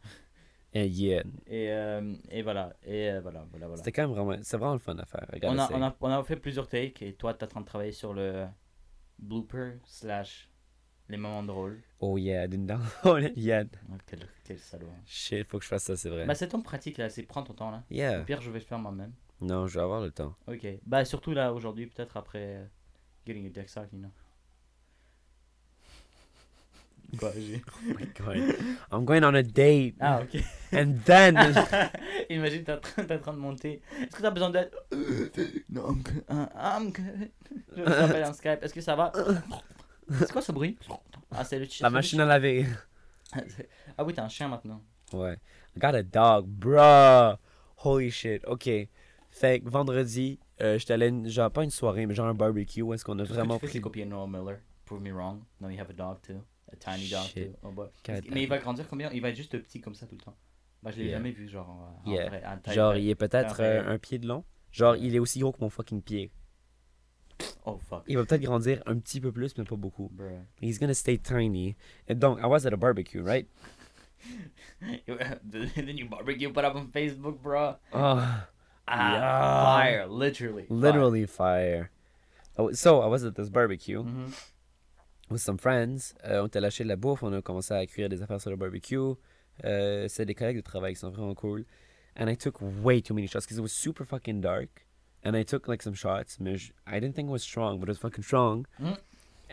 Et 0.74 0.88
yeah. 0.88 1.24
Et, 1.48 1.70
euh, 1.72 2.16
et 2.30 2.42
voilà. 2.42 2.74
Et 2.84 3.12
euh, 3.12 3.22
voilà, 3.22 3.46
voilà, 3.52 3.68
voilà. 3.68 3.78
C'était 3.78 3.92
quand 3.92 4.08
même 4.08 4.12
vraiment, 4.18 4.42
c'est 4.42 4.58
vraiment 4.58 4.74
le 4.74 4.80
fun 4.80 4.98
à 4.98 5.06
faire. 5.06 5.28
On 5.44 5.58
a, 5.60 5.72
on, 5.74 5.82
a, 5.84 5.96
on 6.02 6.10
a 6.10 6.24
fait 6.24 6.38
plusieurs 6.38 6.68
takes 6.68 7.02
et 7.02 7.14
toi, 7.14 7.34
t'es 7.34 7.44
en 7.46 7.48
train 7.48 7.62
de 7.62 7.66
travailler 7.66 7.92
sur 7.92 8.14
le 8.14 8.46
blooper 9.20 9.74
slash 9.86 10.50
les 11.10 11.18
moments 11.18 11.44
drôles. 11.44 11.82
Oh 12.00 12.18
yeah, 12.18 12.48
didn't 12.48 12.68
download 12.68 13.24
it 13.32 13.38
yet. 13.38 13.68
Oh, 13.92 13.96
quel, 14.08 14.20
quel 14.46 14.58
salaud. 14.58 14.88
Shit, 15.06 15.46
faut 15.50 15.58
que 15.60 15.64
je 15.66 15.70
fasse 15.70 15.84
ça, 15.84 15.98
c'est 15.98 16.10
vrai. 16.10 16.26
Bah, 16.26 16.36
c'est 16.36 16.48
ton 16.48 16.62
pratique 16.62 16.98
là, 16.98 17.10
c'est 17.10 17.24
prends 17.24 17.44
ton 17.44 17.54
temps 17.54 17.70
là. 17.70 17.84
Au 17.92 17.94
Yeah. 17.94 18.24
pire, 18.24 18.42
je 18.42 18.50
vais 18.50 18.60
le 18.60 18.66
faire 18.66 18.80
moi-même. 18.80 19.12
Non, 19.42 19.68
je 19.68 19.76
vais 19.76 19.84
avoir 19.84 20.02
le 20.02 20.12
temps. 20.12 20.36
Ok. 20.48 20.68
Bah, 20.86 21.04
surtout 21.04 21.34
là 21.34 21.54
aujourd'hui, 21.54 21.88
peut-être 21.88 22.16
après 22.18 22.58
euh, 22.58 22.66
getting 23.26 23.44
your 23.44 23.54
deck 23.54 23.70
sucked, 23.70 23.92
you 23.92 24.00
know. 24.00 24.12
Quoi, 27.20 27.32
j'ai. 27.36 27.62
Oh 27.68 27.94
my 28.00 28.06
god. 28.18 28.56
I'm 28.92 29.04
going 29.04 29.24
on 29.24 29.36
a 29.36 29.44
date. 29.44 29.96
Ah, 30.00 30.22
ok. 30.22 30.42
And 30.72 31.04
then. 31.04 31.36
Imagine, 32.30 32.64
t'es 32.64 32.72
en 32.72 32.80
train, 32.80 33.04
t'es 33.04 33.16
en 33.16 33.20
train 33.20 33.34
de 33.34 33.40
monter. 33.40 33.82
Est-ce 34.02 34.16
que 34.16 34.22
t'as 34.22 34.32
besoin 34.32 34.50
d'aide? 34.50 34.72
Non, 35.70 35.90
I'm 35.90 36.02
good. 36.02 36.24
Uh, 36.30 36.48
I'm 36.56 36.92
good. 36.92 37.32
Je 37.76 37.84
t'appelle 37.84 38.24
en 38.26 38.34
Skype. 38.34 38.64
Est-ce 38.64 38.74
que 38.74 38.82
ça 38.82 38.96
va? 38.96 39.12
C'est 40.20 40.32
quoi 40.32 40.42
ce 40.42 40.52
bruit? 40.54 40.78
Ah, 41.32 41.44
c'est 41.44 41.60
le 41.60 41.66
chien. 41.66 41.86
la 41.86 41.90
machine 41.90 42.22
à 42.22 42.26
laver. 42.26 42.66
Ah 43.98 44.04
oui, 44.06 44.14
t'as 44.14 44.24
un 44.24 44.30
chien 44.30 44.48
maintenant. 44.48 44.82
Ouais. 45.14 45.38
I 45.76 45.80
got 45.80 45.96
a 45.96 46.04
dog, 46.04 46.46
bruh. 46.48 47.38
Holy 47.84 48.12
shit. 48.12 48.44
Ok. 48.46 48.70
Fait 49.32 49.62
que 49.62 49.70
vendredi, 49.70 50.40
euh, 50.62 50.78
j'étais 50.78 50.94
allé, 50.94 51.08
une- 51.08 51.28
genre 51.30 51.50
pas 51.50 51.64
une 51.64 51.70
soirée, 51.72 52.06
mais 52.06 52.14
genre 52.14 52.28
un 52.28 52.34
barbecue 52.34 52.82
où 52.82 52.94
est-ce 52.94 53.04
qu'on 53.06 53.18
a 53.20 53.24
vraiment 53.24 53.58
pris. 53.60 53.82
Noah 54.06 54.28
Miller. 54.28 54.60
Prove 54.86 55.02
me 55.02 55.12
wrong. 55.12 55.42
No, 55.60 55.70
you 55.70 55.80
have 55.80 55.90
a 55.90 55.94
dog 55.94 56.18
too. 56.22 56.44
A 56.72 56.76
tiny 56.76 57.10
dog 57.10 57.24
Shit. 57.24 57.54
too. 57.54 57.58
Oh 57.64 57.72
boy. 57.72 57.88
Mais 58.30 58.44
il 58.44 58.50
va 58.50 58.58
grandir 58.60 58.88
combien? 58.90 59.10
Il 59.12 59.22
va 59.22 59.30
être 59.30 59.36
juste 59.38 59.58
petit 59.58 59.80
comme 59.82 59.96
ça 59.96 60.06
tout 60.06 60.16
le 60.16 60.22
temps. 60.22 60.36
Bah, 60.84 60.92
je 60.92 60.98
l'ai 60.98 61.06
Yeah. 61.06 61.18
jamais 61.18 61.32
vu, 61.32 61.48
genre. 61.48 61.70
en- 61.70 62.10
Yeah. 62.12 62.28
vrai, 62.30 62.44
en 62.46 62.58
taille 62.58 62.76
Genre, 62.76 62.96
il 62.96 63.10
est 63.10 63.16
peut-être 63.16 63.62
euh, 63.62 63.84
un 63.88 63.98
pied 63.98 64.20
de 64.20 64.28
long. 64.28 64.44
Genre, 64.72 64.96
il 64.98 65.16
est 65.16 65.20
aussi 65.20 65.40
gros 65.40 65.52
que 65.52 65.62
mon 65.62 65.70
fucking 65.70 66.02
pied. 66.02 66.32
Oh 67.66 67.78
fuck. 67.78 68.04
Il 68.08 68.18
va 68.18 68.26
peut-être 68.26 68.42
grandir 68.42 68.82
un 68.86 68.98
petit 69.00 69.22
peu 69.22 69.32
plus, 69.32 69.58
mais 69.58 69.64
pas 69.64 69.76
beaucoup. 69.76 70.10
Bruh. 70.12 70.44
He's 70.62 70.80
gonna 70.80 70.94
stay 70.94 71.18
tiny. 71.18 71.76
Donc, 72.10 72.40
I 72.40 72.46
was 72.46 72.66
at 72.68 72.74
a 72.74 72.78
barbecue, 72.78 73.22
right? 73.22 73.48
then 74.82 75.98
you 75.98 76.08
barbecue, 76.10 76.52
put 76.52 76.64
up 76.66 76.76
on 76.76 76.88
Facebook, 76.88 77.42
bro. 77.42 77.76
Oh, 77.94 78.22
Ah, 78.88 79.14
Yeah. 79.14 79.64
fire, 79.66 80.08
literally. 80.08 80.66
literally 80.70 81.26
fire. 81.28 81.90
Oh, 82.58 82.72
so, 82.74 83.02
I 83.02 83.08
was 83.08 83.24
at 83.24 83.34
this 83.36 83.50
barbecue 83.50 84.04
Mhm. 84.04 84.32
with 85.30 85.42
some 85.42 85.58
friends. 85.58 86.14
Euh, 86.26 86.42
on 86.44 86.48
était 86.48 86.60
lâché 86.60 86.84
de 86.84 86.90
la 86.90 86.96
bouffe, 86.98 87.24
on 87.24 87.32
a 87.34 87.42
commencé 87.42 87.74
à 87.74 87.86
cuire 87.86 88.10
des 88.10 88.22
affaires 88.22 88.42
sur 88.42 88.50
le 88.50 88.58
barbecue. 88.58 89.16
Euh, 89.64 90.08
c'est 90.08 90.26
des 90.26 90.36
collègues 90.36 90.58
de 90.58 90.62
travail 90.62 90.94
qui 90.94 91.00
sont 91.00 91.10
vraiment 91.12 91.34
cool. 91.36 91.66
And 92.20 92.28
I 92.28 92.36
took 92.36 92.60
way 92.84 93.02
too 93.02 93.14
many 93.14 93.28
shots 93.28 93.42
because 93.46 93.58
it 93.58 93.62
was 93.62 93.70
super 93.72 94.06
fucking 94.06 94.42
dark. 94.42 94.86
And 95.24 95.36
I 95.36 95.46
took 95.46 95.68
like 95.68 95.82
some 95.84 95.96
shots, 95.96 96.40
mais 96.40 96.58
je- 96.58 96.74
I 96.88 97.00
didn't 97.00 97.14
think 97.14 97.28
it 97.30 97.32
was 97.32 97.40
strong, 97.44 97.80
but 97.80 97.88
it 97.88 97.90
was 97.92 98.00
fucking 98.00 98.24
strong. 98.24 98.66
Mm. 98.80 98.98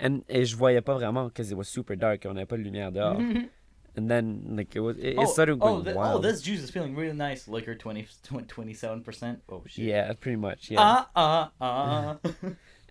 And, 0.00 0.20
et 0.28 0.44
je 0.46 0.56
voyais 0.56 0.80
pas 0.80 0.94
vraiment 0.94 1.26
because 1.26 1.50
it 1.50 1.56
was 1.56 1.64
super 1.64 1.96
dark, 1.96 2.24
on 2.26 2.34
n'avait 2.34 2.46
pas 2.46 2.56
de 2.56 2.62
lumière 2.62 2.90
dehors. 2.90 3.18
And 3.98 4.08
then, 4.08 4.54
like, 4.54 4.76
it 4.76 4.78
was, 4.78 4.96
it, 4.96 5.18
it 5.18 5.28
started 5.28 5.58
oh, 5.60 5.80
going 5.82 5.88
oh, 5.88 5.96
wild. 5.96 6.22
this 6.22 6.40
juice 6.40 6.60
is 6.60 6.70
feeling 6.70 6.94
really 6.94 7.16
nice. 7.16 7.48
Liquor 7.48 7.74
20, 7.74 8.06
27%. 8.28 9.40
Oh, 9.48 9.64
shit. 9.66 9.86
Yeah, 9.86 10.12
pretty 10.12 10.36
much, 10.36 10.70
yeah. 10.70 10.78
Ah, 10.78 11.10
ah, 11.16 11.50
ah. 11.60 12.16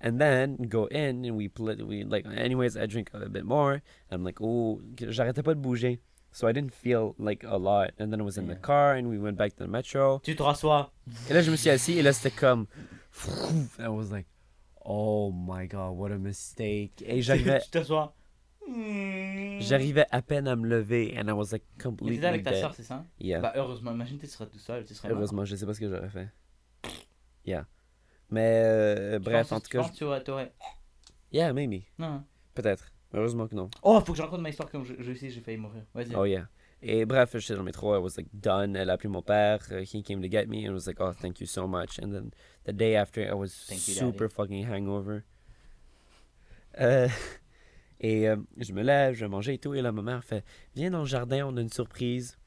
And 0.02 0.20
then 0.20 0.58
go 0.68 0.88
in 0.88 1.24
and 1.24 1.38
we 1.38 1.48
play. 1.48 1.76
We 1.76 2.04
like, 2.04 2.26
anyways, 2.26 2.76
I 2.76 2.88
drink 2.88 3.10
a 3.14 3.30
bit 3.30 3.46
more. 3.46 3.82
I'm 4.12 4.26
like, 4.26 4.42
oh, 4.42 4.82
j'arrêtais 4.96 5.46
pas 5.46 5.56
de 5.56 5.62
bouger. 5.62 6.00
So 6.34 6.46
I 6.46 6.52
didn't 6.52 6.74
feel 6.74 7.16
like 7.18 7.46
a 7.48 7.56
lot. 7.56 7.92
And 7.98 8.12
then 8.12 8.20
I 8.20 8.24
was 8.24 8.38
in 8.38 8.48
the 8.48 8.56
car 8.56 8.96
and 8.96 9.10
we 9.10 9.18
went 9.18 9.38
back 9.38 9.56
to 9.56 9.64
the 9.64 9.70
metro. 9.70 10.20
Tu 10.26 10.36
te 10.36 10.44
rassois. 10.44 10.92
Et 11.30 11.34
là, 11.34 11.42
je 11.42 11.50
me 11.50 11.56
suis 11.56 11.70
assis 11.70 11.98
et 11.98 12.04
là, 12.04 12.12
c'était 12.12 12.36
comme. 12.36 12.68
I 13.80 13.88
was 13.88 14.12
like, 14.12 14.28
oh 14.86 15.32
my 15.32 15.68
god, 15.68 15.94
what 15.94 16.12
a 16.12 16.18
mistake. 16.18 17.02
Et 17.08 17.22
j'arrivais, 17.24 17.62
tu 17.62 17.72
t'assois. 17.72 18.14
Hmm. 18.70 19.60
j'arrivais 19.62 20.06
à 20.12 20.22
peine 20.22 20.48
à 20.48 20.56
me 20.58 20.68
lever 20.68 21.16
and 21.18 21.28
I 21.30 21.32
was 21.32 21.52
like 21.54 21.64
Et 21.80 21.82
completely 21.84 22.16
t'étais 22.16 22.28
avec 22.28 22.44
ta 22.44 22.52
dead. 22.52 22.60
soeur, 22.60 22.74
c'est 22.74 22.84
ça 22.84 23.06
Yeah. 23.20 23.40
Bah 23.40 23.54
heureusement, 23.56 23.92
imagine 23.94 24.18
tu 24.20 24.28
serais 24.28 24.48
tout 24.48 24.60
seul, 24.60 24.84
tu 24.86 24.94
serais 24.94 25.08
mort. 25.10 25.18
Heureusement, 25.18 25.46
je 25.46 25.56
sais 25.56 25.66
pas 25.66 25.74
ce 25.74 25.80
que 25.80 25.90
j'aurais 25.90 26.10
fait. 26.10 26.28
Yeah. 27.46 27.66
Mais 28.30 28.62
euh, 28.66 29.20
Tu 29.20 29.24
bref, 29.24 29.48
penses- 29.50 29.52
en 29.54 29.60
tout 29.62 29.68
tu 29.68 29.78
cas, 29.78 29.82
penses 29.84 29.92
que 29.92 29.96
tu 29.98 30.04
aurais- 30.04 30.24
t'aurais- 30.24 30.52
je- 31.32 31.38
yeah, 31.38 31.54
maybe. 31.54 31.84
Non. 31.98 32.24
Peut-être. 32.54 32.92
Heureusement 33.14 33.48
que 33.48 33.56
non. 33.56 33.70
Oh, 33.84 34.02
faut 34.02 34.12
que 34.12 34.18
je 34.18 34.22
raconte 34.24 34.42
ma 34.42 34.50
histoire 34.50 34.70
comme 34.70 34.84
je, 34.84 34.96
je 35.00 35.14
sais, 35.14 35.30
j'ai 35.30 35.40
failli 35.40 35.58
mourir. 35.58 35.84
Vas-y. 35.94 36.14
Oh 36.14 36.26
yeah. 36.26 36.48
Et 36.82 37.06
bref, 37.06 37.38
j'étais 37.38 37.54
dans 37.54 37.60
le 37.62 37.66
métro, 37.66 37.96
I 37.96 38.00
was 38.00 38.18
like 38.18 38.28
done. 38.34 38.76
Elle 38.76 38.90
a 38.90 38.94
appelé 38.94 39.08
mon 39.10 39.22
père. 39.22 39.60
uh, 39.72 39.82
he 39.84 40.04
came 40.04 40.22
to 40.22 40.30
get 40.30 40.46
me 40.48 40.68
and 40.68 40.74
was 40.74 40.86
like, 40.88 41.00
oh, 41.00 41.14
thank 41.14 41.40
you 41.40 41.48
so 41.48 41.68
much. 41.68 42.00
And 42.04 42.12
then 42.12 42.32
the 42.66 42.74
day 42.74 42.96
after, 42.98 43.22
I 43.22 43.32
was 43.34 43.66
Thank 43.68 43.88
you, 43.88 43.94
super 43.94 44.28
fucking 44.30 44.66
hangover. 44.70 45.24
Euh, 46.80 47.08
et 48.00 48.28
euh, 48.30 48.36
je 48.58 48.74
me 48.74 48.82
lève, 48.84 49.14
je 49.16 49.26
vais 49.26 49.30
manger 49.30 49.56
et 49.56 49.58
tout. 49.58 49.74
Et 49.74 49.82
là, 49.82 49.92
ma 49.92 50.02
mère 50.02 50.24
fait, 50.24 50.44
viens 50.76 50.92
dans 50.92 51.00
le 51.02 51.06
jardin, 51.06 51.46
on 51.48 51.58
a 51.58 51.62
une 51.62 51.72
surprise. 51.72 52.38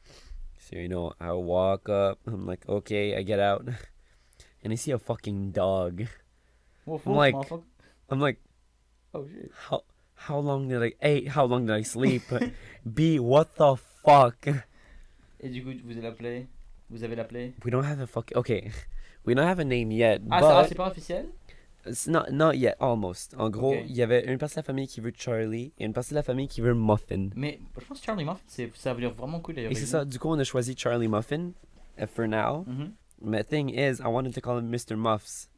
So, 0.58 0.76
you 0.76 0.88
know, 0.88 1.12
I 1.20 1.30
walk 1.32 1.88
up. 1.88 2.18
I'm 2.26 2.46
like, 2.46 2.68
okay, 2.68 3.16
I 3.18 3.24
get 3.24 3.40
out. 3.40 3.62
And 4.64 4.72
I 4.72 4.76
see 4.76 4.92
a 4.92 4.98
fucking 4.98 5.52
dog. 5.52 6.04
Wolf, 6.86 7.06
I'm 7.06 7.14
like-. 7.16 7.34
I'm 8.10 8.20
like, 8.20 8.38
Oh 9.14 9.26
shit. 9.26 9.50
how, 9.68 9.82
how 10.14 10.38
long 10.38 10.68
did 10.68 10.82
I, 10.82 10.92
A, 11.02 11.24
how 11.24 11.44
long 11.46 11.66
did 11.66 11.74
I 11.74 11.82
sleep? 11.82 12.22
B, 12.84 13.18
what 13.18 13.56
the 13.56 13.76
fuck? 14.04 14.48
Et 15.40 15.48
du 15.48 15.64
coup, 15.64 15.72
vous 15.84 15.92
allez 15.92 16.02
l'appeler 16.02 16.46
Vous 16.90 17.02
avez 17.02 17.16
l'appelé 17.16 17.54
We 17.64 17.70
don't 17.72 17.84
have 17.84 18.00
a 18.00 18.06
fuck. 18.06 18.30
Okay, 18.36 18.70
we 19.24 19.34
don't 19.34 19.46
have 19.46 19.58
a 19.58 19.64
name 19.64 19.90
yet, 19.90 20.20
Ah, 20.30 20.40
ça, 20.40 20.60
but 20.62 20.68
c'est 20.68 20.74
pas 20.76 20.88
officiel? 20.88 21.26
Not 22.06 22.30
not 22.30 22.52
yet. 22.56 22.74
Almost. 22.80 23.34
En 23.38 23.50
gros, 23.50 23.72
Ok. 23.74 23.84
il 23.88 23.96
y 23.96 24.02
avait 24.02 24.24
une 24.30 24.38
partie 24.38 24.54
de 24.56 24.60
la 24.60 24.64
famille 24.64 24.86
qui 24.88 25.00
veut 25.00 25.12
Charlie 25.16 25.72
et 25.78 25.84
une 25.84 25.92
partie 25.92 26.10
de 26.10 26.14
la 26.16 26.22
famille 26.22 26.48
qui 26.48 26.60
veut 26.60 26.74
Muffin. 26.74 27.30
Mais 27.36 27.58
je 27.78 27.84
pense 27.84 28.00
que 28.00 28.06
Charlie 28.06 28.24
Muffin, 28.24 28.40
c'est- 28.46 28.70
ça 28.76 28.92
veut 28.94 29.00
dire 29.00 29.12
vraiment 29.14 29.40
cool 29.40 29.54
d'ailleurs. 29.56 29.72
Et 29.72 29.74
c'est 29.74 29.86
ça. 29.86 30.04
Du 30.04 30.18
coup, 30.18 30.28
on 30.28 30.38
a 30.38 30.44
choisi 30.44 30.74
Charlie 30.76 31.08
Muffin 31.08 31.52
uh, 31.98 32.06
for 32.06 32.26
now. 32.26 32.64
Mhm. 32.66 32.92
My 33.22 33.44
thing 33.44 33.68
is, 33.70 34.00
I 34.00 34.06
wanted 34.06 34.32
to 34.34 34.40
call 34.40 34.58
him 34.58 34.70
Mr. 34.70 34.96
Muffs, 34.96 35.50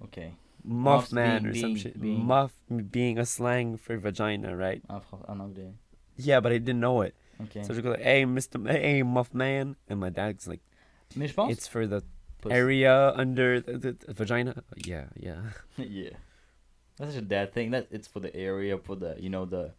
Ok. 0.00 0.18
Muff 0.64 1.10
Muffs 1.10 1.12
Man 1.12 1.42
being- 1.42 1.48
or 1.50 1.54
some 1.56 1.72
being- 1.74 1.76
shit. 1.76 2.00
being- 2.00 2.24
Muff 2.24 2.52
being 2.90 3.18
a 3.18 3.24
slang 3.26 3.76
for 3.76 3.96
vagina, 3.98 4.56
right? 4.56 4.82
En, 4.88 5.00
en 5.28 5.40
anglais. 5.40 5.72
Yeah, 6.16 6.40
but 6.40 6.52
I 6.52 6.58
didn't 6.58 6.80
know 6.80 7.02
it. 7.02 7.14
Ok. 7.40 7.62
So 7.64 7.74
I 7.74 7.80
go 7.82 7.90
like, 7.90 8.02
"Hey, 8.02 8.24
Mr. 8.24 8.54
M- 8.56 8.66
Hey, 8.66 9.02
Muff 9.02 9.34
Man," 9.34 9.74
and 9.90 9.96
my 9.96 10.08
dad's 10.10 10.46
like, 10.46 10.62
Mais 11.16 11.28
je 11.28 11.34
pense. 11.34 11.52
"It's 11.52 11.68
for 11.68 11.86
the 11.86 12.00
Pussy. 12.44 12.54
area 12.54 13.12
under 13.16 13.60
the, 13.60 13.78
the, 13.78 13.92
the 14.06 14.12
vagina." 14.14 14.62
Yeah, 14.76 15.06
yeah. 15.16 15.40
yeah. 15.76 16.10
That's 16.96 17.12
such 17.12 17.22
a 17.22 17.26
dad 17.26 17.52
thing. 17.52 17.70
That 17.72 17.88
it's 17.90 18.06
for 18.08 18.20
the 18.20 18.34
area, 18.34 18.78
for 18.78 18.96
the 18.96 19.16
you 19.18 19.28
know 19.28 19.44
the 19.44 19.72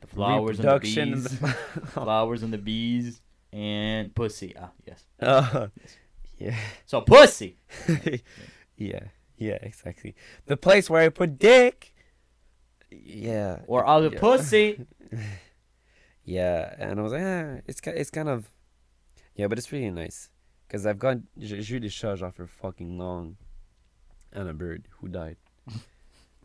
the 0.00 0.06
flowers 0.06 0.58
and 0.58 0.68
the 0.68 0.72
Reproduction 0.72 1.12
and 1.14 1.22
bees, 1.22 1.38
the- 1.38 1.86
flowers 1.86 2.42
and 2.42 2.52
the 2.52 2.58
bees, 2.58 3.20
and 3.52 4.14
pussy. 4.14 4.54
Ah 4.58 4.70
yes. 4.86 5.04
Uh, 5.20 5.68
yeah, 6.38 6.56
So 6.86 7.00
pussy. 7.00 7.56
yeah, 8.76 9.00
yeah, 9.36 9.58
exactly. 9.62 10.14
The 10.46 10.56
place 10.56 10.88
where 10.88 11.02
I 11.02 11.08
put 11.08 11.38
dick. 11.38 11.94
Yeah. 12.90 13.60
Or 13.66 13.84
other 13.86 14.10
yeah. 14.12 14.20
pussy. 14.20 14.86
Yeah, 16.24 16.74
and 16.78 17.00
I 17.00 17.02
was 17.02 17.12
like, 17.12 17.22
ah, 17.24 17.60
it's 17.66 17.80
it's 17.86 18.10
kind 18.10 18.28
of, 18.28 18.50
yeah, 19.34 19.46
but 19.46 19.56
it's 19.56 19.72
really 19.72 19.90
nice, 19.90 20.28
cause 20.68 20.86
I've 20.86 20.98
got 20.98 21.18
j'ai 21.38 21.56
eu 21.74 21.80
des 21.80 21.88
chats 21.90 22.20
for 22.34 22.46
fucking 22.46 22.98
long, 22.98 23.36
and 24.32 24.48
a 24.48 24.52
bird 24.52 24.88
who 25.00 25.08
died, 25.08 25.36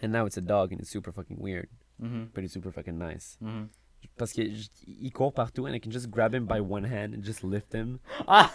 and 0.00 0.12
now 0.12 0.26
it's 0.26 0.36
a 0.36 0.40
dog 0.40 0.72
and 0.72 0.80
it's 0.80 0.90
super 0.90 1.12
fucking 1.12 1.38
weird, 1.38 1.68
Mhm. 2.00 2.28
but 2.34 2.44
it's 2.44 2.52
super 2.54 2.70
fucking 2.72 2.98
nice. 2.98 3.36
Mhm. 3.42 3.68
Parce 4.16 4.32
que 4.32 4.44
j- 4.48 4.68
il 4.86 5.10
court 5.10 5.34
partout 5.34 5.66
and 5.66 5.74
I 5.74 5.80
can 5.80 5.90
just 5.90 6.10
grab 6.10 6.32
him 6.34 6.46
by 6.46 6.60
one 6.60 6.84
hand 6.84 7.14
and 7.14 7.22
just 7.24 7.42
lift 7.42 7.72
him. 7.72 7.98
Ah. 8.28 8.52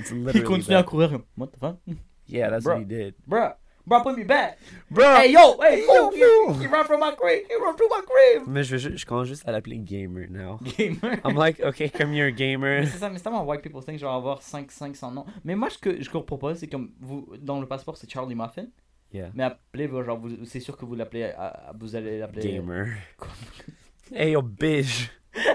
It's 0.00 0.10
Il 0.12 0.18
literally 0.18 0.46
continue 0.46 0.76
à 0.78 0.82
that. 0.82 0.86
courir. 0.86 1.22
What 1.36 1.52
the 1.52 1.58
fuck? 1.58 1.78
Yeah, 2.26 2.50
that's 2.50 2.64
Bruh. 2.64 2.74
what 2.74 2.78
he 2.80 2.84
did. 2.84 3.14
Bruh. 3.28 3.54
Bruh, 3.88 4.02
put 4.02 4.16
me 4.16 4.24
back. 4.24 4.58
Bro. 4.90 5.16
Hey 5.16 5.32
yo, 5.32 5.56
hey 5.62 5.80
yo, 5.80 6.10
fool, 6.10 6.16
you, 6.62 6.68
run 6.68 6.84
from 6.84 7.00
my 7.00 7.12
crib. 7.12 7.44
You 7.48 7.58
run 7.64 7.74
through 7.76 7.88
my 7.88 8.02
crib. 8.04 8.46
Mais 8.46 8.62
je, 8.64 8.76
vais 8.76 8.78
ju- 8.78 8.96
je 8.98 9.06
commence 9.06 9.28
juste 9.28 9.48
à 9.48 9.52
l'appeler 9.52 9.78
gamer 9.78 10.26
now. 10.28 10.58
Gamer. 10.76 11.20
I'm 11.24 11.34
like, 11.36 11.58
okay, 11.60 11.88
come 11.88 12.12
here, 12.12 12.30
gamer. 12.30 12.80
Mais 12.80 12.86
c'est 12.86 12.98
ça, 12.98 13.08
mais 13.08 13.16
c'est 13.16 13.24
tellement 13.24 13.44
white 13.44 13.62
people 13.62 13.82
thing, 13.82 13.98
genre 13.98 14.14
avoir 14.14 14.42
5 14.42 14.70
500 14.70 15.10
noms. 15.12 15.24
Mais 15.44 15.54
moi, 15.54 15.70
ce 15.70 15.78
que 15.78 16.02
je 16.02 16.10
vous 16.10 16.20
propose, 16.22 16.58
c'est 16.58 16.66
comme 16.68 16.90
vous, 17.00 17.26
dans 17.40 17.58
le 17.60 17.66
passeport, 17.66 17.96
c'est 17.96 18.10
Charlie 18.10 18.34
Muffin. 18.34 18.66
Yeah, 19.10 19.30
Mais 19.34 19.44
appelez, 19.44 19.88
genre, 19.88 20.18
vous- 20.18 20.44
c'est 20.44 20.60
sûr 20.60 20.76
que 20.76 20.84
vous 20.84 20.94
l'appelez, 20.94 21.32
vous 21.80 21.96
allez 21.96 22.18
l'appeler. 22.18 22.52
gamer. 22.52 22.88
hey, 24.12 24.32
yo, 24.32 24.42
bitch. 24.42 25.08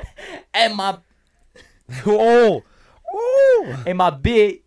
Hey, 0.55 0.73
ma, 0.73 1.01
Oh, 2.07 2.61
oh. 3.13 3.65
hey, 3.85 3.93
my 3.93 4.09
bitch. 4.11 4.61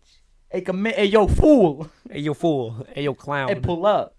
Hey, 0.49 0.61
come 0.63 0.85
here. 0.85 0.95
Hey, 0.95 1.07
yo, 1.07 1.27
fool. 1.27 1.87
Hey, 2.09 2.21
yo, 2.21 2.33
fool. 2.33 2.85
Hey, 2.93 3.03
yo, 3.03 3.13
clown. 3.13 3.49
Hey, 3.49 3.55
pull 3.55 3.85
up. 3.85 4.15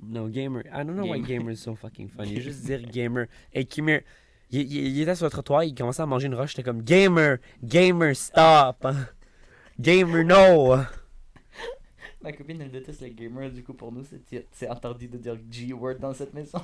No, 0.00 0.28
gamer. 0.28 0.64
I 0.72 0.82
don't 0.84 0.96
know 0.96 1.04
why 1.06 1.18
Gamer. 1.18 1.50
is 1.52 1.60
so 1.60 1.74
fucking 1.74 2.08
funny. 2.08 2.40
Juste 2.40 2.64
dire 2.66 2.78
gamer. 2.90 3.28
Hey, 3.52 3.64
come 3.64 3.88
here. 3.88 4.04
Il, 4.50 4.60
il- 4.70 4.86
il 4.96 5.00
était 5.02 5.14
sur 5.14 5.26
le 5.26 5.30
trottoir, 5.30 5.64
il 5.64 5.74
commençait 5.74 6.02
à 6.02 6.06
manger 6.06 6.26
une 6.26 6.34
roche. 6.34 6.50
J'étais 6.50 6.62
comme 6.62 6.82
gamer, 6.82 7.38
gamer, 7.62 8.14
stop. 8.14 8.86
Gamer, 9.80 10.22
no. 10.24 10.76
Ma 12.22 12.32
copine, 12.32 12.60
elle 12.60 12.70
déteste 12.70 13.00
les 13.00 13.10
gamers, 13.10 13.50
du 13.50 13.64
coup, 13.64 13.72
pour 13.74 13.90
nous, 13.90 14.04
c'est 14.04 14.46
c'est 14.52 14.68
interdit 14.68 15.08
de 15.08 15.16
dire 15.16 15.36
G-word 15.50 15.94
dans 15.98 16.12
cette 16.12 16.34
maison. 16.34 16.60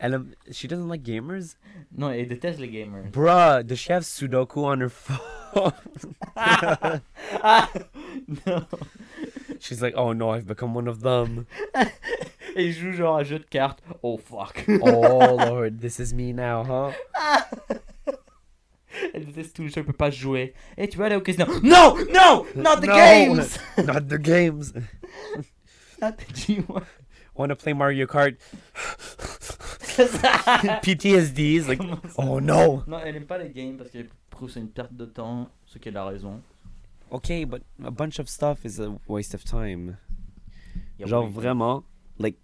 Elle, 0.00 0.12
aime- 0.14 0.34
um, 0.46 0.52
she 0.52 0.68
doesn't 0.68 0.88
like 0.88 1.02
gamers. 1.02 1.56
No, 1.96 2.10
elle 2.10 2.28
déteste 2.28 2.60
les 2.60 2.68
gamers. 2.68 3.10
Bruh, 3.10 3.62
does 3.66 3.78
she 3.80 3.90
have 3.92 4.04
Sudoku 4.04 4.64
on 4.64 4.80
her 4.80 4.88
phone? 4.90 5.72
non. 8.46 8.66
She's 9.60 9.82
like, 9.82 9.94
oh 9.96 10.12
no, 10.12 10.30
I've 10.30 10.46
become 10.46 10.72
one 10.74 10.86
of 10.86 11.00
them. 11.00 11.46
Et 12.54 12.66
il 12.66 12.72
joue 12.72 12.92
genre 12.92 13.18
un 13.18 13.24
jeu 13.24 13.38
de 13.40 13.44
cartes. 13.44 13.80
Oh 14.02 14.16
fuck. 14.18 14.64
Oh 14.68 15.36
lord, 15.36 15.80
this 15.80 15.98
is 15.98 16.12
me 16.14 16.32
now, 16.32 16.62
huh? 16.62 16.92
Elle 19.14 19.24
déteste 19.26 19.54
tout 19.56 19.68
elle 19.76 19.84
peut 19.84 19.92
pas 19.92 20.10
jouer. 20.10 20.54
Et 20.76 20.88
tu 20.88 20.96
veux 20.98 21.04
aller 21.04 21.16
au 21.16 21.20
casino 21.20 21.46
No! 21.62 21.96
No! 22.12 22.46
Not 22.54 22.80
the 22.80 22.86
No. 22.86 22.94
games! 22.94 23.58
Not 23.84 24.08
the 24.08 24.18
games. 24.18 24.72
Not 26.00 26.18
the 26.18 26.32
G-word. 26.32 26.84
Want 27.34 27.50
to 27.50 27.56
play 27.56 27.72
Mario 27.72 28.06
Kart? 28.06 28.36
PTSDs, 30.82 31.66
like, 31.68 31.80
oh 32.16 32.40
no. 32.40 32.82
Non, 32.86 32.98
elle 33.04 33.16
aime 33.16 33.26
pas 33.26 33.38
les 33.38 33.50
games 33.50 33.76
parce 33.76 33.90
qu'elle 33.90 34.08
trouve 34.30 34.48
que 34.48 34.54
c'est 34.54 34.60
une 34.60 34.70
perte 34.70 34.94
de 34.94 35.04
temps, 35.06 35.48
ce 35.66 35.78
qui 35.78 35.88
est 35.88 35.92
la 35.92 36.04
raison. 36.04 36.40
Okay, 37.10 37.44
but 37.44 37.62
a 37.84 37.90
bunch 37.90 38.18
of 38.18 38.28
stuff 38.28 38.64
is 38.64 38.78
a 38.80 38.94
waste 39.08 39.34
of 39.34 39.44
time. 39.44 39.96
Genre 41.04 41.26
vraiment, 41.26 41.84
like. 42.18 42.36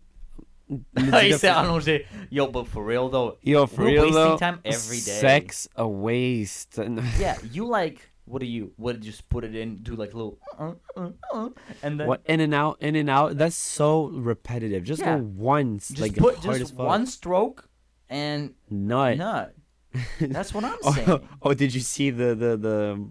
il 0.97 1.39
s'est 1.39 1.49
allongé. 1.49 2.07
Yo, 2.31 2.47
but 2.49 2.67
for 2.67 2.83
real 2.85 3.11
though. 3.11 3.37
Yo, 3.43 3.67
for 3.67 3.85
We're 3.85 3.91
real 3.91 4.05
wasting 4.05 4.15
though, 4.15 4.37
time 4.39 4.61
every 4.65 4.97
day. 4.97 5.21
sex 5.21 5.69
a 5.77 5.87
waste. 5.87 6.79
Yeah, 7.21 7.37
you 7.53 7.67
like. 7.67 8.11
What 8.27 8.41
do 8.41 8.47
you? 8.47 8.73
What 8.77 8.95
did 8.95 9.05
you 9.05 9.11
just 9.13 9.29
put 9.29 9.45
it 9.45 9.55
in? 9.55 9.77
Do 9.83 9.95
like 9.97 10.13
a 10.15 10.17
little. 10.17 10.39
Uh, 10.59 10.73
uh, 10.97 11.11
uh, 11.33 11.49
and 11.83 12.01
then 12.01 12.07
what 12.09 12.23
in 12.27 12.41
and 12.41 12.55
out, 12.55 12.79
in 12.81 12.97
and 12.97 13.11
out. 13.11 13.37
That's 13.37 13.55
so 13.57 14.07
repetitive. 14.07 14.83
Just 14.85 15.01
Yeah. 15.03 15.19
go 15.19 15.25
once, 15.37 15.89
just 15.89 16.01
like 16.01 16.17
put 16.17 16.41
just 16.41 16.75
one 16.75 17.07
stroke 17.07 17.69
and 18.09 18.55
nut. 18.71 19.19
nut. 19.19 19.55
That's 20.21 20.53
what 20.55 20.65
I'm 20.65 20.77
Oh, 20.83 20.93
saying. 20.93 21.29
oh, 21.43 21.55
did 21.55 21.75
you 21.75 21.81
see 21.81 22.11
the 22.11 22.35
the 22.35 22.57
the 22.57 23.09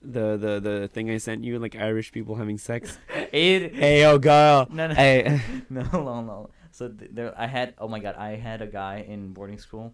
the 0.00 0.36
the 0.36 0.60
the 0.60 0.88
thing 0.88 1.10
I 1.10 1.18
sent 1.18 1.44
you? 1.44 1.58
Like 1.58 1.76
Irish 1.76 2.10
people 2.12 2.34
having 2.36 2.58
sex. 2.58 2.98
It, 3.34 3.74
hey, 3.74 4.02
yo, 4.02 4.16
girl. 4.18 4.68
no, 4.70 4.86
no, 4.86 4.94
Hey. 4.94 5.40
no, 5.68 5.82
no, 5.92 6.22
no. 6.22 6.50
So 6.70 6.88
th- 6.88 7.10
there, 7.12 7.34
I 7.36 7.48
had. 7.48 7.74
Oh 7.78 7.88
my 7.88 7.98
god, 7.98 8.14
I 8.14 8.36
had 8.36 8.62
a 8.62 8.66
guy 8.68 9.04
in 9.08 9.32
boarding 9.32 9.58
school. 9.58 9.92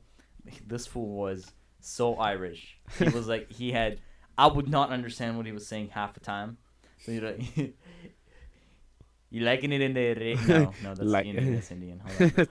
This 0.66 0.86
fool 0.86 1.16
was 1.16 1.50
so 1.80 2.16
Irish. 2.16 2.78
He 2.98 3.08
was 3.08 3.26
like 3.26 3.50
he 3.50 3.72
had. 3.72 3.98
I 4.41 4.47
would 4.47 4.68
not 4.68 4.91
understand 4.91 5.36
what 5.36 5.45
he 5.47 5.53
was 5.53 5.66
saying 5.66 5.88
half 5.91 6.14
the 6.14 6.20
time. 6.20 6.57
So 7.05 7.12
you're 7.12 7.22
like, 7.30 7.43
you 9.30 9.41
liking 9.43 9.72
it 9.72 9.80
in 9.80 9.93
the 9.95 10.14
ra- 10.14 10.47
no, 10.47 10.74
no, 10.82 10.95
that's 10.95 11.01
Like- 11.01 11.26
Indian. 11.26 11.55
That's 11.55 11.70
Indian. 11.70 12.01
Hold 12.01 12.49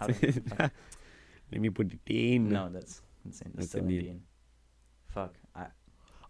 on. 0.60 0.72
Let 1.52 1.62
me 1.62 1.70
put 1.72 1.92
it 1.92 2.00
in. 2.06 2.50
no, 2.50 2.70
that's 2.70 3.02
insane. 3.26 3.52
That's 3.56 3.56
That's 3.56 3.70
still 3.70 3.82
Indian. 3.84 4.00
Indian. 4.02 4.22
Fuck. 5.08 5.34
I, 5.56 5.66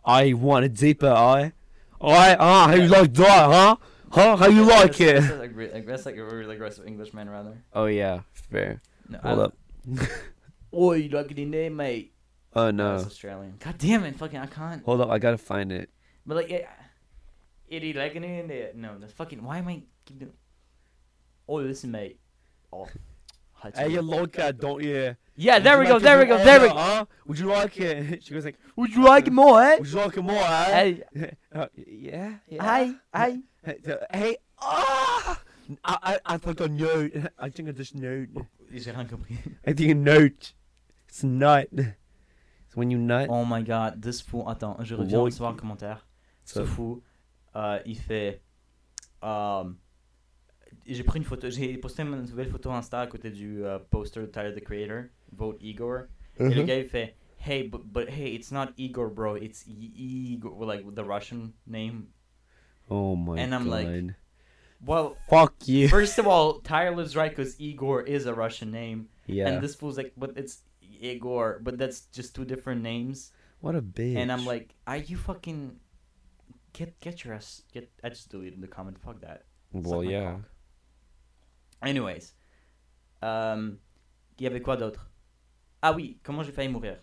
I 0.06 0.34
want 0.34 0.64
a 0.66 0.70
deeper 0.70 1.10
eye. 1.12 1.52
I 2.02 2.38
ah, 2.40 2.68
how 2.70 2.76
you 2.76 2.88
like 2.88 3.14
that, 3.16 3.46
huh? 3.52 3.76
Huh? 4.12 4.38
How 4.38 4.48
you 4.48 4.64
like 4.64 4.96
That's- 4.96 5.02
it? 5.02 5.28
That's 5.28 5.40
like, 5.58 5.74
like, 5.74 5.86
that's 5.86 6.06
like 6.06 6.16
a 6.16 6.24
really 6.24 6.56
aggressive 6.56 6.88
Englishman, 6.88 7.30
rather. 7.30 7.58
Oh 7.74 7.86
yeah, 7.88 8.22
fair. 8.50 8.82
No, 9.10 9.20
Hold 9.24 9.40
I- 9.40 9.44
up. 9.44 9.54
Oh, 10.72 10.94
you 10.94 11.10
like 11.10 11.32
it 11.32 11.40
in 11.40 11.52
there, 11.52 11.70
mate? 11.70 12.14
Oh 12.56 12.72
No. 12.72 12.92
no. 12.92 12.98
That's 12.98 13.08
Australian. 13.12 13.56
God 13.60 13.78
damn 13.78 14.04
it, 14.06 14.16
fucking, 14.16 14.40
I 14.40 14.48
can't. 14.48 14.84
Hold 14.86 15.02
up, 15.02 15.10
I 15.10 15.20
gotta 15.20 15.38
find 15.38 15.72
it. 15.72 15.90
But 16.26 16.38
like, 16.38 16.50
yeah, 16.50 16.68
it 17.68 17.96
like 17.96 18.16
it 18.16 18.24
in 18.24 18.48
there? 18.48 18.72
No, 18.76 18.98
that's 19.00 19.14
fucking. 19.14 19.44
Why 19.44 19.60
am 19.60 19.68
I? 19.68 19.84
keep 20.06 20.20
doing- 20.20 20.34
Oh, 21.48 21.56
listen, 21.56 21.92
mate. 21.92 22.20
Oh. 22.72 22.88
Hey, 23.76 23.90
you 23.90 23.98
chocolate. 23.98 24.04
loca, 24.06 24.54
don't 24.54 24.84
you? 24.84 25.16
Yeah, 25.36 25.56
Would 25.56 25.64
there 25.64 25.80
we 25.80 25.86
go, 25.86 26.00
there 26.00 26.18
we 26.20 26.26
go, 26.26 26.38
there 26.38 26.62
we 26.62 26.70
go. 26.70 27.08
Would 27.28 27.40
you 27.40 27.48
like 27.48 27.78
it? 27.80 28.24
She 28.24 28.34
goes 28.34 28.46
like, 28.46 28.58
Would 28.76 28.92
you 28.96 29.04
like 29.04 29.28
it 29.28 29.34
more, 29.34 29.62
eh? 29.62 29.78
Would 29.78 29.88
you 29.88 29.98
like 29.98 30.18
it 30.18 30.22
more? 30.22 30.42
Huh? 30.44 30.66
Hey, 30.66 31.04
Uh, 31.54 31.68
yeah. 31.76 32.36
yeah. 32.48 32.76
hey, 32.78 32.96
hey. 33.14 33.42
Hey, 33.66 33.78
Hey. 34.12 34.38
Ah! 34.62 35.42
I, 35.84 35.98
I, 36.04 36.20
I 36.34 36.38
thought 36.38 36.62
a 36.62 36.68
note. 36.70 37.12
I 37.38 37.50
think 37.50 37.70
I 37.70 37.72
just 37.74 37.96
note. 37.96 38.30
J'ai 38.74 38.92
rien 38.92 39.06
compris. 39.08 39.38
I 39.68 39.74
think 39.74 39.92
a 39.92 39.96
note. 39.96 40.54
It's 41.08 41.24
nut. 41.24 41.68
It's 41.72 41.88
when 42.76 42.92
you 42.92 42.98
nut. 42.98 43.28
Oh 43.30 43.44
my 43.46 43.62
god, 43.64 44.02
this 44.02 44.22
fou. 44.22 44.44
Attends, 44.48 44.78
je 44.84 44.96
reviens 44.96 45.20
recevoir 45.20 45.52
un 45.54 45.56
commentaire. 45.56 46.06
Ce 46.46 46.64
fou, 46.66 47.02
euh, 47.56 47.80
il 47.86 47.98
fait. 47.98 48.42
euh, 49.24 49.64
j'ai 50.86 51.04
pris 51.04 51.20
une 51.20 51.26
photo, 51.26 51.50
j'ai 51.50 51.78
posté 51.78 52.04
une 52.04 52.22
nouvelle 52.22 52.50
photo 52.50 52.72
Insta 52.72 53.02
à 53.02 53.08
côté 53.08 53.30
du 53.32 53.64
euh, 53.64 53.80
poster 53.90 54.22
de 54.22 54.26
Tyler 54.28 54.54
the 54.56 54.64
Creator, 54.64 55.04
Vote 55.32 55.58
Igor. 55.62 56.04
Et 56.40 56.44
Uh-huh. 56.44 56.56
le 56.56 56.64
gars 56.64 56.78
il 56.80 56.88
fait 56.88 57.16
Hey, 57.46 57.64
but, 57.64 57.82
but 57.86 58.10
hey, 58.10 58.34
it's 58.36 58.52
not 58.52 58.68
Igor, 58.78 59.10
bro, 59.10 59.36
it's 59.36 59.66
Igor, 59.68 60.66
like 60.66 60.84
the 60.96 61.04
Russian 61.04 61.54
name. 61.68 62.08
Oh 62.90 63.16
my 63.16 63.36
god. 63.36 63.40
And 63.40 63.54
I'm 63.56 63.64
god. 63.66 63.72
like- 63.86 64.16
Well, 64.86 65.16
Fuck 65.30 65.68
you. 65.68 65.88
first 65.90 66.18
of 66.20 66.28
all, 66.28 66.60
Tyler's 66.62 67.16
right 67.16 67.30
because 67.36 67.60
Igor 67.60 68.02
is 68.04 68.26
a 68.26 68.34
Russian 68.34 68.72
name. 68.72 69.08
yeah. 69.28 69.48
And 69.48 69.62
this 69.62 69.76
fool's 69.76 69.98
like, 69.98 70.14
but 70.18 70.32
it's 70.38 70.64
Igor, 71.00 71.60
but 71.64 71.78
that's 71.78 72.08
just 72.12 72.36
two 72.36 72.46
different 72.46 72.82
names. 72.82 73.32
what 73.62 73.76
a 73.76 73.82
bitch. 73.82 74.16
And 74.16 74.32
I'm 74.32 74.46
like, 74.46 74.76
are 74.88 74.98
you 74.98 75.18
fucking 75.18 75.76
get 76.74 77.00
get 77.02 77.24
your 77.26 77.34
ass 77.34 77.64
get? 77.74 77.90
I 78.04 78.10
just 78.10 78.30
deleted 78.30 78.62
the 78.62 78.68
comment. 78.68 78.98
Fuck 79.00 79.22
that. 79.22 79.44
Well, 79.74 80.04
yeah. 80.04 80.32
cock. 80.34 80.42
Anyways, 81.82 82.34
Um 83.22 83.80
il 84.38 84.44
y 84.44 84.48
avait 84.48 84.62
quoi 84.62 84.78
d'autre 84.78 85.10
Ah 85.82 85.94
oui, 85.94 86.18
comment 86.24 86.44
j'ai 86.44 86.52
failli 86.54 86.70
mourir 86.72 86.98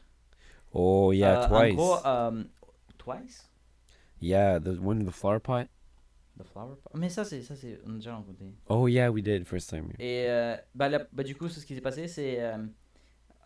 Oh 0.73 1.13
yeah, 1.13 1.43
Euh, 1.45 1.49
twice. 1.49 1.73
En 1.73 1.77
gros, 1.77 2.07
euh, 2.07 2.45
twice. 2.99 3.49
yeah, 4.21 4.59
the 4.59 4.79
one 4.81 5.01
in 5.01 5.05
the 5.07 5.13
flower 5.13 5.39
pot. 5.41 5.69
The 6.39 6.45
flower. 6.45 6.77
pot. 6.77 6.91
Mais 6.95 7.09
ça 7.11 7.25
c'est 7.25 7.43
ça 7.43 7.55
c'est 7.57 7.79
on 7.87 7.93
a 7.95 7.99
déjà 7.99 8.15
rencontré. 8.15 8.47
Oh 8.69 8.87
yeah, 8.87 9.11
we 9.11 9.23
did 9.23 9.47
first 9.47 9.69
time. 9.71 9.93
Et 9.99 10.27
euh, 10.29 10.57
bah, 10.75 10.89
là- 10.89 11.07
bah, 11.13 11.23
du 11.23 11.35
coup, 11.35 11.49
ce 11.49 11.65
qui 11.65 11.75
s'est 11.75 11.81
passé, 11.81 12.09
c'est 12.09 12.41
euh, 12.43 12.59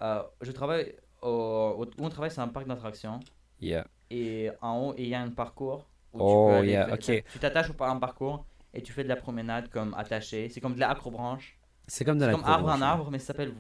euh, 0.03 0.23
je 0.41 0.53
travaille 0.53 0.95
au, 1.23 1.87
où 1.99 2.05
on 2.05 2.09
travaille, 2.09 2.31
c'est 2.31 2.41
un 2.41 2.49
parc 2.49 2.67
d'attractions. 2.67 3.21
Yeah. 3.61 3.87
Et 4.11 4.51
en 4.61 4.79
haut, 4.89 4.95
il 4.99 5.09
y 5.09 5.15
a 5.15 5.21
un 5.21 5.31
parcours. 5.31 5.87
Où 6.13 6.19
Oh, 6.21 6.47
tu 6.49 6.53
peux 6.53 6.59
aller 6.59 6.73
yeah. 6.73 6.97
Tu 7.33 7.39
t'attaches 7.39 7.71
au 7.71 7.83
un 7.85 7.97
parcours 7.99 8.45
et 8.75 8.83
tu 8.83 8.93
fais 8.93 9.05
de 9.05 9.09
la 9.09 9.17
promenade 9.17 9.69
comme 9.71 9.95
attaché. 9.95 10.49
C'est 10.49 10.61
comme 10.61 10.75
de 10.75 10.81
la 10.81 10.91
acrobranche. 10.91 11.57
C'est 11.87 12.05
comme 12.05 12.19
de 12.19 12.25
C'est 12.25 12.31
la 12.31 12.33
comme 12.37 12.45
arbre 12.45 12.69
en 12.71 12.81
arbre, 12.83 13.11
mais 13.11 13.19
ça 13.19 13.27
s'appelle. 13.29 13.53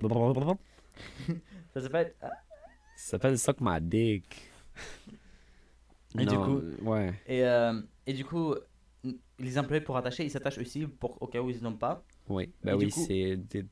Ça 1.74 1.80
s'appelle. 1.80 2.14
ah, 2.22 2.30
Ça 2.96 3.10
s'appelle 3.10 3.38
Suck 3.38 3.58
My 3.60 3.80
Dick. 3.80 4.50
Et 6.18 6.24
du 6.24 6.34
Non, 6.36 6.44
coup- 6.44 6.84
ouais. 6.90 7.12
Et, 7.26 7.44
euh, 7.44 7.80
et 8.06 8.12
du 8.12 8.24
coup, 8.24 8.54
les 9.38 9.58
employés 9.58 9.82
pour 9.82 9.96
attacher, 9.96 10.24
ils 10.24 10.30
s'attachent 10.30 10.58
aussi 10.58 10.86
pour, 10.86 11.20
au 11.20 11.26
cas 11.26 11.40
où 11.40 11.50
ils 11.50 11.62
n'ont 11.62 11.76
pas. 11.76 12.02
Oui, 12.28 12.52
Et 12.64 12.68
du 12.70 12.74
oui, 12.86 12.90
c'est 12.90 13.36
des, 13.36 13.66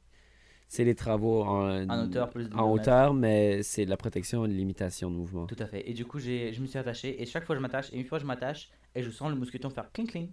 c'est 0.68 0.84
des 0.84 0.94
travaux 0.94 1.42
en, 1.42 1.88
En 1.88 2.04
hauteur, 2.04 2.30
plus 2.30 2.46
en 2.54 2.70
mais 3.14 3.62
c'est 3.62 3.84
de 3.84 3.90
la 3.90 3.96
protection 3.96 4.44
et 4.44 4.48
limitation 4.48 5.10
de 5.10 5.16
mouvement. 5.16 5.46
Tout 5.46 5.56
à 5.58 5.66
fait. 5.66 5.88
Et 5.88 5.92
du 5.94 6.04
coup, 6.04 6.18
je 6.18 6.60
me 6.60 6.66
suis 6.66 6.78
attaché. 6.78 7.20
Et 7.22 7.26
chaque 7.26 7.44
fois, 7.44 7.54
je 7.54 7.60
m'attache. 7.60 7.92
Et 7.92 7.98
une 7.98 8.04
fois, 8.04 8.18
je 8.18 8.24
m'attache. 8.26 8.70
Et 8.94 9.02
je 9.02 9.10
sens 9.10 9.28
le 9.30 9.36
mousqueton 9.36 9.70
faire 9.70 9.90
cling 9.92 10.06
cling. 10.08 10.30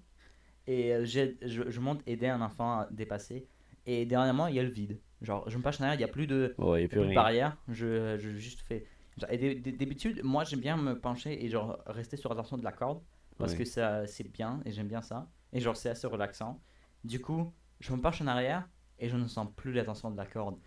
Et 0.67 0.93
euh, 0.93 1.05
je, 1.05 1.69
je 1.69 1.79
monte 1.79 2.01
aider 2.07 2.27
un 2.27 2.41
enfant 2.41 2.79
à 2.79 2.87
dépasser. 2.91 3.47
Et 3.85 4.05
dernièrement, 4.05 4.47
il 4.47 4.55
y 4.55 4.59
a 4.59 4.63
le 4.63 4.69
vide. 4.69 4.99
Genre, 5.21 5.49
je 5.49 5.57
me 5.57 5.63
penche 5.63 5.79
en 5.79 5.83
arrière, 5.83 5.95
il 5.95 5.97
n'y 5.99 6.03
a 6.09 6.13
plus 6.13 6.27
de, 6.27 6.55
a 6.57 6.79
il 6.79 6.81
y 6.81 6.85
a 6.85 6.87
plus 6.87 7.07
de 7.07 7.13
barrière. 7.13 7.57
Je, 7.67 8.17
je 8.17 8.29
juste 8.31 8.61
fais. 8.61 8.85
genre, 9.17 9.29
et 9.31 9.37
d'hab- 9.37 9.77
d'habitude, 9.77 10.21
moi, 10.23 10.43
j'aime 10.45 10.59
bien 10.61 10.77
me 10.77 10.97
pencher 10.99 11.43
et 11.45 11.49
genre 11.49 11.79
rester 11.85 12.17
sur 12.17 12.29
la 12.29 12.35
tension 12.35 12.57
de 12.57 12.63
la 12.63 12.71
corde. 12.71 13.01
Parce 13.37 13.53
Ouais. 13.53 13.59
que 13.59 13.65
ça, 13.65 14.05
c'est 14.07 14.31
bien 14.31 14.61
et 14.65 14.71
j'aime 14.71 14.87
bien 14.87 15.01
ça. 15.01 15.27
Et 15.51 15.59
genre, 15.59 15.75
c'est 15.75 15.89
assez 15.89 16.07
relaxant. 16.07 16.59
Du 17.03 17.19
coup, 17.19 17.51
je 17.81 17.91
me 17.93 17.99
penche 17.99 18.21
en 18.21 18.27
arrière 18.27 18.67
et 19.03 19.09
je 19.09 19.17
ne 19.17 19.27
sens 19.27 19.49
plus 19.57 19.73
la 19.73 19.83
tension 19.83 20.09
de 20.09 20.15
la 20.15 20.25
corde. 20.25 20.57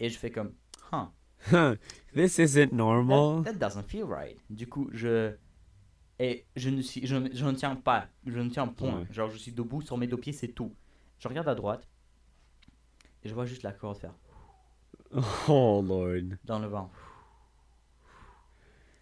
Et 0.00 0.08
je 0.08 0.18
fais 0.18 0.32
comme, 0.32 0.52
huh. 0.90 1.06
This 2.12 2.38
isn't 2.38 2.72
normal. 2.72 3.44
That, 3.44 3.52
that 3.52 3.58
doesn't 3.58 3.84
feel 3.84 4.04
right. 4.04 4.36
Du 4.50 4.66
coup, 4.66 4.90
je. 4.92 5.36
Et 6.18 6.44
je 6.56 6.70
ne, 6.70 6.82
suis, 6.82 7.06
je, 7.06 7.14
je 7.32 7.44
ne 7.44 7.52
tiens 7.52 7.76
pas. 7.76 8.08
Je 8.26 8.38
ne 8.40 8.50
tiens 8.50 8.66
point. 8.66 9.00
Ouais. 9.00 9.06
Genre, 9.12 9.30
je 9.30 9.36
suis 9.38 9.52
debout 9.52 9.80
sur 9.80 9.96
mes 9.96 10.08
deux 10.08 10.16
pieds, 10.16 10.32
c'est 10.32 10.48
tout. 10.48 10.74
Je 11.18 11.28
regarde 11.28 11.48
à 11.48 11.54
droite. 11.54 11.88
Et 13.22 13.28
je 13.28 13.34
vois 13.34 13.46
juste 13.46 13.62
la 13.62 13.72
corde 13.72 13.98
faire 13.98 14.14
Oh 15.48 15.80
lord. 15.86 16.36
dans 16.44 16.58
le 16.58 16.66
vent. 16.66 16.90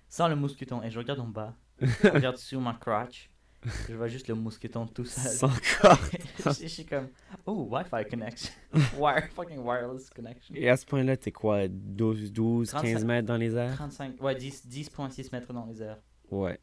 Sans 0.09 0.29
le 0.29 0.37
mousqueton. 0.37 0.83
Et 0.83 0.91
je 0.91 0.99
regarde 0.99 1.21
en 1.21 1.29
bas. 1.29 1.57
Je 1.81 2.09
regarde 2.09 2.37
sur 2.37 2.61
ma 2.61 2.75
crotch. 2.75 3.31
Je 3.89 3.95
vois 3.95 4.09
juste 4.09 4.27
le 4.29 4.35
mousqueton 4.35 4.87
tout 4.87 5.05
seul. 5.05 5.33
Sans 5.33 5.81
corps. 5.81 5.99
je, 6.39 6.63
je 6.63 6.67
suis 6.67 6.85
comme. 6.85 7.09
Oh, 7.47 7.69
Wi-Fi 7.71 8.09
connection. 8.11 8.53
Wire, 8.99 9.29
fucking 9.31 9.59
wireless 9.59 10.11
connection. 10.11 10.55
Et 10.57 10.69
à 10.69 10.77
ce 10.77 10.85
point-là, 10.85 11.17
t'es 11.17 11.31
quoi 11.31 11.69
12, 11.69 12.33
12 12.33 12.73
15 12.73 12.83
35. 12.83 13.07
mètres 13.07 13.29
dans 13.29 13.37
les 13.37 13.55
airs? 13.55 13.75
35. 13.75 14.21
Ouais, 14.21 14.35
10 14.35 14.67
10,6 14.67 15.29
mètres 15.33 15.53
dans 15.53 15.67
les 15.67 15.81
airs. 15.81 15.99
Ouais. 16.31 16.59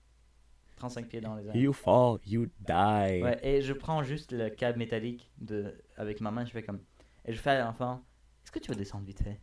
35 0.75 1.07
pieds 1.07 1.21
dans 1.21 1.35
les 1.35 1.47
airs. 1.47 1.55
You 1.55 1.71
fall, 1.71 2.17
you 2.25 2.47
die. 2.59 3.21
Ouais, 3.23 3.39
et 3.43 3.61
je 3.61 3.73
prends 3.73 4.03
juste 4.03 4.31
le 4.33 4.49
câble 4.49 4.79
métallique 4.79 5.31
de, 5.37 5.73
avec 5.95 6.19
ma 6.19 6.31
main, 6.31 6.43
je 6.43 6.51
fais 6.51 6.63
comme. 6.63 6.79
Et 7.25 7.33
je 7.33 7.39
fais 7.39 7.51
à 7.51 7.63
l'enfant, 7.63 8.03
est-ce 8.43 8.51
que 8.51 8.59
tu 8.59 8.71
veux 8.71 8.77
descendre 8.77 9.05
vite 9.05 9.21
fait? 9.21 9.39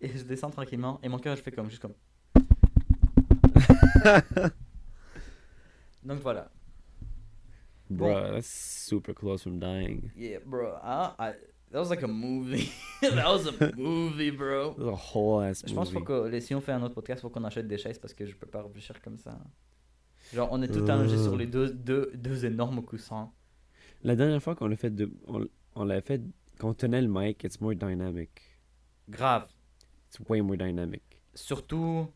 Et 0.00 0.08
je 0.08 0.22
descends 0.24 0.50
tranquillement, 0.50 1.00
et 1.02 1.08
mon 1.08 1.18
cœur, 1.18 1.36
je 1.36 1.42
fais 1.42 1.50
comme, 1.52 1.68
juste 1.68 1.82
comme. 1.82 1.94
Donc 6.06 6.20
voilà. 6.20 6.50
Bruh, 7.90 8.32
that's 8.32 8.48
super 8.48 9.12
close 9.14 9.42
from 9.42 9.58
dying. 9.60 10.10
Yeah, 10.16 10.38
bro. 10.44 10.78
I, 10.82 11.12
I, 11.18 11.32
that 11.70 11.78
was 11.78 11.90
like 11.90 12.02
a 12.02 12.08
movie. 12.08 12.70
that 13.00 13.26
was 13.26 13.46
a 13.46 13.72
movie, 13.76 14.30
bro. 14.30 14.74
That's 14.78 14.88
a 14.88 14.94
whole 14.94 15.40
ass 15.42 15.62
Je 15.66 15.72
pense 15.74 15.92
movie. 15.92 16.04
faut 16.04 16.30
que 16.30 16.40
si 16.40 16.54
on 16.54 16.60
fait 16.60 16.72
un 16.72 16.82
autre 16.82 16.94
podcast, 16.94 17.22
faut 17.22 17.30
qu'on 17.30 17.44
achète 17.44 17.68
des 17.68 17.78
chaises 17.78 17.98
parce 17.98 18.12
que 18.14 18.26
je 18.26 18.34
peux 18.34 18.46
pas 18.48 18.62
réfléchir 18.62 19.00
comme 19.02 19.18
ça. 19.18 19.38
Genre, 20.32 20.48
on 20.50 20.62
est 20.62 20.68
tout 20.68 20.84
allongé 20.90 21.16
sur 21.16 21.36
les 21.36 21.46
deux, 21.46 21.70
deux, 21.72 22.10
deux 22.14 22.44
énormes 22.44 22.82
coussins. 22.84 23.30
La 24.02 24.16
dernière 24.16 24.42
fois 24.42 24.56
qu'on 24.56 24.66
l'a 24.66 24.76
fait, 24.76 24.90
de, 24.90 25.08
on, 25.28 25.46
on 25.76 25.84
l'a 25.84 26.00
fait, 26.00 26.20
quand 26.58 26.70
on 26.70 26.74
tenait 26.74 27.02
le 27.02 27.08
mic, 27.08 27.44
it's 27.44 27.60
more 27.60 27.74
dynamic. 27.74 28.30
Grave. 29.08 29.46
It's 30.08 30.18
way 30.28 30.40
more 30.40 30.56
dynamic. 30.56 31.02
Surtout, 31.34 32.08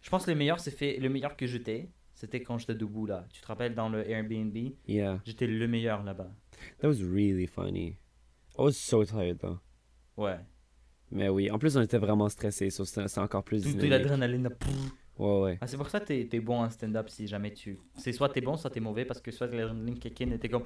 je 0.00 0.08
pense 0.08 0.24
que 0.24 0.30
le 0.30 0.36
meilleur, 0.36 0.60
c'est 0.60 0.70
fait, 0.70 0.96
le 0.98 1.10
meilleur 1.10 1.36
que 1.36 1.46
j'étais, 1.46 1.90
c'était 2.20 2.42
quand 2.42 2.58
j'étais 2.58 2.74
debout 2.74 3.06
là. 3.06 3.24
Tu 3.32 3.40
te 3.40 3.46
rappelles 3.46 3.74
dans 3.74 3.88
le 3.88 4.06
Airbnb? 4.08 4.54
Yeah, 4.86 5.20
J'étais 5.24 5.46
le 5.46 5.66
meilleur 5.66 6.02
là-bas. 6.02 6.30
that 6.80 6.88
was 6.88 7.02
really 7.02 7.46
funny. 7.46 7.96
I 8.58 8.62
was 8.62 8.72
so 8.72 9.04
tired 9.04 9.38
though. 9.38 9.58
Ouais. 10.18 10.36
Mais 11.10 11.30
oui, 11.30 11.50
en 11.50 11.58
plus 11.58 11.76
on 11.78 11.80
était 11.80 11.96
vraiment 11.98 12.28
stressés, 12.28 12.68
so 12.68 12.84
c'est 12.84 13.18
encore 13.18 13.42
plus 13.42 13.62
Tout, 13.62 13.86
l'adrénaline. 13.86 14.50
Ouais, 15.18 15.40
ouais. 15.40 15.58
Ah, 15.62 15.66
c'est 15.66 15.78
pour 15.78 15.88
ça 15.88 15.98
que 16.00 16.04
t'es, 16.06 16.26
t'es 16.30 16.40
bon 16.40 16.60
en 16.60 16.68
stand-up 16.70 17.08
si 17.08 17.26
jamais 17.26 17.52
tu. 17.52 17.78
C'est 17.96 18.12
soit 18.12 18.28
t'es 18.28 18.40
bon, 18.42 18.56
soit 18.58 18.70
t'es 18.70 18.80
mauvais 18.80 19.06
parce 19.06 19.20
que 19.22 19.30
soit 19.30 19.46
l'adrénaline 19.46 19.98
kick 19.98 20.20
in 20.20 20.30
et 20.32 20.38
t'es 20.38 20.48
comme. 20.50 20.64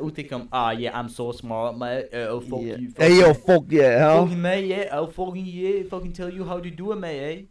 Ou 0.00 0.10
t'es 0.10 0.24
comme, 0.26 0.48
ah 0.52 0.72
yeah, 0.74 0.92
I'm 0.98 1.08
so 1.08 1.32
smart, 1.32 1.76
man. 1.76 2.04
Uh, 2.12 2.28
oh, 2.30 2.40
fuck 2.40 2.62
Yeah. 2.62 2.76
you. 2.78 2.88
Fuck 2.90 3.02
Hey 3.04 3.18
yo, 3.20 3.28
you. 3.28 3.34
fuck 3.34 3.64
yeah, 3.70 3.98
huh? 4.14 4.22
Fucking 4.22 4.40
man, 4.40 4.64
yeah, 4.64 4.88
I'll 4.92 5.08
fucking 5.10 5.44
yeah, 5.46 5.82
fucking 5.90 6.12
tell 6.12 6.30
you 6.32 6.44
how 6.44 6.60
to 6.60 6.70
do 6.70 6.92
it, 6.92 6.96
man, 6.98 7.48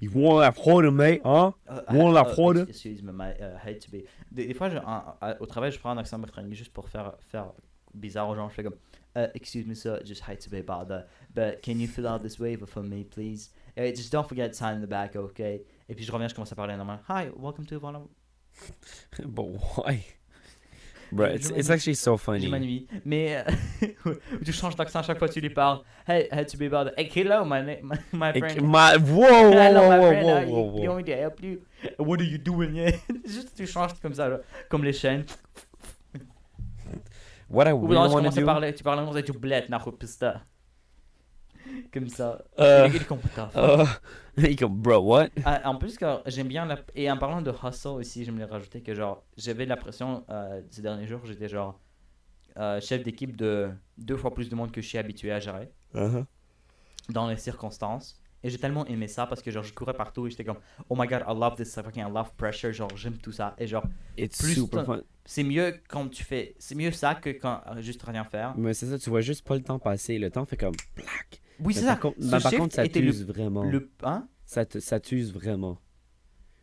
You 0.00 0.10
want 0.12 0.40
that 0.40 0.60
quarter, 0.60 0.90
mate, 0.90 1.20
huh? 1.22 1.52
Uh, 1.68 1.80
One 1.90 2.14
la 2.14 2.24
fraude. 2.24 2.66
Excuse 2.66 3.02
me, 3.02 3.12
I 3.22 3.32
uh, 3.32 3.58
hate 3.58 3.82
to 3.82 3.90
be. 3.90 4.04
Des, 4.32 4.54
fois, 4.54 4.70
au 5.40 5.46
travail, 5.46 5.72
je 5.72 5.78
prends 5.78 5.90
un 5.90 5.98
accent 5.98 6.18
britannique 6.18 6.54
juste 6.54 6.72
pour 6.72 6.88
faire, 6.88 7.12
faire 7.28 7.52
bizarre 7.92 8.30
aux 8.30 8.34
gens. 8.34 8.48
Je 8.48 8.54
fais 8.54 8.62
comme, 8.62 8.78
uh, 9.14 9.26
excuse 9.34 9.66
me, 9.66 9.74
sir, 9.74 10.00
just 10.02 10.22
hate 10.22 10.40
to 10.40 10.48
be 10.48 10.62
that, 10.62 11.06
but 11.34 11.60
can 11.62 11.78
you 11.78 11.86
fill 11.86 12.06
out 12.06 12.22
this 12.22 12.38
waiver 12.38 12.66
for 12.66 12.82
me, 12.82 13.04
please? 13.04 13.50
Just 13.76 14.10
don't 14.10 14.26
forget 14.26 14.52
to 14.52 14.56
sign 14.56 14.76
in 14.76 14.80
the 14.80 14.88
back, 14.88 15.16
okay? 15.16 15.64
Et 15.88 15.94
puis 15.94 16.04
je 16.04 16.12
reviens, 16.12 16.28
je 16.28 16.34
commence 16.34 16.52
à 16.52 16.56
parler 16.56 16.76
normal. 16.76 17.00
Hi, 17.08 17.28
welcome 17.36 17.66
to 17.66 17.76
of... 17.76 18.08
But 19.26 19.44
why? 19.44 20.04
Bro, 21.12 21.26
it's, 21.26 21.50
it's 21.50 21.70
actually 21.70 21.94
so 21.96 22.16
J'ai 22.16 22.22
funny. 22.24 22.48
m'ennuie. 22.48 22.86
Mais 23.04 23.36
euh, 23.36 24.14
tu 24.44 24.52
changes 24.52 24.76
d'accent 24.76 25.00
à 25.00 25.02
chaque 25.02 25.18
fois 25.18 25.28
que 25.28 25.32
tu 25.34 25.40
lui 25.40 25.50
parles. 25.50 25.80
Hey, 26.06 26.28
hey, 26.30 26.46
tu 26.46 26.56
about 26.72 26.90
Hey, 26.96 27.10
hello, 27.14 27.44
my, 27.44 27.62
my, 27.82 27.96
my 28.12 28.32
friend. 28.38 28.60
ma- 28.62 28.96
Whoa, 28.96 29.50
whoa, 29.50 29.50
Hello, 29.50 29.80
whoa, 29.80 29.90
my 29.90 29.98
whoa, 29.98 30.08
friend. 30.08 30.50
whoa, 30.50 30.62
to 31.04 31.12
help 31.16 31.42
you? 31.42 31.58
What 31.98 32.20
are 32.20 32.24
you 32.24 32.38
doing? 32.38 32.74
yeah? 32.76 32.92
Juste 33.26 33.54
tu 33.56 33.66
changes 33.66 33.94
comme 34.00 34.14
ça, 34.14 34.28
là, 34.28 34.38
comme 34.68 34.84
les 34.84 34.92
chaînes. 34.92 35.24
What 37.48 37.66
I 37.66 37.72
really 37.72 37.96
want 38.14 38.22
to 38.22 38.30
do. 38.40 38.46
parler, 38.46 38.72
tu 38.74 38.84
parles 38.84 39.00
anglais, 39.00 39.22
tu 39.24 39.32
na 39.68 39.78
pista. 39.98 40.42
Comme 41.92 42.08
ça. 42.08 42.42
Euh, 42.58 42.88
Il 42.88 42.96
est 42.96 43.04
comme 43.06 43.18
putain. 43.20 43.48
Uh, 43.56 44.40
he 44.46 44.54
go, 44.56 44.68
bro, 44.68 44.98
what? 44.98 45.28
Ah, 45.44 45.60
en 45.68 45.76
plus, 45.76 45.96
que 45.98 46.06
j'aime 46.26 46.48
bien 46.48 46.64
la... 46.66 46.78
Et 46.94 47.10
en 47.10 47.16
parlant 47.18 47.42
de 47.42 47.50
hustle 47.52 47.88
aussi, 47.88 48.24
j'aimerais 48.24 48.44
rajouter 48.46 48.80
que 48.80 48.94
genre, 48.94 49.24
j'avais 49.36 49.66
l'impression 49.66 50.24
euh, 50.30 50.60
ces 50.70 50.82
derniers 50.82 51.06
jours, 51.06 51.20
j'étais 51.24 51.48
genre 51.48 51.78
euh, 52.56 52.80
chef 52.80 53.02
d'équipe 53.02 53.36
de 53.36 53.70
deux 53.98 54.16
fois 54.16 54.32
plus 54.34 54.48
de 54.48 54.54
monde 54.54 54.70
que 54.72 54.80
je 54.80 54.86
suis 54.88 54.98
habitué 54.98 55.32
à 55.32 55.40
gérer 55.40 55.70
Uh-huh. 55.94 56.24
dans 57.08 57.26
les 57.28 57.36
circonstances. 57.36 58.16
Et 58.42 58.48
j'ai 58.48 58.56
tellement 58.58 58.86
aimé 58.86 59.06
ça 59.08 59.26
parce 59.26 59.42
que 59.42 59.50
genre, 59.50 59.62
je 59.64 59.74
courais 59.74 59.92
partout 59.92 60.26
et 60.26 60.30
j'étais 60.30 60.44
comme, 60.44 60.56
oh 60.88 60.94
my 60.96 61.06
god, 61.06 61.22
I 61.28 61.34
love 61.38 61.56
this 61.56 61.74
fucking, 61.74 62.02
I 62.02 62.10
love 62.10 62.30
pressure, 62.38 62.72
genre, 62.72 62.88
j'aime 62.96 63.18
tout 63.18 63.32
ça. 63.32 63.54
Et 63.58 63.66
genre, 63.66 63.84
It's 64.16 64.38
Plus 64.40 64.54
super 64.54 64.86
fun. 64.86 65.00
c'est 65.26 65.42
mieux 65.42 65.78
quand 65.88 66.08
tu 66.08 66.24
fais, 66.24 66.54
c'est 66.58 66.74
mieux 66.74 66.90
ça 66.92 67.16
que 67.16 67.28
quand 67.30 67.60
euh, 67.66 67.82
juste 67.82 68.02
rien 68.02 68.24
faire. 68.24 68.54
Mais 68.56 68.72
c'est 68.72 68.86
ça, 68.86 68.98
tu 68.98 69.10
vois 69.10 69.20
juste 69.20 69.46
pas 69.46 69.56
le 69.56 69.62
temps 69.62 69.78
passer. 69.78 70.16
Le 70.18 70.30
temps 70.30 70.46
fait 70.46 70.56
comme 70.56 70.74
black. 70.96 71.39
Oui, 71.64 71.74
c'est 71.74 71.80
ça. 71.82 71.96
Par 71.96 72.12
Ce 72.18 72.42
par 72.42 72.52
contre, 72.52 72.74
ça 72.74 72.84
le- 72.84 72.88
t'use 72.90 73.24
vraiment. 73.26 73.64
Le, 73.64 73.90
hein? 74.02 74.26
Ça, 74.44 74.64
te, 74.64 74.78
ça 74.80 74.98
t'use 75.00 75.32
vraiment. 75.32 75.78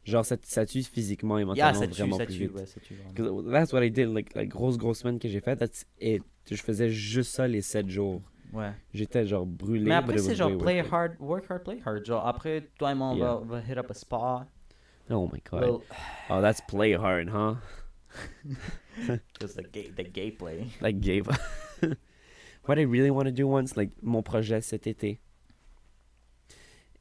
Genre, 0.03 0.25
ça, 0.25 0.37
ça 0.43 0.65
t'use 0.65 0.87
physiquement 0.87 1.37
et 1.37 1.41
Yeah, 1.41 1.47
mentalement 1.47 1.79
ça 1.81 1.87
tue, 1.87 1.93
vraiment 2.01 2.17
ça 2.17 2.25
plus 2.25 2.33
tue, 2.35 2.43
vite. 2.47 2.55
ouais, 2.55 2.65
ça 2.65 2.79
tue. 2.79 2.95
vraiment. 3.13 3.51
That's 3.51 3.73
what 3.73 3.83
I 3.83 3.91
did, 3.91 4.07
like, 4.07 4.33
la 4.35 4.45
grosse, 4.45 4.77
grosse 4.77 4.99
semaine 4.99 5.19
que 5.19 5.27
j'ai 5.27 5.41
faite. 5.41 5.61
it. 5.99 6.23
Je 6.49 6.55
faisais 6.61 6.89
juste 6.89 7.35
ça 7.35 7.45
les 7.47 7.61
7 7.61 7.89
jours. 7.89 8.21
Ouais. 8.53 8.71
J'étais 8.93 9.25
genre 9.27 9.45
brûlé. 9.45 9.83
Mais 9.83 9.95
après, 9.95 10.17
c'est 10.19 10.35
genre 10.35 10.57
play 10.57 10.79
hard, 10.79 11.15
work 11.19 11.45
hard, 11.49 11.63
play 11.63 11.79
hard. 11.85 12.05
Genre, 12.05 12.25
après, 12.25 12.69
toi 12.79 12.91
et 12.93 12.95
moi, 12.95 13.07
on 13.09 13.15
Yeah. 13.17 13.39
va, 13.43 13.59
hit 13.61 13.77
up 13.77 13.91
a 13.91 13.93
spa. 13.93 14.47
Oh 15.09 15.29
my 15.31 15.41
god. 15.51 15.61
Well, 15.61 15.81
Oh, 16.29 16.41
that's 16.41 16.61
play 16.61 16.93
hard, 16.93 17.27
huh? 17.29 17.55
just 19.39 19.57
the 19.57 19.63
gay, 19.71 19.91
the 19.95 20.03
gay 20.03 20.31
play. 20.31 20.67
Like 20.81 20.99
Gabe. 21.01 21.27
What 22.67 22.77
I 22.77 22.83
really 22.85 23.09
want 23.11 23.25
to 23.25 23.31
do 23.31 23.47
once, 23.47 23.75
like 23.75 23.91
mon 24.01 24.21
projet 24.21 24.61
cet 24.61 24.87
été, 24.87 25.19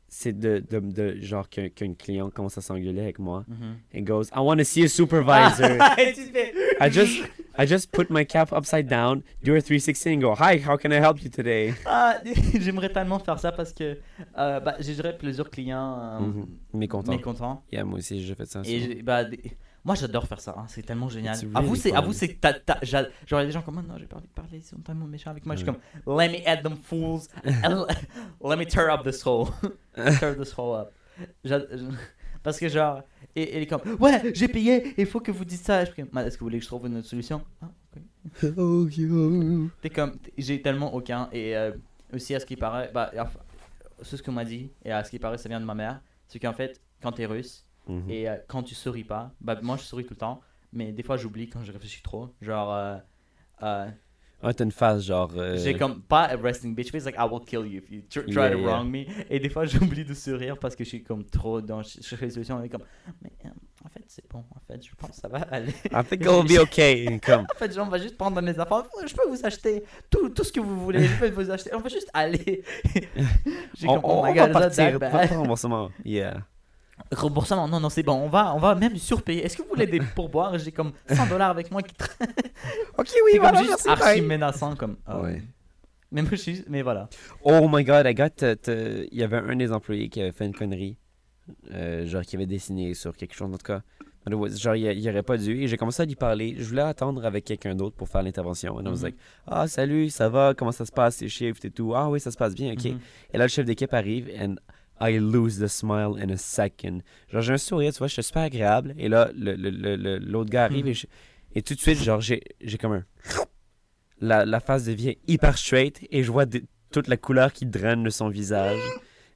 c'est 0.08 0.32
de, 0.38 0.60
de, 0.70 0.78
de 0.80 1.20
genre 1.20 1.48
qu'un 1.48 1.68
qu'un 1.68 1.94
client 1.94 2.30
commence 2.30 2.56
à 2.56 2.60
s'engueuler 2.60 3.00
avec 3.02 3.18
moi 3.18 3.44
Mhm. 3.48 3.76
and 3.94 4.02
goes, 4.04 4.28
I 4.34 4.38
want 4.38 4.58
to 4.58 4.64
see 4.64 4.84
a 4.84 4.88
supervisor. 4.88 5.78
I 6.80 6.88
just 6.90 7.18
I 7.58 7.66
just 7.66 7.90
put 7.90 8.10
my 8.10 8.24
cap 8.24 8.52
upside 8.52 8.86
down, 8.86 9.22
do 9.42 9.54
a 9.56 9.60
360 9.60 10.14
and 10.14 10.20
go, 10.20 10.34
Hi, 10.38 10.58
how 10.58 10.76
can 10.76 10.92
I 10.92 11.00
help 11.00 11.22
you 11.22 11.30
today? 11.30 11.74
Ah, 11.86 12.18
j'aimerais 12.60 12.90
tellement 12.92 13.18
faire 13.18 13.38
ça 13.40 13.50
parce 13.50 13.72
que 13.72 13.98
euh, 14.38 14.60
bah, 14.60 14.76
j'ai 14.78 14.94
plusieurs 15.18 15.50
clients 15.50 15.98
euh, 15.98 16.20
Mhm. 16.20 16.46
Mécontent. 16.74 17.12
mécontents. 17.12 17.64
Yeah, 17.72 17.84
moi 17.84 17.98
aussi, 17.98 18.22
j'ai 18.22 18.34
fait 18.34 18.46
ça. 18.46 18.60
Et 18.66 19.02
bah, 19.02 19.24
moi 19.86 19.94
j'adore 19.94 20.26
faire 20.26 20.40
ça, 20.40 20.54
hein, 20.58 20.64
c'est 20.68 20.82
tellement 20.82 21.08
génial. 21.08 21.36
À 21.54 21.60
vous, 21.60 21.76
c'est, 21.76 21.94
à 21.94 22.00
vous, 22.00 22.12
c'est, 22.12 22.38
genre 22.82 23.06
il 23.30 23.34
y 23.34 23.34
a 23.36 23.46
des 23.46 23.52
gens 23.52 23.62
comme, 23.62 23.78
Ah, 23.78 23.82
non, 23.86 23.94
j'ai 23.98 24.06
pas 24.06 24.16
envie 24.16 24.26
de 24.26 24.32
parler, 24.32 24.58
ils 24.58 24.64
sont 24.64 24.78
tellement 24.78 25.06
méchants 25.06 25.30
avec 25.30 25.46
moi. 25.46 25.54
Je 25.54 25.62
suis 25.62 25.66
comme, 25.66 25.78
let 26.06 26.28
me 26.28 26.46
add 26.46 26.62
them 26.64 26.76
fools, 26.76 27.28
and 27.64 27.86
let 28.44 28.56
me 28.56 28.66
tear 28.66 28.90
up 28.90 29.04
this 29.04 29.24
hole, 29.24 29.48
tear 30.18 30.36
this 30.36 30.52
hole 30.52 30.74
up. 30.74 30.92
Parce 32.42 32.58
que 32.58 32.68
genre, 32.68 33.02
et, 33.36 33.56
il 33.56 33.62
est 33.62 33.66
comme, 33.66 33.82
ouais, 34.00 34.32
j'ai 34.34 34.48
payé, 34.48 34.94
il 34.98 35.06
faut 35.06 35.20
que 35.20 35.30
vous 35.30 35.44
dites 35.44 35.64
ça. 35.64 35.84
Je 35.84 35.92
suis 35.92 36.02
comme, 36.02 36.18
est-ce 36.18 36.36
que 36.36 36.40
vous 36.40 36.46
voulez 36.46 36.58
que 36.58 36.64
je 36.64 36.68
trouve 36.68 36.86
une 36.86 36.96
autre 36.96 37.08
solution? 37.08 37.42
Ah. 37.62 37.68
Oh, 38.56 38.88
yo. 38.96 39.68
T'es 39.80 39.90
comme, 39.90 40.18
j'ai 40.36 40.60
tellement 40.60 40.94
aucun. 40.94 41.28
Et 41.32 41.56
euh, 41.56 41.72
aussi, 42.12 42.34
à 42.34 42.40
ce 42.40 42.46
qui 42.46 42.56
paraît, 42.56 42.90
bah, 42.92 43.12
enfin, 43.18 43.38
c'est 44.02 44.16
ce 44.16 44.22
qu'on 44.22 44.32
m'a 44.32 44.44
dit, 44.44 44.70
et 44.84 44.90
à 44.90 45.04
ce 45.04 45.10
qui 45.10 45.18
paraît, 45.18 45.38
ça 45.38 45.48
vient 45.48 45.60
de 45.60 45.64
ma 45.64 45.74
mère. 45.74 46.00
C'est 46.26 46.40
qu'en 46.40 46.52
fait, 46.52 46.80
quand 47.00 47.12
t'es 47.12 47.26
russe, 47.26 47.64
Mhm. 47.88 48.10
et 48.10 48.28
euh, 48.28 48.36
quand 48.48 48.62
tu 48.62 48.74
souris 48.74 49.04
pas, 49.04 49.32
bah, 49.40 49.56
moi 49.62 49.76
je 49.76 49.82
souris 49.82 50.04
tout 50.04 50.14
le 50.14 50.18
temps, 50.18 50.40
mais 50.72 50.92
des 50.92 51.02
fois 51.02 51.16
j'oublie 51.16 51.48
quand 51.48 51.62
je 51.64 51.72
réfléchis 51.72 52.02
trop. 52.02 52.34
Genre, 52.42 52.72
euh, 52.74 52.96
euh, 53.62 53.86
Ah, 54.42 54.52
t'as 54.52 54.64
une 54.64 54.70
phase 54.72 55.04
genre. 55.06 55.32
euh, 55.36 55.56
j'ai 55.56 55.74
comme 55.78 56.02
pas 56.02 56.24
a 56.24 56.36
resting 56.36 56.74
bitch 56.74 56.90
face, 56.90 57.04
like 57.06 57.16
I 57.18 57.24
will 57.30 57.40
kill 57.44 57.64
you 57.66 57.78
if 57.78 57.90
you 57.90 58.02
tr- 58.10 58.24
try 58.26 58.34
Yeah, 58.34 58.50
to 58.50 58.58
yeah. 58.58 58.66
wrong 58.66 58.90
me. 58.90 59.04
Et 59.30 59.38
des 59.40 59.48
fois 59.48 59.64
j'oublie 59.66 60.04
de 60.04 60.12
sourire 60.14 60.58
parce 60.58 60.76
que 60.76 60.84
je 60.84 60.88
suis 60.90 61.02
comme 61.02 61.24
trop 61.24 61.60
dans. 61.62 61.80
Je 61.82 62.16
fais 62.16 62.26
des 62.26 62.32
solutions, 62.32 62.62
et 62.62 62.68
comme, 62.68 62.82
mais 63.22 63.32
euh, 63.46 63.48
en 63.84 63.88
fait 63.88 64.04
c'est 64.08 64.28
bon, 64.30 64.44
en 64.54 64.60
fait 64.66 64.84
je 64.84 64.94
pense 64.94 65.10
que 65.10 65.16
ça 65.16 65.28
va 65.28 65.38
aller. 65.50 65.72
I 65.90 66.04
think 66.04 66.20
it'll 66.22 66.44
be 66.44 66.58
okay. 66.60 67.18
Comme, 67.24 67.46
En 67.54 67.58
fait, 67.58 67.72
genre, 67.72 67.86
on 67.86 67.90
va 67.90 67.98
juste 67.98 68.16
prendre 68.18 68.40
mes 68.42 68.58
affaires. 68.58 68.82
Je 69.06 69.14
peux 69.14 69.28
vous 69.28 69.46
acheter 69.46 69.84
tout, 70.10 70.28
tout 70.30 70.44
ce 70.44 70.52
que 70.52 70.60
vous 70.60 70.78
voulez. 70.80 71.04
Je 71.04 71.18
peux 71.18 71.30
vous 71.30 71.50
acheter. 71.50 71.70
On 71.74 71.78
va 71.80 71.88
juste 71.88 72.10
aller. 72.12 72.62
J'ai 73.74 73.88
on, 73.88 73.94
comme, 74.00 74.04
on, 74.04 74.20
oh 74.20 74.24
my 74.24 74.30
on 74.30 74.34
god, 74.34 74.50
va 74.52 74.60
partir. 74.60 74.98
Pas 74.98 75.26
de 75.26 75.34
remboursement. 75.34 75.90
Yeah. 76.04 76.42
Remboursement, 77.12 77.68
non, 77.68 77.78
non, 77.80 77.88
c'est 77.88 78.02
bon. 78.02 78.14
On 78.14 78.28
va, 78.28 78.54
on 78.54 78.58
va 78.58 78.74
même 78.74 78.96
surpayer. 78.96 79.44
Est-ce 79.44 79.56
que 79.56 79.62
vous 79.62 79.68
voulez 79.68 79.86
des 79.86 80.00
pourboires? 80.00 80.58
J'ai 80.58 80.72
comme 80.72 80.92
100 81.08 81.26
dollars 81.28 81.50
avec 81.50 81.70
moi 81.70 81.82
qui 81.82 81.94
tra- 81.94 82.10
Ok, 82.98 83.08
C'est 83.08 83.38
comme 83.38 83.56
juste 83.58 83.86
archi 83.88 84.20
menaçant. 84.22 84.74
Comme, 84.74 84.96
ah, 85.06 85.20
Ouais. 85.20 85.42
Mais 86.12 86.22
moi, 86.22 86.30
je 86.32 86.36
suis. 86.36 86.64
Mais 86.68 86.82
voilà. 86.82 87.08
Oh 87.42 87.68
my 87.70 87.84
god, 87.84 88.06
I 88.06 88.14
got. 88.14 88.30
to- 88.36 88.54
to- 88.56 88.72
Il 89.10 89.18
y 89.18 89.22
avait 89.22 89.36
un 89.38 89.56
des 89.56 89.72
employés 89.72 90.08
qui 90.08 90.20
avait 90.20 90.32
fait 90.32 90.46
une 90.46 90.54
connerie. 90.54 90.96
euh, 91.72 92.06
genre, 92.06 92.22
qui 92.22 92.34
avait 92.34 92.46
dessiné 92.46 92.92
sur 92.94 93.16
quelque 93.16 93.34
chose, 93.34 93.52
en 93.52 93.56
tout 93.56 93.64
cas. 93.66 93.82
Genre, 94.28 94.74
il, 94.74 94.84
il 94.98 95.08
aurait 95.08 95.22
pas 95.22 95.36
dû. 95.36 95.62
Et 95.62 95.68
j'ai 95.68 95.76
commencé 95.76 96.02
à 96.02 96.04
lui 96.06 96.16
parler. 96.16 96.56
Je 96.58 96.64
voulais 96.64 96.82
attendre 96.82 97.24
avec 97.24 97.44
quelqu'un 97.44 97.76
d'autre 97.76 97.94
pour 97.94 98.08
faire 98.08 98.22
l'intervention. 98.24 98.74
And 98.76 98.82
I 98.84 98.88
was 98.88 98.96
Mhm. 98.96 99.02
like, 99.04 99.16
ah, 99.46 99.68
salut, 99.68 100.10
ça 100.10 100.28
va, 100.28 100.54
comment 100.56 100.72
ça 100.72 100.84
se 100.84 100.90
passe, 100.90 101.18
tes 101.18 101.28
shift 101.28 101.64
et 101.64 101.70
tout. 101.70 101.94
Ah 101.94 102.08
oui, 102.10 102.18
ça 102.18 102.32
se 102.32 102.36
passe 102.36 102.54
bien, 102.56 102.72
ok. 102.72 102.84
Mhm. 102.84 102.98
Et 103.32 103.38
là, 103.38 103.44
le 103.44 103.48
chef 103.48 103.64
d'équipe 103.64 103.94
arrive, 103.94 104.28
and 104.40 104.56
I 105.00 105.18
lose 105.18 105.58
the 105.58 105.66
smile 105.68 106.16
in 106.18 106.30
a 106.30 106.36
second. 106.36 107.00
Genre, 107.30 107.42
j'ai 107.42 107.52
un 107.52 107.58
sourire, 107.58 107.92
tu 107.92 107.98
vois, 107.98 108.06
je 108.06 108.14
suis 108.14 108.22
super 108.22 108.42
agréable. 108.44 108.94
Et 108.98 109.08
là, 109.08 109.30
le- 109.36 109.54
le- 109.54 109.70
le- 109.70 109.96
le- 109.96 110.18
l'autre 110.18 110.50
gars 110.50 110.64
arrive, 110.64 110.84
Mhm. 110.86 110.90
et, 110.90 110.94
je- 110.94 111.06
et 111.54 111.62
tout 111.62 111.74
de 111.74 111.80
suite, 111.80 112.02
genre, 112.02 112.20
j'ai 112.20 112.42
j'ai 112.60 112.78
comme 112.78 112.92
un. 112.92 113.04
La, 114.20 114.46
la 114.46 114.60
face 114.60 114.84
devient 114.84 115.16
hyper 115.26 115.58
straight, 115.58 116.06
et 116.10 116.22
je 116.22 116.32
vois 116.32 116.46
de- 116.46 116.62
toute 116.90 117.08
la 117.08 117.16
couleur 117.18 117.52
qui 117.52 117.66
draine 117.66 118.02
de 118.04 118.10
son 118.10 118.28
visage. 118.30 118.78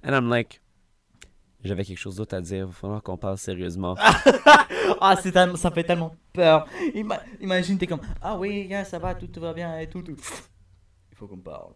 And 0.03 0.15
I'm 0.15 0.31
like, 0.31 0.63
j'avais 1.63 1.85
quelque 1.85 1.99
chose 1.99 2.17
d'autre 2.17 2.35
à 2.35 2.41
dire, 2.41 2.59
il 2.59 2.65
va 2.65 2.73
falloir 2.73 3.03
qu'on 3.03 3.19
parle 3.19 3.37
sérieusement. 3.37 3.95
ah, 5.01 5.17
c'est 5.23 5.35
ça 5.57 5.71
fait 5.71 5.85
tellement 5.85 6.15
peur. 6.33 6.67
Ima- 6.95 7.21
imagine, 7.41 7.77
t'es 7.77 7.87
comme 7.87 8.01
Ah 8.23 8.39
oui, 8.39 8.71
ça 8.87 8.99
va, 8.99 9.15
tout, 9.15 9.27
tout 9.27 9.41
va 9.41 9.53
bien 9.53 9.79
et 9.79 9.87
tout, 9.89 10.01
tout. 10.03 10.17
Il 11.13 11.17
faut 11.19 11.27
qu'on 11.27 11.37
parle. 11.37 11.73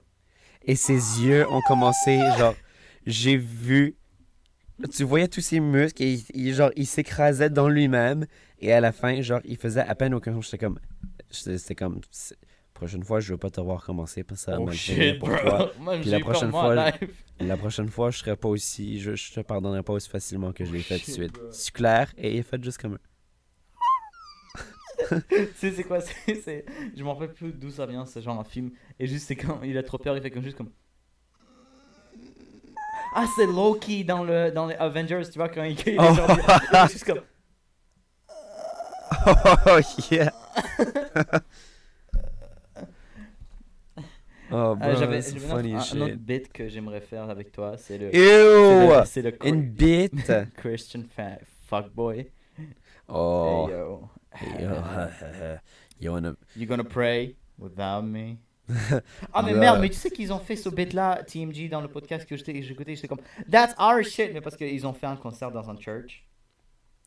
Et 0.62 0.74
ses 0.76 0.94
yeux 1.22 1.46
ont 1.50 1.60
commencé, 1.68 2.18
genre, 2.38 2.54
j'ai 3.06 3.36
vu. 3.36 3.96
Tu 4.92 5.04
voyais 5.04 5.28
tous 5.28 5.40
ses 5.40 5.60
muscles 5.60 6.02
et 6.02 6.12
il, 6.14 6.24
il- 6.34 6.54
genre, 6.54 6.70
il 6.76 6.86
s'écrasait 6.86 7.50
dans 7.50 7.68
lui-même. 7.68 8.26
Et 8.60 8.72
à 8.72 8.80
la 8.80 8.92
fin, 8.92 9.20
genre, 9.22 9.40
il 9.44 9.56
faisait 9.56 9.80
à 9.82 9.94
peine 9.94 10.14
aucun 10.14 10.40
J'étais 10.40 10.58
comme. 10.58 10.78
C'était 11.30 11.74
comme. 11.74 12.00
c'est- 12.10 12.36
Prochaine 12.72 13.04
fois, 13.04 13.20
je 13.20 13.32
veux 13.32 13.38
pas 13.38 13.50
te 13.50 13.60
voir 13.60 13.84
commencer 13.84 14.24
parce 14.24 14.40
que 14.44 14.50
ça 14.50 14.60
Oh 14.60 14.68
shit, 14.72 15.20
pour 15.20 15.28
bro. 15.28 15.38
toi. 15.38 15.72
Puis 16.00 16.10
la 16.10 16.18
prochaine 16.18 16.50
fois. 16.50 16.90
La 17.38 17.56
prochaine 17.56 17.88
fois, 17.88 18.10
je 18.10 18.18
serai 18.18 18.34
pas 18.36 18.48
aussi. 18.48 18.98
Je, 19.00 19.14
je 19.14 19.32
te 19.32 19.40
pardonnerai 19.40 19.84
pas 19.84 19.92
aussi 19.92 20.08
facilement 20.08 20.52
que 20.52 20.64
je 20.64 20.72
l'ai 20.72 20.80
fait 20.80 20.98
tout 20.98 21.06
de 21.06 21.12
suite. 21.12 21.38
C'est 21.52 21.72
clair 21.72 22.12
et 22.18 22.32
il 22.32 22.38
est 22.38 22.42
fait 22.42 22.62
juste 22.62 22.78
comme. 22.78 22.98
Sais, 25.54 25.70
c'est 25.72 25.84
quoi 25.84 26.00
c'est, 26.00 26.34
c'est- 26.42 26.64
Je 26.96 27.04
m'en 27.04 27.14
rappelle 27.14 27.32
plus 27.34 27.52
d'où 27.52 27.70
ça 27.70 27.86
vient, 27.86 28.06
ce 28.06 28.20
genre 28.20 28.38
un 28.40 28.44
film. 28.44 28.70
Et 28.98 29.06
juste, 29.06 29.26
c'est 29.28 29.36
quand 29.36 29.62
il 29.62 29.76
a 29.78 29.82
trop 29.82 29.98
peur, 29.98 30.16
il 30.16 30.22
fait 30.22 30.30
comme 30.30 30.42
juste 30.42 30.56
comme. 30.56 30.70
Ah, 33.14 33.26
c'est 33.36 33.46
Loki 33.46 34.04
dans, 34.04 34.24
le, 34.24 34.50
dans 34.50 34.66
les 34.66 34.74
Avengers, 34.74 35.22
tu 35.30 35.38
vois, 35.38 35.48
quand 35.48 35.62
il, 35.64 35.78
il 35.78 35.88
est 35.88 35.96
Oh. 35.98 36.14
genre. 36.14 36.28
il 36.30 36.76
est 36.76 36.88
juste 36.92 37.04
comme. 37.04 37.20
Oh 39.26 39.78
yeah! 40.10 40.30
oh, 44.50 44.74
bro, 44.76 44.78
Ah, 44.80 44.94
j'avais 44.96 45.22
c'est 45.22 45.38
funny 45.38 45.74
un, 45.74 45.78
as 45.78 45.94
un 45.94 46.00
autre 46.00 46.10
shit. 46.12 46.20
bit 46.24 46.52
que 46.52 46.68
j'aimerais 46.68 47.00
faire 47.00 47.28
avec 47.30 47.52
toi, 47.52 47.76
c'est 47.76 47.98
le. 47.98 48.14
Ew! 48.14 49.02
C'est 49.06 49.22
le, 49.22 49.36
Une 49.46 49.62
bite! 49.62 50.32
Christian 50.56 51.02
fuckboy. 51.68 52.30
Oh. 53.08 53.68
Hey 53.68 53.72
yo. 53.72 54.10
Yo, 54.60 55.58
you 56.00 56.10
wanna... 56.12 56.34
You 56.56 56.66
gonna 56.66 56.84
pray 56.84 57.36
without 57.58 58.02
me? 58.02 58.38
Ah 59.32 59.42
mais 59.42 59.54
merde, 59.54 59.80
mais 59.80 59.88
tu 59.88 59.96
sais 59.96 60.10
qu'ils 60.10 60.32
ont 60.32 60.38
fait 60.38 60.56
ce 60.56 60.68
bit 60.68 60.92
là, 60.92 61.22
TMG, 61.22 61.68
dans 61.68 61.80
le 61.80 61.88
podcast 61.88 62.26
que 62.26 62.36
j'écoutais, 62.36 62.94
j'étais 62.94 63.08
comme 63.08 63.20
That's 63.50 63.74
our 63.78 64.02
shit! 64.02 64.30
Mais 64.32 64.40
parce 64.40 64.56
qu'ils 64.56 64.86
ont 64.86 64.92
fait 64.92 65.06
un 65.06 65.16
concert 65.16 65.50
dans 65.50 65.68
un 65.70 65.78
church. 65.78 66.24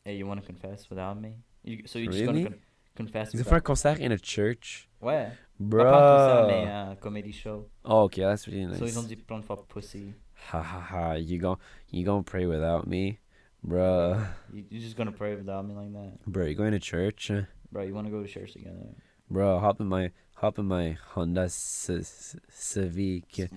Hey, 0.04 0.18
you 0.18 0.26
wanna 0.26 0.42
confess 0.42 0.88
without 0.90 1.16
me? 1.20 1.32
You- 1.64 1.86
so 1.86 1.98
just 1.98 2.12
Really? 2.18 2.44
gonna 2.44 2.50
con- 2.50 2.58
confess 2.96 3.30
Ils 3.34 3.40
ont 3.40 3.44
fait 3.44 3.54
un 3.56 3.60
concert 3.60 3.96
in 4.00 4.10
a 4.12 4.16
church? 4.22 4.88
Ouais. 5.00 5.28
Bro! 5.58 5.82
Pas 5.82 5.96
un 5.96 6.46
concert, 6.46 6.46
mais 6.46 6.70
un 6.70 6.96
comedy 6.96 7.32
show. 7.32 7.68
Oh, 7.84 8.02
okay, 8.04 8.22
that's 8.22 8.46
really 8.46 8.66
nice. 8.66 8.78
So 8.78 8.86
ils 8.86 8.98
ont 8.98 9.02
dit 9.02 9.16
plein 9.16 9.38
de 9.38 9.44
fois 9.44 9.66
pussy. 9.66 10.14
Ha 10.52 10.62
ha 10.62 10.86
ha, 10.90 11.18
you 11.18 11.38
gon' 11.40 11.56
you 11.92 12.04
gonna 12.04 12.22
pray 12.22 12.46
without 12.46 12.86
me? 12.86 13.18
Bruh. 13.66 14.16
You, 14.52 14.64
you're 14.70 14.80
just 14.80 14.96
gonna 14.96 15.10
pray 15.12 15.34
without 15.34 15.66
me 15.66 15.74
like 15.74 15.92
that? 15.92 16.24
Bro, 16.26 16.44
you 16.46 16.54
going 16.54 16.70
to 16.70 16.78
church? 16.78 17.32
Bro, 17.72 17.82
you 17.82 17.92
wanna 17.94 18.10
go 18.10 18.22
to 18.22 18.28
church 18.28 18.52
together? 18.52 18.94
Bro, 19.30 19.58
hop 19.58 19.80
in 19.80 19.88
my 19.88 20.10
hop 20.40 20.58
in 20.58 20.66
my 20.66 20.96
Honda 21.10 21.48
Civic. 21.48 22.30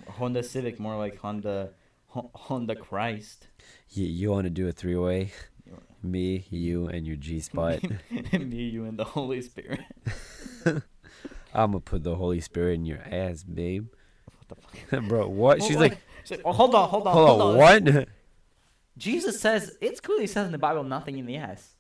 Honda 0.10 0.44
Civic, 0.44 0.80
more 0.80 0.98
like 0.98 1.18
Honda 1.20 1.72
Hon- 2.10 2.30
Honda 2.34 2.76
Christ. 2.76 3.48
You, 3.90 4.06
you 4.06 4.32
want 4.32 4.46
to 4.46 4.50
do 4.50 4.68
a 4.68 4.72
three 4.72 4.96
way? 4.96 5.32
Me, 6.04 6.46
you, 6.50 6.88
and 6.88 7.06
your 7.06 7.16
G 7.16 7.40
spot. 7.40 7.80
Me, 8.34 8.64
you, 8.64 8.86
and 8.86 8.98
the 8.98 9.04
Holy 9.04 9.42
Spirit. 9.42 9.82
I'm 10.66 11.72
gonna 11.72 11.80
put 11.80 12.04
the 12.04 12.16
Holy 12.16 12.42
Spirit 12.42 12.74
in 12.76 12.86
your 12.86 13.00
ass, 13.00 13.44
babe. 13.44 13.88
What 14.26 14.48
the 14.50 14.56
fuck? 14.90 15.08
Bro, 15.08 15.28
what? 15.30 15.62
She's 15.62 15.78
like, 15.78 16.00
She's 16.24 16.40
like, 16.44 16.56
hold 16.56 16.74
on, 16.74 16.90
hold 16.90 17.08
on, 17.08 17.14
hold 17.14 17.42
on, 17.42 17.58
what? 17.58 18.08
Jesus 18.98 19.40
says 19.40 19.78
it's 19.82 20.00
clearly 20.00 20.28
says 20.28 20.48
in 20.48 20.52
the 20.52 20.58
Bible 20.58 20.84
nothing 20.84 21.18
in 21.18 21.26
the 21.26 21.38
ass. 21.38 21.76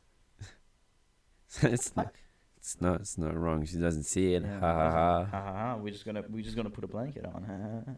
it's 1.61 1.95
not, 1.95 2.13
it's 2.61 2.79
not, 2.79 2.99
it's 3.01 3.17
not 3.17 3.35
wrong. 3.35 3.65
She 3.65 3.77
doesn't 3.77 4.03
see 4.03 4.35
it. 4.35 4.43
Yeah, 4.43 4.59
ha 4.59 4.73
ha 4.73 4.91
ha. 4.91 5.25
Ha 5.31 5.41
ha 5.41 5.53
ha. 5.53 5.77
We're 5.81 5.91
just 5.91 6.05
gonna 6.05 6.23
we're 6.29 6.43
just 6.43 6.55
gonna 6.55 6.69
put 6.69 6.83
a 6.83 6.87
blanket 6.87 7.25
on. 7.25 7.43
Ha, 7.43 7.53
ha, 7.63 7.69
ha. 7.87 7.93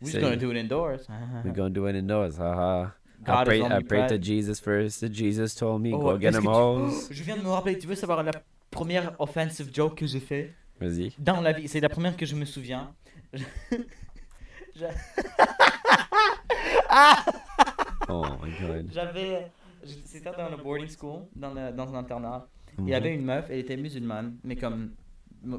We're 0.00 0.06
Say- 0.10 0.12
just 0.20 0.24
gonna 0.24 0.36
do 0.36 0.50
it 0.52 0.56
indoors. 0.56 1.06
Ha, 1.08 1.14
ha, 1.14 1.42
We're 1.44 1.52
gonna 1.52 1.70
do 1.74 1.86
it 1.86 1.96
indoors. 1.96 2.36
Ha 2.38 2.54
ha. 2.54 2.92
I 3.20 3.24
God 3.26 4.08
to. 4.08 4.18
Jesus 4.18 4.60
first. 4.60 5.04
Jesus 5.10 5.54
told 5.54 5.80
me, 5.82 5.92
Oh, 5.94 5.98
go 5.98 6.18
get 6.18 6.34
est-ce 6.34 6.38
him 6.38 6.44
tu-. 6.44 7.14
Je 7.18 7.22
viens 7.24 7.36
de 7.36 7.42
me 7.42 7.48
rappeler, 7.48 7.78
tu 7.78 7.86
veux 7.86 7.94
savoir 7.94 8.22
la 8.22 8.32
première 8.70 9.12
offensive 9.18 9.70
joke 9.72 9.96
que 9.98 10.06
j'ai 10.06 10.20
fait? 10.20 10.52
Vas-y. 10.80 11.12
dans 11.18 11.40
la 11.40 11.52
vie 11.52 11.66
C'est 11.68 11.80
la 11.80 11.88
première 11.88 12.16
que 12.16 12.26
je 12.26 12.34
me 12.34 12.44
souviens. 12.44 12.92
Je- 13.32 13.42
je- 14.76 14.84
Oh 18.08 18.24
my 18.42 18.50
god. 18.60 18.90
J'avais. 18.92 19.50
C'était 20.04 20.30
dans 20.36 20.48
le 20.50 20.56
boarding 20.56 20.88
school, 20.88 21.22
dans, 21.34 21.52
le- 21.52 21.72
dans 21.72 21.94
un 21.94 21.98
internat. 21.98 22.46
Il 22.78 22.84
y 22.84 22.88
Mhm. 22.88 22.92
avait 22.94 23.14
une 23.14 23.24
meuf, 23.24 23.46
elle 23.50 23.58
était 23.60 23.76
musulmane, 23.76 24.38
mais 24.42 24.56
comme. 24.56 24.94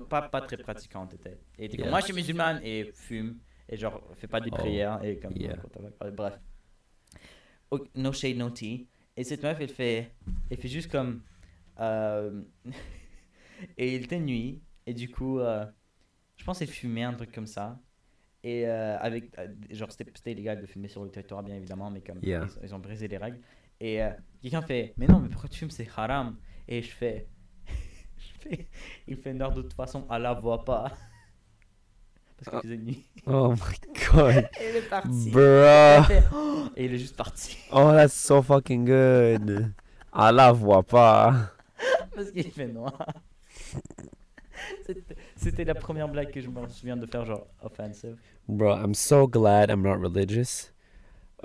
Pas, 0.10 0.24
pas 0.24 0.42
très 0.42 0.58
pratiquante, 0.58 1.14
était. 1.14 1.38
Elle 1.58 1.66
était 1.66 1.78
comme, 1.78 1.90
moi 1.90 2.00
je 2.00 2.06
suis 2.06 2.14
musulmane 2.14 2.60
et 2.64 2.92
fume, 2.94 3.38
et 3.70 3.78
genre, 3.78 4.02
fait 4.16 4.28
pas 4.28 4.40
des 4.42 4.50
Oh, 4.52 4.56
prières, 4.56 5.04
et 5.04 5.18
comme. 5.20 5.34
yeah. 5.36 5.56
Bref. 6.16 6.40
No 7.96 8.12
shade, 8.14 8.38
no 8.38 8.50
tea. 8.50 8.88
Et 9.18 9.24
cette 9.24 9.44
meuf, 9.44 9.58
elle 9.60 9.70
fait. 9.70 10.12
Elle 10.50 10.58
fait 10.58 10.68
juste 10.68 10.92
comme. 10.92 11.22
euh, 11.80 12.42
et 13.78 13.96
il 13.96 14.04
était 14.04 14.20
nuit, 14.20 14.62
et 14.86 14.94
du 14.94 15.10
coup, 15.10 15.40
euh, 15.40 15.66
je 16.38 16.44
pense 16.44 16.60
qu'elle 16.60 16.68
fumait, 16.68 17.04
un 17.04 17.14
truc 17.14 17.32
comme 17.32 17.48
ça. 17.48 17.80
Et 18.44 18.68
euh, 18.68 18.98
avec. 19.00 19.38
euh, 19.40 19.48
genre, 19.72 19.92
c'était 19.92 20.12
c'était 20.16 20.32
illégal 20.34 20.62
de 20.62 20.66
fumer 20.66 20.88
sur 20.88 21.04
le 21.04 21.10
territoire, 21.12 21.44
bien 21.44 21.56
évidemment, 21.56 21.90
mais 21.92 22.02
comme. 22.02 22.20
Yeah. 22.24 22.48
Ils, 22.62 22.66
ils 22.68 22.76
ont 22.76 22.80
brisé 22.80 23.08
les 23.08 23.18
règles. 23.18 23.40
Et 23.80 24.02
euh, 24.02 24.10
quelqu'un 24.42 24.62
fait 24.62 24.94
Mais 24.98 25.08
non, 25.08 25.20
mais 25.20 25.30
pourquoi 25.30 25.50
tu 25.50 25.60
fumes? 25.60 25.70
C'est 25.72 25.88
haram. 25.96 26.38
Et 26.68 26.82
je 26.82 26.92
fais. 26.92 27.28
je 28.18 28.50
fais 28.50 28.68
il 29.08 29.18
fait 29.18 29.34
non, 29.34 29.50
de 29.52 29.62
toute 29.62 29.74
façon, 29.74 30.06
Allah 30.10 30.34
voit 30.34 30.64
pas. 30.64 30.92
Parce 32.38 32.50
qu'il 32.50 32.58
Ah. 32.58 32.62
faisait 32.62 32.78
nuit. 32.78 33.06
Oh 33.28 33.54
my 33.54 33.94
god. 34.14 34.50
Et 34.60 34.70
il 34.70 34.76
est 34.76 34.90
parti. 34.90 35.32
Fait, 35.32 36.24
Oh 36.34 36.66
Et 36.76 36.86
il 36.86 36.94
est 36.94 36.98
juste 36.98 37.16
parti. 37.16 37.58
Oh, 37.72 37.92
that's 37.92 38.14
so 38.14 38.42
fucking 38.42 38.86
good. 38.86 39.72
Allah 40.12 40.52
voit 40.52 40.84
pas. 40.84 41.52
Parce 42.14 42.32
qu'il 42.32 42.52
fait 42.52 42.68
noir. 42.68 42.94
C'était- 44.86 45.16
C'était 45.36 45.64
la 45.66 45.76
première 45.76 46.08
blague 46.08 46.32
que 46.32 46.40
je 46.42 46.50
me 46.50 46.68
souviens 46.70 46.98
de 46.98 47.06
faire, 47.06 47.26
genre 47.26 47.48
offensive. 47.62 48.16
Bro, 48.48 48.76
I'm 48.78 48.94
so 48.94 49.28
glad 49.28 49.70
I'm 49.70 49.82
not 49.82 49.98
religious. 50.02 50.72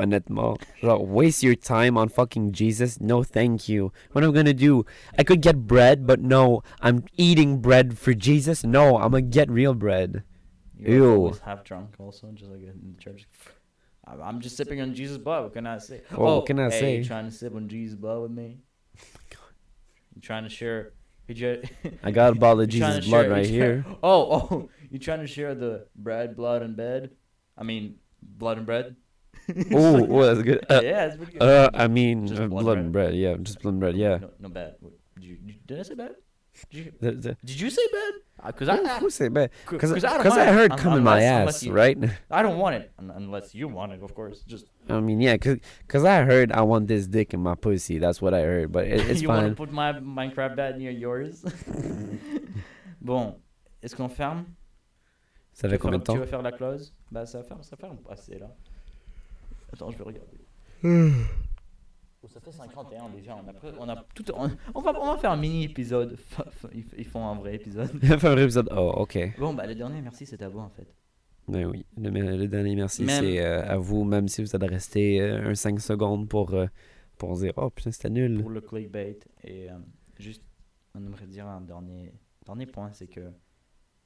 Honnêtement. 0.01 0.57
Genre, 0.81 1.03
waste 1.03 1.43
your 1.43 1.55
time 1.55 1.99
on 1.99 2.09
fucking 2.09 2.53
Jesus? 2.53 3.01
No, 3.01 3.23
thank 3.23 3.69
you. 3.69 3.93
What 4.13 4.25
am 4.25 4.31
I 4.31 4.35
gonna 4.35 4.55
do? 4.55 4.85
I 5.19 5.25
could 5.25 5.43
get 5.43 5.67
bread, 5.67 6.07
but 6.07 6.21
no, 6.21 6.63
I'm 6.81 7.05
eating 7.17 7.61
bread 7.61 7.99
for 7.99 8.15
Jesus? 8.15 8.65
No, 8.65 8.97
I'm 8.97 9.13
gonna 9.13 9.23
get 9.23 9.51
real 9.51 9.75
bread. 9.75 10.25
You're 10.77 11.17
Ew. 11.17 11.37
half 11.45 11.65
drunk, 11.65 11.95
also, 11.99 12.31
just 12.33 12.51
like 12.51 12.63
in 12.63 12.95
the 12.97 13.03
church. 13.03 13.29
I'm- 14.07 14.41
just 14.41 14.57
sipping 14.57 14.81
on 14.81 14.95
Jesus' 14.95 15.19
blood. 15.19 15.45
What 15.45 15.53
can 15.53 15.67
I 15.67 15.79
say? 15.79 16.01
Well, 16.11 16.21
oh, 16.21 16.25
what 16.25 16.43
oh, 16.43 16.43
can 16.43 16.59
I 16.59 16.71
hey, 16.71 16.81
say? 16.81 16.97
You 16.97 17.05
trying 17.05 17.27
to 17.27 17.31
sip 17.31 17.55
on 17.55 17.69
Jesus' 17.69 17.95
blood 17.95 18.23
with 18.23 18.31
me? 18.31 18.59
You 20.15 20.23
trying 20.23 20.45
to 20.45 20.49
share? 20.49 20.95
You 21.29 21.63
I 22.03 22.11
got 22.11 22.33
a 22.33 22.35
bottle 22.35 22.63
of 22.63 22.69
Jesus 22.77 23.07
blood 23.07 23.23
share- 23.23 23.31
right 23.31 23.47
here. 23.47 23.85
Oh, 24.03 24.33
oh, 24.33 24.71
you 24.91 24.99
trying 24.99 25.21
to 25.21 25.29
share 25.29 25.55
the 25.55 25.87
bread, 25.95 26.35
blood, 26.35 26.63
and 26.63 26.77
bed? 26.77 27.11
I 27.57 27.63
mean, 27.63 27.97
blood 28.23 28.57
and 28.57 28.67
bread. 28.67 28.97
Oh, 29.73 30.07
oh, 30.11 30.23
that's 30.27 30.43
good. 30.43 30.65
Uh, 30.71 30.81
yeah, 30.83 31.07
it's 31.07 31.17
pretty 31.17 31.33
good. 31.33 31.43
uh, 31.43 31.71
I 31.75 31.89
mean, 31.89 32.27
Just 32.27 32.41
uh, 32.41 32.47
blood 32.49 32.63
blood 32.65 32.79
and 32.79 32.93
bread. 32.93 33.15
Yeah, 33.15 33.37
just 33.43 33.61
blood 33.63 33.73
and 33.75 33.81
bread. 33.81 33.97
Yeah. 33.97 34.19
No, 34.19 34.31
no 34.41 34.49
bad. 34.49 34.75
Did, 35.19 35.25
you, 35.25 35.37
did, 35.67 35.79
I 35.81 35.83
say 35.83 35.95
bad? 35.95 36.15
Did 36.71 36.79
you, 36.87 36.93
The- 37.01 37.13
the- 37.13 37.37
did 37.45 37.61
you 37.61 37.71
say 37.71 37.83
bad? 37.93 38.13
Because 38.47 38.69
I, 38.71 38.99
Who, 39.01 39.11
said 39.11 39.35
bad? 39.35 39.51
Because 39.69 40.03
I, 40.03 40.49
I 40.49 40.53
heard 40.53 40.75
come 40.79 40.97
in 40.97 41.05
my 41.05 41.21
ass, 41.23 41.63
you, 41.63 41.73
right? 41.73 41.97
I 42.31 42.41
don't 42.43 42.57
want 42.59 42.75
it 42.77 42.91
unless 42.99 43.55
you 43.55 43.69
want 43.69 43.93
it, 43.93 44.03
of 44.03 44.15
course. 44.15 44.41
Just 44.47 44.65
I 44.89 44.99
mean, 45.01 45.21
yeah, 45.21 45.37
because 45.37 46.05
I 46.05 46.23
heard 46.25 46.51
I 46.51 46.63
want 46.63 46.89
this 46.89 47.07
dick 47.07 47.35
in 47.35 47.41
my 47.41 47.55
pussy. 47.55 47.99
That's 47.99 48.23
what 48.23 48.33
I 48.33 48.41
heard, 48.41 48.73
but 48.73 48.87
it, 48.87 49.01
it's 49.11 49.21
you 49.21 49.29
want 49.29 49.43
fine. 49.43 49.51
to 49.51 49.57
put 49.57 49.71
my 49.73 49.93
Minecraft 49.93 50.57
bed 50.57 50.79
near 50.79 50.91
yours. 50.91 51.45
bon, 53.01 53.37
est-ce 53.83 53.95
qu'on 53.95 54.09
ferme 54.09 54.47
Ça 55.53 55.69
fait 55.69 55.79
combien 55.79 55.99
de 55.99 56.05
faire, 56.05 56.15
tu 56.15 56.19
temps? 56.19 56.25
veux 56.25 56.31
faire 56.31 56.43
la 56.43 56.53
close 56.53 56.95
Bah 57.11 57.27
ça 57.27 57.43
ferme, 57.43 57.63
ça 57.63 57.77
ferme 57.77 57.99
assez 58.09 58.39
là. 58.39 58.49
Attends, 59.73 59.91
je 59.91 59.99
vais 59.99 60.05
regarder. 60.05 60.39
Oh, 62.23 62.29
ça 62.29 62.41
fait 62.41 62.53
51 62.53 63.09
déjà. 63.11 63.35
On 63.37 63.49
a, 63.49 63.53
pré- 63.55 63.73
on 63.79 63.89
a 63.89 64.05
tout. 64.15 64.25
On, 64.35 64.51
on 64.75 64.81
va, 64.83 65.01
on 65.01 65.07
va 65.15 65.17
faire 65.19 65.31
un 65.33 65.37
mini 65.37 65.65
épisode. 65.65 66.19
Ils, 66.75 66.85
ils 66.99 67.07
font 67.07 67.25
un 67.27 67.35
vrai 67.35 67.55
épisode. 67.55 67.89
Faire 68.05 68.33
un 68.33 68.37
épisode. 68.37 68.69
Oh, 68.77 68.93
ok. 68.99 69.19
Bon, 69.39 69.55
bah 69.55 69.67
le 69.67 69.75
dernier, 69.75 70.03
merci, 70.03 70.27
c'est 70.27 70.43
à 70.43 70.49
vous 70.49 70.59
en 70.61 70.69
fait. 70.69 70.87
Ben 71.49 71.65
oui. 71.67 71.87
Le, 71.97 72.11
le 72.11 72.47
dernier 72.47 72.77
merci, 72.77 73.05
Même- 73.05 73.25
c'est 73.25 73.41
euh, 73.41 73.63
à 73.67 73.77
vous, 73.79 74.05
même 74.05 74.29
si 74.29 74.43
vous 74.43 74.55
êtes 74.55 74.63
resté 74.63 75.21
euh, 75.21 75.49
un 75.51 75.55
5 75.55 75.81
secondes 75.81 76.29
pour, 76.29 76.53
euh, 76.53 76.67
pour 77.17 77.37
dire 77.39 77.55
Oh 77.57 77.71
putain, 77.71 77.91
c'était 77.91 78.11
nul. 78.11 78.41
Pour 78.43 78.51
le 78.51 78.61
clickbait. 78.61 79.19
Et 79.43 79.71
euh, 79.71 79.75
juste, 80.19 80.45
on 80.95 81.05
aimerait 81.05 81.27
dire 81.27 81.47
un 81.47 81.63
dernier, 81.63 82.13
dernier 82.45 82.67
point 82.67 82.93
c'est 82.93 83.09
que 83.09 83.31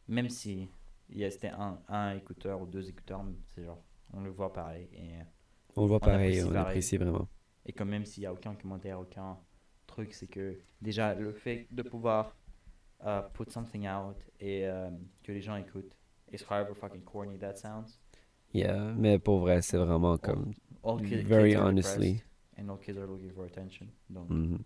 même 0.07 0.29
si 0.31 0.69
il 1.11 1.19
y 1.19 1.25
a- 1.25 1.31
c'était 1.33 1.49
un, 1.49 1.81
un 1.89 2.15
écouteur 2.17 2.63
ou 2.63 2.67
deux 2.67 2.89
écouteurs, 2.89 3.25
c'est 3.49 3.65
genre, 3.65 3.83
on 4.13 4.21
le 4.23 4.31
voit 4.31 4.53
pareil. 4.53 4.89
Et, 4.93 5.19
On 5.77 5.83
le 5.83 5.89
voit 5.89 5.97
on 5.97 6.01
pareil, 6.01 6.39
apprécie 6.39 6.43
on 6.45 6.49
pareil. 6.53 6.61
apprécie 6.63 6.97
vraiment. 6.97 7.29
et 7.67 7.73
quand 7.73 7.85
même 7.87 8.05
s'il 8.05 8.23
n'y 8.23 8.27
a 8.27 8.33
aucun 8.33 8.55
commentaire, 8.55 9.01
aucun 9.01 9.39
truc, 9.87 10.13
c'est 10.15 10.27
que 10.27 10.59
déjà 10.81 11.15
le 11.15 11.33
fait 11.33 11.67
de 11.71 11.83
pouvoir 11.83 12.37
euh, 13.05 13.23
put 13.35 13.51
something 13.51 13.87
out 13.89 14.17
et 14.41 14.67
euh, 14.67 14.91
que 15.23 15.33
les 15.33 15.41
gens 15.41 15.57
écoutent, 15.57 15.97
it's 16.33 16.45
however 16.49 16.75
fucking 16.75 17.03
corny 17.03 17.39
that 17.39 17.57
sounds. 17.57 17.99
Yeah, 18.53 18.93
mais 18.97 19.19
pour 19.19 19.41
vrai, 19.41 19.63
c'est 19.63 19.77
vraiment 19.79 20.17
comme. 20.17 20.53
All 20.85 21.03
ki- 21.03 21.17
Very 21.23 21.51
kids 21.51 21.57
are 21.59 21.67
honestly. 21.67 22.23
and 22.57 22.69
all 22.69 22.79
kids 22.79 22.97
are 22.99 23.07
looking 23.07 23.33
for 23.33 23.45
attention. 23.45 23.87
Donc, 24.09 24.31
mhm. 24.31 24.59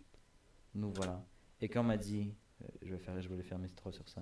nous 0.75 0.93
voilà. 0.95 1.25
Et 1.61 1.69
comme 1.69 1.87
m'a 1.87 1.97
dit, 1.97 2.35
euh, 2.63 2.67
je 2.83 2.93
vais 2.93 2.99
faire, 2.99 3.19
je 3.21 3.29
voulais 3.29 3.43
faire 3.43 3.59
mes 3.59 3.69
trop 3.71 3.91
sur 3.91 4.07
ça. 4.09 4.21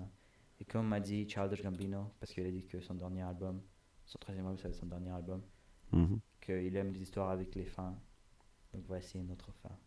Et 0.59 0.65
comme 0.65 0.87
m'a 0.87 0.99
dit 0.99 1.27
Childish 1.29 1.61
Gambino, 1.61 2.11
parce 2.19 2.31
qu'il 2.33 2.45
a 2.45 2.49
dit 2.51 2.65
que 2.65 2.79
son 2.79 2.93
dernier 2.95 3.21
album, 3.23 3.61
son 4.05 4.17
troisième 4.19 4.47
album, 4.47 4.65
être 4.65 4.73
son 4.75 4.85
dernier 4.87 5.11
album, 5.11 5.41
Mhm. 5.91 6.19
Qu'il 6.47 6.75
aime 6.77 6.93
les 6.93 7.01
histoires 7.01 7.29
avec 7.29 7.53
les 7.55 7.65
fins. 7.65 7.95
Donc 8.73 8.83
voici 8.87 9.19
notre 9.19 9.51
fin. 9.51 9.77